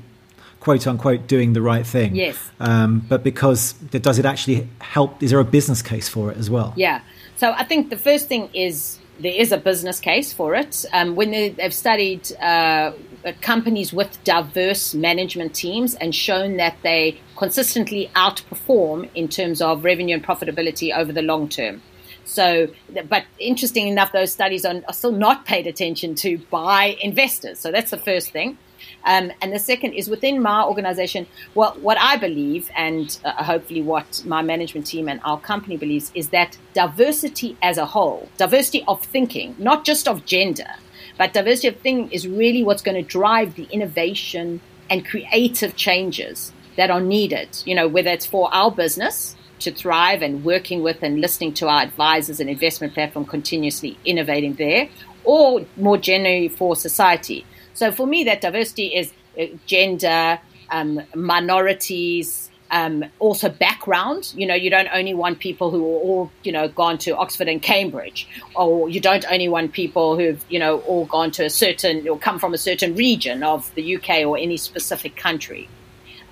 quote 0.63 0.87
unquote 0.87 1.27
doing 1.27 1.55
the 1.55 1.63
right 1.63 1.85
thing. 1.85 2.15
Yes. 2.15 2.37
Um, 2.61 3.05
but 3.09 3.25
because 3.25 3.73
does 3.73 4.19
it 4.19 4.25
actually 4.25 4.69
help? 4.81 5.21
Is 5.23 5.31
there 5.31 5.41
a 5.41 5.45
business 5.45 5.83
case 5.83 6.09
for 6.09 6.31
it 6.31 6.39
as 6.39 6.49
well? 6.49 6.73
Yeah. 6.77 7.01
So 7.37 7.51
I 7.51 7.65
think 7.65 7.91
the 7.91 7.97
first 7.97 8.29
thing 8.29 8.49
is 8.55 9.01
there 9.19 9.33
is 9.33 9.51
a 9.51 9.59
business 9.59 9.99
case 9.99 10.33
for 10.33 10.55
it. 10.55 10.85
Um, 10.93 11.17
when 11.17 11.33
they, 11.33 11.51
have 11.59 11.75
studied 11.75 12.33
uh, 12.41 12.93
companies 13.41 13.93
with 13.93 14.23
diverse 14.23 14.95
management 14.95 15.55
teams 15.55 15.97
and 15.97 16.15
shown 16.15 16.57
that 16.59 16.77
they 16.83 17.21
consistently 17.37 18.11
outperform 18.15 19.09
in 19.17 19.29
terms 19.29 19.61
of 19.61 19.85
revenue 19.85 20.15
and 20.15 20.25
profitability 20.25 20.97
over 20.97 21.13
the 21.13 21.23
long 21.23 21.49
term. 21.49 21.83
So, 22.25 22.69
but 23.09 23.25
interesting 23.39 23.89
enough, 23.89 24.13
those 24.13 24.33
studies 24.33 24.65
are, 24.65 24.83
are 24.87 24.95
still 24.95 25.13
not 25.13 25.45
paid 25.45 25.67
attention 25.67 26.15
to 26.17 26.39
by 26.51 26.97
investors. 27.01 27.59
So 27.59 27.71
that's 27.73 27.91
the 27.91 27.99
first 27.99 28.31
thing. 28.31 28.59
Um, 29.05 29.33
and 29.41 29.53
the 29.53 29.59
second 29.59 29.95
is 29.95 30.09
within 30.09 30.41
my 30.41 30.63
organization, 30.65 31.27
well, 31.55 31.77
what 31.81 31.99
I 31.99 32.17
believe, 32.17 32.71
and 32.77 33.17
uh, 33.25 33.43
hopefully 33.43 33.83
what 33.83 34.23
my 34.25 34.43
management 34.43 34.87
team 34.87 35.09
and 35.09 35.21
our 35.25 35.41
company 35.41 35.77
believes, 35.77 36.13
is 36.15 36.29
that 36.29 36.57
diversity 36.73 37.57
as 37.63 37.79
a 37.79 37.87
whole, 37.87 38.29
diversity 38.37 38.85
of 38.87 39.03
thinking, 39.03 39.57
not 39.59 39.85
just 39.85 40.07
of 40.07 40.25
gender, 40.25 40.71
but 41.19 41.33
diversity 41.33 41.69
of 41.69 41.77
thinking 41.79 42.11
is 42.11 42.27
really 42.29 42.63
what's 42.63 42.83
going 42.83 42.95
to 42.95 43.09
drive 43.09 43.55
the 43.57 43.65
innovation 43.71 44.61
and 44.89 45.05
creative 45.05 45.77
changes 45.77 46.53
that 46.77 46.91
are 46.91 47.01
needed, 47.01 47.49
you 47.65 47.75
know, 47.75 47.89
whether 47.89 48.11
it's 48.11 48.27
for 48.27 48.53
our 48.55 48.71
business 48.71 49.37
to 49.65 49.73
thrive 49.73 50.23
and 50.23 50.45
working 50.45 50.83
with 50.83 51.03
and 51.03 51.21
listening 51.21 51.55
to 51.55 51.69
our 51.69 51.83
advisors 51.83 52.41
and 52.41 52.49
investment 52.49 52.95
platform 52.95 53.25
continuously 53.25 53.99
innovating 54.05 54.55
there, 54.55 54.89
or 55.25 55.65
more 55.77 55.97
generally 55.97 56.49
for 56.49 56.77
society. 56.77 57.45
So 57.75 57.91
for 57.91 58.07
me, 58.07 58.25
that 58.25 58.41
diversity 58.41 58.89
is 58.89 59.13
uh, 59.39 59.47
gender, 59.67 60.39
um, 60.71 61.01
minorities, 61.15 62.51
um, 62.73 63.05
also 63.19 63.49
background. 63.49 64.33
You 64.37 64.47
know, 64.47 64.55
you 64.55 64.71
don't 64.71 64.89
only 64.93 65.15
want 65.15 65.39
people 65.39 65.71
who 65.71 65.83
are 65.85 66.01
all, 66.01 66.33
you 66.43 66.51
know, 66.51 66.69
gone 66.69 66.99
to 66.99 67.17
Oxford 67.17 67.49
and 67.49 67.63
Cambridge, 67.63 68.27
or 68.57 68.89
you 68.89 68.99
don't 68.99 69.25
only 69.31 69.49
want 69.49 69.73
people 69.73 70.17
who've, 70.19 70.43
you 70.49 70.59
know, 70.59 70.81
all 70.81 71.05
gone 71.05 71.31
to 71.33 71.45
a 71.45 71.51
certain 71.51 72.09
or 72.09 72.19
come 72.19 72.39
from 72.39 72.55
a 72.55 72.59
certain 72.59 72.97
region 72.97 73.43
of 73.43 73.73
the 73.75 73.97
UK 73.97 74.27
or 74.27 74.37
any 74.39 74.57
specific 74.57 75.17
country. 75.17 75.69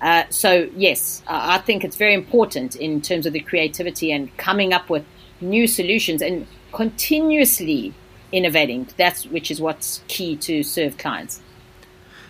Uh, 0.01 0.23
so 0.29 0.69
yes, 0.75 1.21
I 1.27 1.59
think 1.59 1.83
it's 1.83 1.95
very 1.95 2.13
important 2.13 2.75
in 2.75 3.01
terms 3.01 3.25
of 3.25 3.33
the 3.33 3.39
creativity 3.39 4.11
and 4.11 4.35
coming 4.37 4.73
up 4.73 4.89
with 4.89 5.05
new 5.39 5.67
solutions 5.67 6.21
and 6.21 6.47
continuously 6.71 7.93
innovating. 8.31 8.87
That's 8.97 9.25
which 9.27 9.51
is 9.51 9.61
what's 9.61 10.01
key 10.07 10.35
to 10.37 10.63
serve 10.63 10.97
clients. 10.97 11.41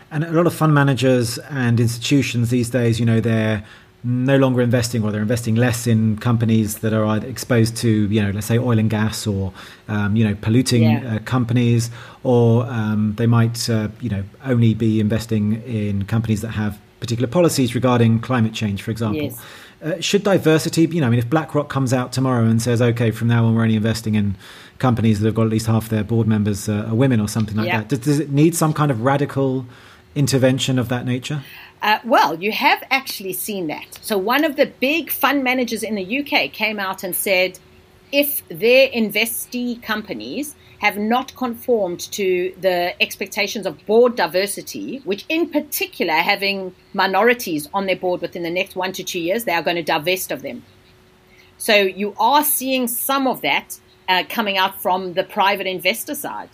And 0.10 0.26
a 0.26 0.32
lot 0.32 0.46
of 0.46 0.54
fund 0.54 0.74
managers 0.74 1.38
and 1.38 1.80
institutions 1.80 2.50
these 2.50 2.70
days, 2.70 3.00
you 3.00 3.06
know, 3.06 3.22
they're 3.22 3.64
no 4.04 4.36
longer 4.38 4.62
investing 4.62 5.04
or 5.04 5.12
they're 5.12 5.22
investing 5.22 5.56
less 5.56 5.86
in 5.86 6.18
companies 6.18 6.80
that 6.80 6.92
are 6.92 7.06
either 7.06 7.28
exposed 7.28 7.78
to 7.78 8.08
you 8.08 8.20
know 8.20 8.32
let's 8.32 8.48
say 8.48 8.58
oil 8.58 8.80
and 8.80 8.90
gas 8.90 9.28
or 9.28 9.54
um, 9.90 10.16
you 10.16 10.28
know 10.28 10.36
polluting 10.42 10.84
yeah. 10.84 11.16
uh, 11.16 11.20
companies 11.20 11.92
or 12.24 12.66
um, 12.66 13.14
they 13.18 13.28
might 13.28 13.70
uh, 13.70 13.90
you 14.00 14.10
know 14.10 14.24
only 14.44 14.74
be 14.74 15.00
investing 15.00 15.62
in 15.64 16.04
companies 16.06 16.42
that 16.42 16.50
have 16.50 16.80
particular 17.02 17.28
policies 17.28 17.76
regarding 17.76 18.20
climate 18.20 18.54
change 18.54 18.82
for 18.82 18.92
example 18.92 19.24
yes. 19.24 19.42
uh, 19.84 20.00
should 20.00 20.24
diversity 20.24 20.84
you 20.84 21.02
know 21.02 21.08
I 21.08 21.10
mean 21.10 21.20
if 21.20 21.30
BlackRock 21.30 21.68
comes 21.68 21.92
out 21.92 22.14
tomorrow 22.14 22.46
and 22.46 22.62
says 22.62 22.82
okay 22.82 23.12
from 23.12 23.28
now 23.28 23.46
on 23.46 23.56
we're 23.56 23.64
only 23.64 23.76
investing 23.76 24.16
in 24.16 24.38
companies 24.80 25.20
that 25.20 25.28
have 25.28 25.36
got 25.36 25.44
at 25.44 25.50
least 25.50 25.68
half 25.68 25.90
their 25.90 26.04
board 26.04 26.28
members 26.28 26.70
uh, 26.70 26.86
are 26.88 26.96
women 26.96 27.20
or 27.20 27.28
something 27.28 27.58
like 27.58 27.68
yeah. 27.68 27.80
that 27.80 27.90
does, 27.90 28.00
does 28.00 28.20
it 28.20 28.32
need 28.32 28.56
some 28.56 28.74
kind 28.74 28.92
of 28.92 29.02
radical 29.02 29.66
intervention 30.16 30.80
of 30.80 30.88
that 30.88 31.06
nature 31.06 31.44
uh, 31.84 31.98
well, 32.06 32.36
you 32.36 32.52
have 32.52 32.84
actually 32.92 33.34
seen 33.34 33.66
that. 33.66 33.98
So, 34.02 34.16
one 34.16 34.44
of 34.44 34.56
the 34.56 34.68
big 34.68 35.10
fund 35.10 35.44
managers 35.44 35.82
in 35.82 35.96
the 35.96 36.20
UK 36.20 36.52
came 36.54 36.80
out 36.80 37.04
and 37.04 37.16
said 37.16 37.58
if 38.12 38.48
their 38.50 38.90
investee 38.90 39.82
companies 39.82 40.56
have 40.80 40.98
not 40.98 41.36
conformed 41.36 42.00
to 42.00 42.54
the 42.60 43.00
expectations 43.02 43.66
of 43.66 43.86
board 43.86 44.16
diversity, 44.16 44.98
which 45.04 45.26
in 45.30 45.50
particular 45.50 46.14
having 46.14 46.74
minorities 46.94 47.70
on 47.74 47.86
their 47.86 47.96
board 47.96 48.20
within 48.22 48.42
the 48.42 48.50
next 48.50 48.76
one 48.76 48.92
to 48.92 49.04
two 49.04 49.20
years, 49.20 49.44
they 49.44 49.52
are 49.52 49.62
going 49.62 49.76
to 49.76 49.84
divest 49.84 50.32
of 50.32 50.42
them. 50.42 50.64
So, 51.58 51.76
you 51.76 52.16
are 52.20 52.44
seeing 52.44 52.88
some 52.88 53.28
of 53.28 53.42
that 53.42 53.80
uh, 54.10 54.24
coming 54.28 54.58
out 54.58 54.82
from 54.82 55.14
the 55.14 55.24
private 55.24 55.68
investor 55.68 56.16
side. 56.16 56.50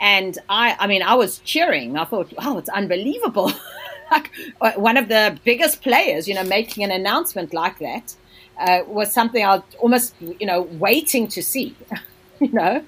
And 0.00 0.38
I, 0.48 0.76
I 0.78 0.86
mean, 0.86 1.02
I 1.02 1.14
was 1.14 1.38
cheering. 1.40 1.96
I 1.96 2.04
thought, 2.04 2.32
wow, 2.38 2.58
it's 2.58 2.68
unbelievable. 2.68 3.52
like 4.12 4.30
uh, 4.60 4.72
one 4.72 4.96
of 4.96 5.08
the 5.08 5.36
biggest 5.44 5.82
players, 5.82 6.28
you 6.28 6.34
know, 6.34 6.44
making 6.44 6.84
an 6.84 6.92
announcement 6.92 7.52
like 7.52 7.80
that 7.80 8.14
uh, 8.58 8.80
was 8.86 9.12
something 9.12 9.44
I 9.44 9.56
was 9.56 9.62
almost, 9.80 10.14
you 10.20 10.46
know, 10.46 10.62
waiting 10.62 11.28
to 11.28 11.42
see, 11.42 11.76
you 12.40 12.52
know. 12.52 12.84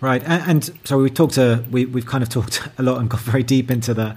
Right, 0.00 0.22
and, 0.24 0.42
and 0.50 0.78
so 0.84 0.98
we 0.98 1.10
talked. 1.10 1.34
To, 1.34 1.64
we 1.70 1.84
we've 1.84 2.06
kind 2.06 2.22
of 2.22 2.28
talked 2.36 2.68
a 2.78 2.82
lot 2.82 3.00
and 3.00 3.10
got 3.10 3.20
very 3.20 3.42
deep 3.42 3.70
into 3.70 3.94
the 3.94 4.16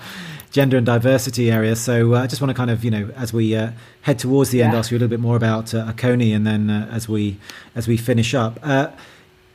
gender 0.52 0.78
and 0.78 0.86
diversity 0.86 1.49
area. 1.49 1.76
So 1.76 2.14
uh, 2.14 2.24
I 2.24 2.28
just 2.28 2.41
want 2.41 2.49
to 2.49 2.54
kind 2.54 2.70
of, 2.70 2.84
you 2.84 2.91
know, 2.91 3.10
as 3.16 3.34
we 3.34 3.56
uh, 3.56 3.72
head 4.02 4.20
towards 4.20 4.52
the 4.52 4.62
end, 4.62 4.74
yeah. 4.74 4.80
ask 4.80 4.91
you 4.91 4.97
a 4.97 4.99
little 4.99 5.10
bit 5.10 5.20
more 5.20 5.36
about 5.36 5.74
uh, 5.74 5.91
Akoni, 5.91 6.36
and 6.36 6.45
then 6.45 6.70
uh, 6.70 6.88
as 6.91 7.10
we 7.10 7.38
as 7.76 7.88
we 7.88 7.97
finish 7.97 8.34
up, 8.34 8.60
uh, 8.64 8.89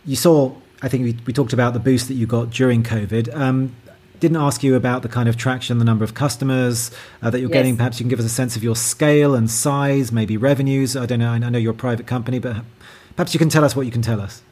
you 0.04 0.16
saw. 0.16 0.52
I 0.82 0.88
think 0.88 1.04
we, 1.04 1.16
we 1.24 1.32
talked 1.32 1.54
about 1.54 1.72
the 1.72 1.80
boost 1.80 2.06
that 2.08 2.14
you 2.14 2.26
got 2.26 2.50
during 2.50 2.82
COVID. 2.82 3.34
Um, 3.34 3.74
didn't 4.20 4.36
ask 4.36 4.62
you 4.62 4.74
about 4.74 5.02
the 5.02 5.08
kind 5.08 5.28
of 5.28 5.36
traction, 5.36 5.78
the 5.78 5.84
number 5.84 6.04
of 6.04 6.14
customers 6.14 6.90
uh, 7.22 7.30
that 7.30 7.40
you're 7.40 7.50
yes. 7.50 7.58
getting. 7.58 7.76
Perhaps 7.76 7.98
you 7.98 8.04
can 8.04 8.10
give 8.10 8.18
us 8.18 8.24
a 8.24 8.30
sense 8.30 8.56
of 8.56 8.64
your 8.64 8.76
scale 8.76 9.34
and 9.34 9.50
size, 9.50 10.12
maybe 10.12 10.36
revenues. 10.36 10.96
I 10.96 11.06
don't 11.06 11.18
know. 11.18 11.30
I 11.30 11.38
know 11.38 11.58
you're 11.58 11.72
a 11.72 11.74
private 11.74 12.06
company, 12.06 12.38
but 12.38 12.56
perhaps 13.14 13.34
you 13.34 13.38
can 13.38 13.48
tell 13.48 13.64
us 13.64 13.76
what 13.76 13.86
you 13.86 13.92
can 13.92 14.02
tell 14.02 14.20
us. 14.20 14.42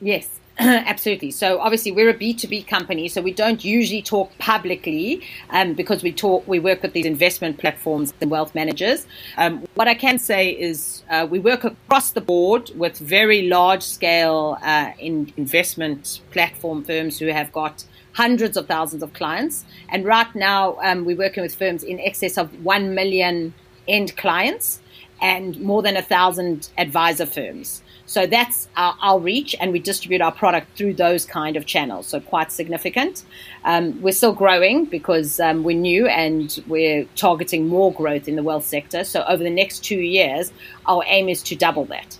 Yes. 0.00 0.37
Absolutely. 0.60 1.30
So 1.30 1.60
obviously 1.60 1.92
we're 1.92 2.10
a 2.10 2.14
B2B 2.14 2.66
company, 2.66 3.08
so 3.08 3.22
we 3.22 3.32
don't 3.32 3.64
usually 3.64 4.02
talk 4.02 4.36
publicly 4.38 5.22
um, 5.50 5.74
because 5.74 6.02
we 6.02 6.10
talk, 6.10 6.48
we 6.48 6.58
work 6.58 6.82
with 6.82 6.94
these 6.94 7.06
investment 7.06 7.58
platforms 7.58 8.12
and 8.20 8.28
wealth 8.28 8.56
managers. 8.56 9.06
Um, 9.36 9.64
what 9.76 9.86
I 9.86 9.94
can 9.94 10.18
say 10.18 10.50
is 10.50 11.04
uh, 11.10 11.28
we 11.30 11.38
work 11.38 11.62
across 11.62 12.10
the 12.10 12.20
board 12.20 12.72
with 12.74 12.98
very 12.98 13.42
large 13.42 13.84
scale 13.84 14.58
uh, 14.62 14.90
in 14.98 15.32
investment 15.36 16.22
platform 16.32 16.82
firms 16.82 17.20
who 17.20 17.26
have 17.26 17.52
got 17.52 17.84
hundreds 18.14 18.56
of 18.56 18.66
thousands 18.66 19.04
of 19.04 19.12
clients. 19.12 19.64
And 19.90 20.04
right 20.04 20.34
now, 20.34 20.76
um, 20.82 21.04
we're 21.04 21.16
working 21.16 21.44
with 21.44 21.54
firms 21.54 21.84
in 21.84 22.00
excess 22.00 22.36
of 22.36 22.64
1 22.64 22.96
million 22.96 23.54
end 23.86 24.16
clients 24.16 24.80
and 25.22 25.60
more 25.60 25.82
than 25.82 25.96
a 25.96 26.02
thousand 26.02 26.68
advisor 26.78 27.26
firms. 27.26 27.80
So 28.08 28.26
that's 28.26 28.68
our, 28.74 28.96
our, 29.02 29.20
reach, 29.20 29.54
and 29.60 29.70
we 29.70 29.80
distribute 29.80 30.22
our 30.22 30.32
product 30.32 30.78
through 30.78 30.94
those 30.94 31.26
kind 31.26 31.56
of 31.56 31.66
channels. 31.66 32.06
So 32.06 32.20
quite 32.20 32.50
significant. 32.50 33.22
Um, 33.64 34.00
we're 34.00 34.12
still 34.12 34.32
growing 34.32 34.86
because 34.86 35.38
um, 35.40 35.62
we're 35.62 35.76
new 35.76 36.06
and 36.08 36.58
we're 36.66 37.04
targeting 37.16 37.68
more 37.68 37.92
growth 37.92 38.26
in 38.26 38.34
the 38.34 38.42
wealth 38.42 38.64
sector. 38.64 39.04
So 39.04 39.24
over 39.28 39.44
the 39.44 39.50
next 39.50 39.84
two 39.84 40.00
years, 40.00 40.52
our 40.86 41.04
aim 41.06 41.28
is 41.28 41.42
to 41.44 41.54
double 41.54 41.84
that. 41.86 42.18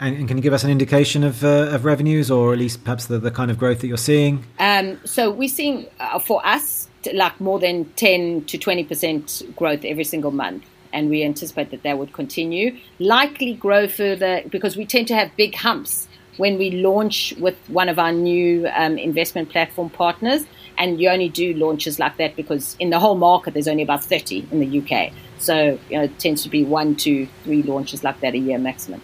And, 0.00 0.16
and, 0.16 0.28
can 0.28 0.36
you 0.36 0.42
give 0.42 0.52
us 0.52 0.64
an 0.64 0.70
indication 0.70 1.24
of, 1.24 1.42
uh, 1.42 1.68
of 1.70 1.86
revenues 1.86 2.30
or 2.30 2.52
at 2.52 2.58
least 2.58 2.84
perhaps 2.84 3.06
the, 3.06 3.18
the 3.18 3.30
kind 3.30 3.50
of 3.50 3.58
growth 3.58 3.80
that 3.80 3.86
you're 3.86 3.96
seeing? 3.96 4.44
Um, 4.58 5.00
so 5.06 5.30
we're 5.30 5.48
seeing 5.48 5.86
uh, 5.98 6.18
for 6.18 6.44
us 6.46 6.88
like 7.14 7.40
more 7.40 7.58
than 7.58 7.86
10 7.92 8.44
to 8.44 8.58
20% 8.58 9.56
growth 9.56 9.82
every 9.82 10.04
single 10.04 10.30
month. 10.30 10.64
And 10.94 11.10
we 11.10 11.24
anticipate 11.24 11.70
that 11.72 11.82
that 11.82 11.98
would 11.98 12.12
continue, 12.12 12.78
likely 12.98 13.54
grow 13.54 13.86
further 13.88 14.42
because 14.48 14.76
we 14.76 14.86
tend 14.86 15.08
to 15.08 15.14
have 15.14 15.30
big 15.36 15.54
humps 15.56 16.08
when 16.36 16.56
we 16.56 16.70
launch 16.70 17.34
with 17.38 17.56
one 17.68 17.88
of 17.88 17.98
our 17.98 18.12
new 18.12 18.68
um, 18.74 18.96
investment 18.96 19.50
platform 19.50 19.90
partners. 19.90 20.46
And 20.78 21.00
you 21.00 21.08
only 21.08 21.28
do 21.28 21.52
launches 21.54 21.98
like 21.98 22.16
that 22.16 22.34
because 22.36 22.76
in 22.78 22.90
the 22.90 22.98
whole 22.98 23.16
market, 23.16 23.54
there's 23.54 23.68
only 23.68 23.82
about 23.82 24.02
30 24.04 24.48
in 24.50 24.60
the 24.60 24.80
UK. 24.80 25.12
So 25.38 25.78
you 25.90 25.98
know, 25.98 26.04
it 26.04 26.18
tends 26.18 26.42
to 26.44 26.48
be 26.48 26.64
one, 26.64 26.96
two, 26.96 27.28
three 27.42 27.62
launches 27.62 28.02
like 28.02 28.20
that 28.20 28.34
a 28.34 28.38
year 28.38 28.58
maximum. 28.58 29.02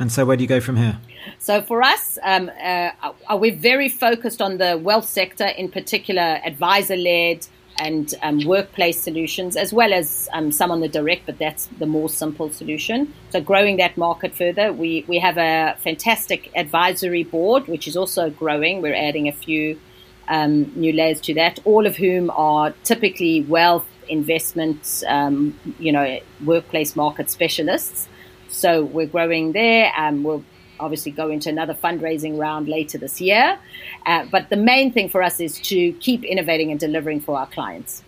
And 0.00 0.12
so, 0.12 0.24
where 0.24 0.36
do 0.36 0.44
you 0.44 0.48
go 0.48 0.60
from 0.60 0.76
here? 0.76 0.98
So, 1.38 1.60
for 1.60 1.82
us, 1.82 2.18
um, 2.22 2.50
uh, 2.62 2.90
uh 3.28 3.36
we're 3.36 3.56
very 3.56 3.88
focused 3.88 4.40
on 4.40 4.58
the 4.58 4.78
wealth 4.78 5.08
sector, 5.08 5.46
in 5.46 5.68
particular, 5.70 6.40
advisor 6.44 6.96
led 6.96 7.46
and 7.78 8.14
um, 8.22 8.44
workplace 8.44 9.00
solutions, 9.00 9.56
as 9.56 9.72
well 9.72 9.92
as 9.92 10.28
um, 10.32 10.50
some 10.52 10.70
on 10.70 10.80
the 10.80 10.88
direct, 10.88 11.26
but 11.26 11.38
that's 11.38 11.66
the 11.78 11.86
more 11.86 12.08
simple 12.08 12.50
solution. 12.50 13.14
So, 13.30 13.40
growing 13.40 13.76
that 13.76 13.96
market 13.96 14.34
further, 14.34 14.72
we, 14.72 15.04
we 15.06 15.18
have 15.18 15.38
a 15.38 15.76
fantastic 15.78 16.50
advisory 16.56 17.24
board, 17.24 17.68
which 17.68 17.86
is 17.86 17.96
also 17.96 18.30
growing. 18.30 18.82
We're 18.82 18.94
adding 18.94 19.28
a 19.28 19.32
few 19.32 19.78
um, 20.28 20.72
new 20.74 20.92
layers 20.92 21.20
to 21.22 21.34
that, 21.34 21.58
all 21.64 21.86
of 21.86 21.96
whom 21.96 22.30
are 22.30 22.72
typically 22.84 23.42
wealth 23.42 23.86
investment, 24.08 25.02
um, 25.06 25.58
you 25.78 25.92
know, 25.92 26.20
workplace 26.44 26.96
market 26.96 27.30
specialists. 27.30 28.08
So 28.48 28.84
we're 28.84 29.06
growing 29.06 29.52
there. 29.52 29.92
Um, 29.96 30.22
we're 30.22 30.40
obviously 30.80 31.12
go 31.12 31.30
into 31.30 31.48
another 31.48 31.74
fundraising 31.74 32.38
round 32.38 32.68
later 32.68 32.98
this 32.98 33.20
year. 33.20 33.58
Uh, 34.06 34.26
but 34.30 34.48
the 34.50 34.56
main 34.56 34.92
thing 34.92 35.08
for 35.08 35.22
us 35.22 35.40
is 35.40 35.58
to 35.60 35.92
keep 35.94 36.24
innovating 36.24 36.70
and 36.70 36.80
delivering 36.80 37.20
for 37.20 37.38
our 37.38 37.46
clients. 37.46 38.02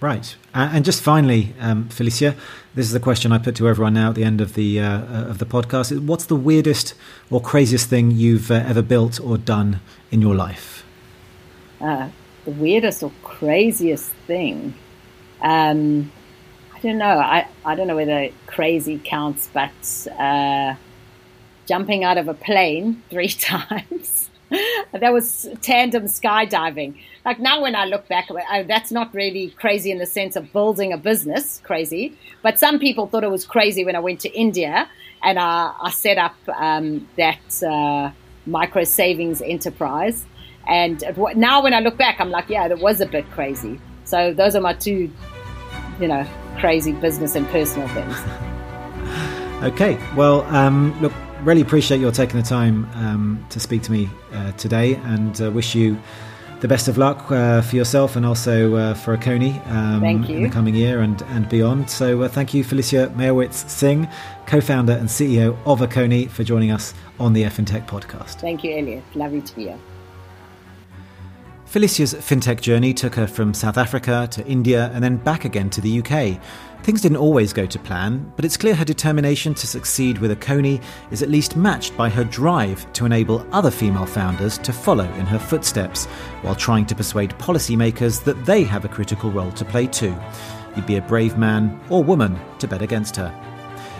Right, 0.00 0.34
and 0.54 0.82
just 0.82 1.02
finally, 1.02 1.54
um, 1.60 1.90
Felicia, 1.90 2.34
this 2.74 2.86
is 2.86 2.92
the 2.92 3.00
question 3.00 3.32
I 3.32 3.38
put 3.38 3.54
to 3.56 3.68
everyone 3.68 3.92
now 3.92 4.08
at 4.08 4.14
the 4.14 4.24
end 4.24 4.40
of 4.40 4.54
the 4.54 4.80
uh, 4.80 5.28
of 5.28 5.36
the 5.36 5.44
podcast. 5.44 6.06
What's 6.06 6.24
the 6.24 6.36
weirdest 6.36 6.94
or 7.30 7.38
craziest 7.38 7.90
thing 7.90 8.10
you've 8.10 8.50
uh, 8.50 8.54
ever 8.66 8.80
built 8.80 9.20
or 9.20 9.36
done 9.36 9.80
in 10.10 10.22
your 10.22 10.34
life? 10.34 10.86
Uh, 11.82 12.08
the 12.46 12.50
weirdest 12.52 13.02
or 13.02 13.12
craziest 13.22 14.10
thing. 14.26 14.72
Um, 15.42 16.10
I 16.74 16.78
don't 16.80 16.96
know. 16.96 17.18
I, 17.18 17.46
I 17.66 17.74
don't 17.74 17.86
know 17.86 17.96
whether 17.96 18.30
crazy 18.46 18.98
counts, 19.04 19.50
but 19.52 20.06
uh, 20.18 20.76
jumping 21.66 22.04
out 22.04 22.18
of 22.18 22.28
a 22.28 22.34
plane 22.34 23.02
three 23.10 23.28
times. 23.28 24.30
that 24.92 25.12
was 25.12 25.48
tandem 25.62 26.04
skydiving. 26.04 27.00
Like 27.24 27.38
now, 27.38 27.62
when 27.62 27.76
I 27.76 27.84
look 27.84 28.08
back, 28.08 28.28
I, 28.30 28.64
that's 28.64 28.90
not 28.90 29.14
really 29.14 29.50
crazy 29.50 29.90
in 29.90 29.98
the 29.98 30.06
sense 30.06 30.34
of 30.34 30.52
building 30.52 30.92
a 30.92 30.98
business, 30.98 31.60
crazy. 31.62 32.16
But 32.42 32.58
some 32.58 32.78
people 32.78 33.06
thought 33.06 33.22
it 33.22 33.30
was 33.30 33.44
crazy 33.44 33.84
when 33.84 33.94
I 33.94 34.00
went 34.00 34.20
to 34.20 34.28
India 34.30 34.88
and 35.22 35.38
I, 35.38 35.72
I 35.80 35.90
set 35.90 36.18
up 36.18 36.34
um, 36.48 37.08
that 37.16 37.62
uh, 37.62 38.10
micro 38.46 38.84
savings 38.84 39.40
enterprise. 39.42 40.26
And 40.66 41.02
now, 41.36 41.62
when 41.62 41.74
I 41.74 41.80
look 41.80 41.96
back, 41.96 42.20
I'm 42.20 42.30
like, 42.30 42.48
yeah, 42.48 42.68
that 42.68 42.78
was 42.78 43.00
a 43.00 43.06
bit 43.06 43.28
crazy. 43.30 43.80
So 44.04 44.32
those 44.32 44.54
are 44.54 44.60
my 44.60 44.74
two, 44.74 45.10
you 46.00 46.08
know, 46.08 46.26
crazy 46.58 46.92
business 46.92 47.34
and 47.34 47.46
personal 47.48 47.88
things. 47.88 48.16
okay, 49.62 49.98
well, 50.16 50.42
um, 50.54 51.00
look, 51.00 51.12
really 51.42 51.60
appreciate 51.60 52.00
your 52.00 52.12
taking 52.12 52.40
the 52.40 52.46
time 52.46 52.88
um, 52.94 53.46
to 53.50 53.60
speak 53.60 53.82
to 53.82 53.92
me 53.92 54.08
uh, 54.32 54.52
today, 54.52 54.94
and 54.94 55.40
uh, 55.40 55.50
wish 55.50 55.74
you 55.74 55.98
the 56.60 56.68
best 56.68 56.88
of 56.88 56.98
luck 56.98 57.30
uh, 57.30 57.62
for 57.62 57.76
yourself 57.76 58.16
and 58.16 58.26
also 58.26 58.74
uh, 58.74 58.94
for 58.94 59.16
Akoni 59.16 59.66
um, 59.68 60.04
in 60.04 60.42
the 60.42 60.50
coming 60.50 60.74
year 60.74 61.00
and, 61.00 61.22
and 61.22 61.48
beyond. 61.48 61.88
So, 61.88 62.22
uh, 62.22 62.28
thank 62.28 62.52
you, 62.52 62.62
Felicia 62.62 63.10
Meyerowitz 63.16 63.68
Singh, 63.68 64.06
co 64.46 64.60
founder 64.60 64.92
and 64.92 65.08
CEO 65.08 65.56
of 65.64 65.80
Akoni, 65.80 66.28
for 66.28 66.44
joining 66.44 66.70
us 66.70 66.92
on 67.18 67.32
the 67.32 67.44
FinTech 67.44 67.86
podcast. 67.86 68.40
Thank 68.40 68.62
you, 68.62 68.76
Elliot. 68.76 69.04
Lovely 69.14 69.40
to 69.40 69.56
be 69.56 69.64
here. 69.64 69.78
Felicia's 71.70 72.14
fintech 72.14 72.60
journey 72.60 72.92
took 72.92 73.14
her 73.14 73.28
from 73.28 73.54
South 73.54 73.78
Africa 73.78 74.26
to 74.32 74.44
India 74.44 74.90
and 74.92 75.04
then 75.04 75.16
back 75.16 75.44
again 75.44 75.70
to 75.70 75.80
the 75.80 76.00
UK. 76.00 76.42
Things 76.82 77.00
didn't 77.00 77.18
always 77.18 77.52
go 77.52 77.64
to 77.64 77.78
plan, 77.78 78.32
but 78.34 78.44
it's 78.44 78.56
clear 78.56 78.74
her 78.74 78.84
determination 78.84 79.54
to 79.54 79.68
succeed 79.68 80.18
with 80.18 80.32
Akoni 80.32 80.82
is 81.12 81.22
at 81.22 81.28
least 81.30 81.54
matched 81.54 81.96
by 81.96 82.08
her 82.08 82.24
drive 82.24 82.92
to 82.94 83.06
enable 83.06 83.46
other 83.52 83.70
female 83.70 84.04
founders 84.04 84.58
to 84.58 84.72
follow 84.72 85.04
in 85.12 85.26
her 85.26 85.38
footsteps, 85.38 86.06
while 86.42 86.56
trying 86.56 86.86
to 86.86 86.96
persuade 86.96 87.30
policymakers 87.38 88.24
that 88.24 88.44
they 88.44 88.64
have 88.64 88.84
a 88.84 88.88
critical 88.88 89.30
role 89.30 89.52
to 89.52 89.64
play 89.64 89.86
too. 89.86 90.16
You'd 90.74 90.86
be 90.86 90.96
a 90.96 91.02
brave 91.02 91.38
man 91.38 91.80
or 91.88 92.02
woman 92.02 92.36
to 92.58 92.66
bet 92.66 92.82
against 92.82 93.14
her. 93.14 93.32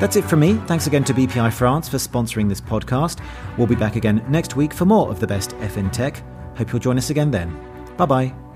That's 0.00 0.16
it 0.16 0.24
from 0.24 0.40
me. 0.40 0.54
Thanks 0.66 0.86
again 0.86 1.04
to 1.04 1.12
BPI 1.12 1.52
France 1.52 1.86
for 1.86 1.98
sponsoring 1.98 2.48
this 2.48 2.60
podcast. 2.60 3.22
We'll 3.58 3.66
be 3.66 3.74
back 3.74 3.96
again 3.96 4.24
next 4.28 4.56
week 4.56 4.72
for 4.72 4.86
more 4.86 5.10
of 5.10 5.20
the 5.20 5.26
best 5.26 5.50
FinTech. 5.58 6.22
Hope 6.56 6.72
you'll 6.72 6.80
join 6.80 6.96
us 6.96 7.10
again 7.10 7.30
then. 7.30 7.54
Bye 7.98 8.06
bye. 8.06 8.49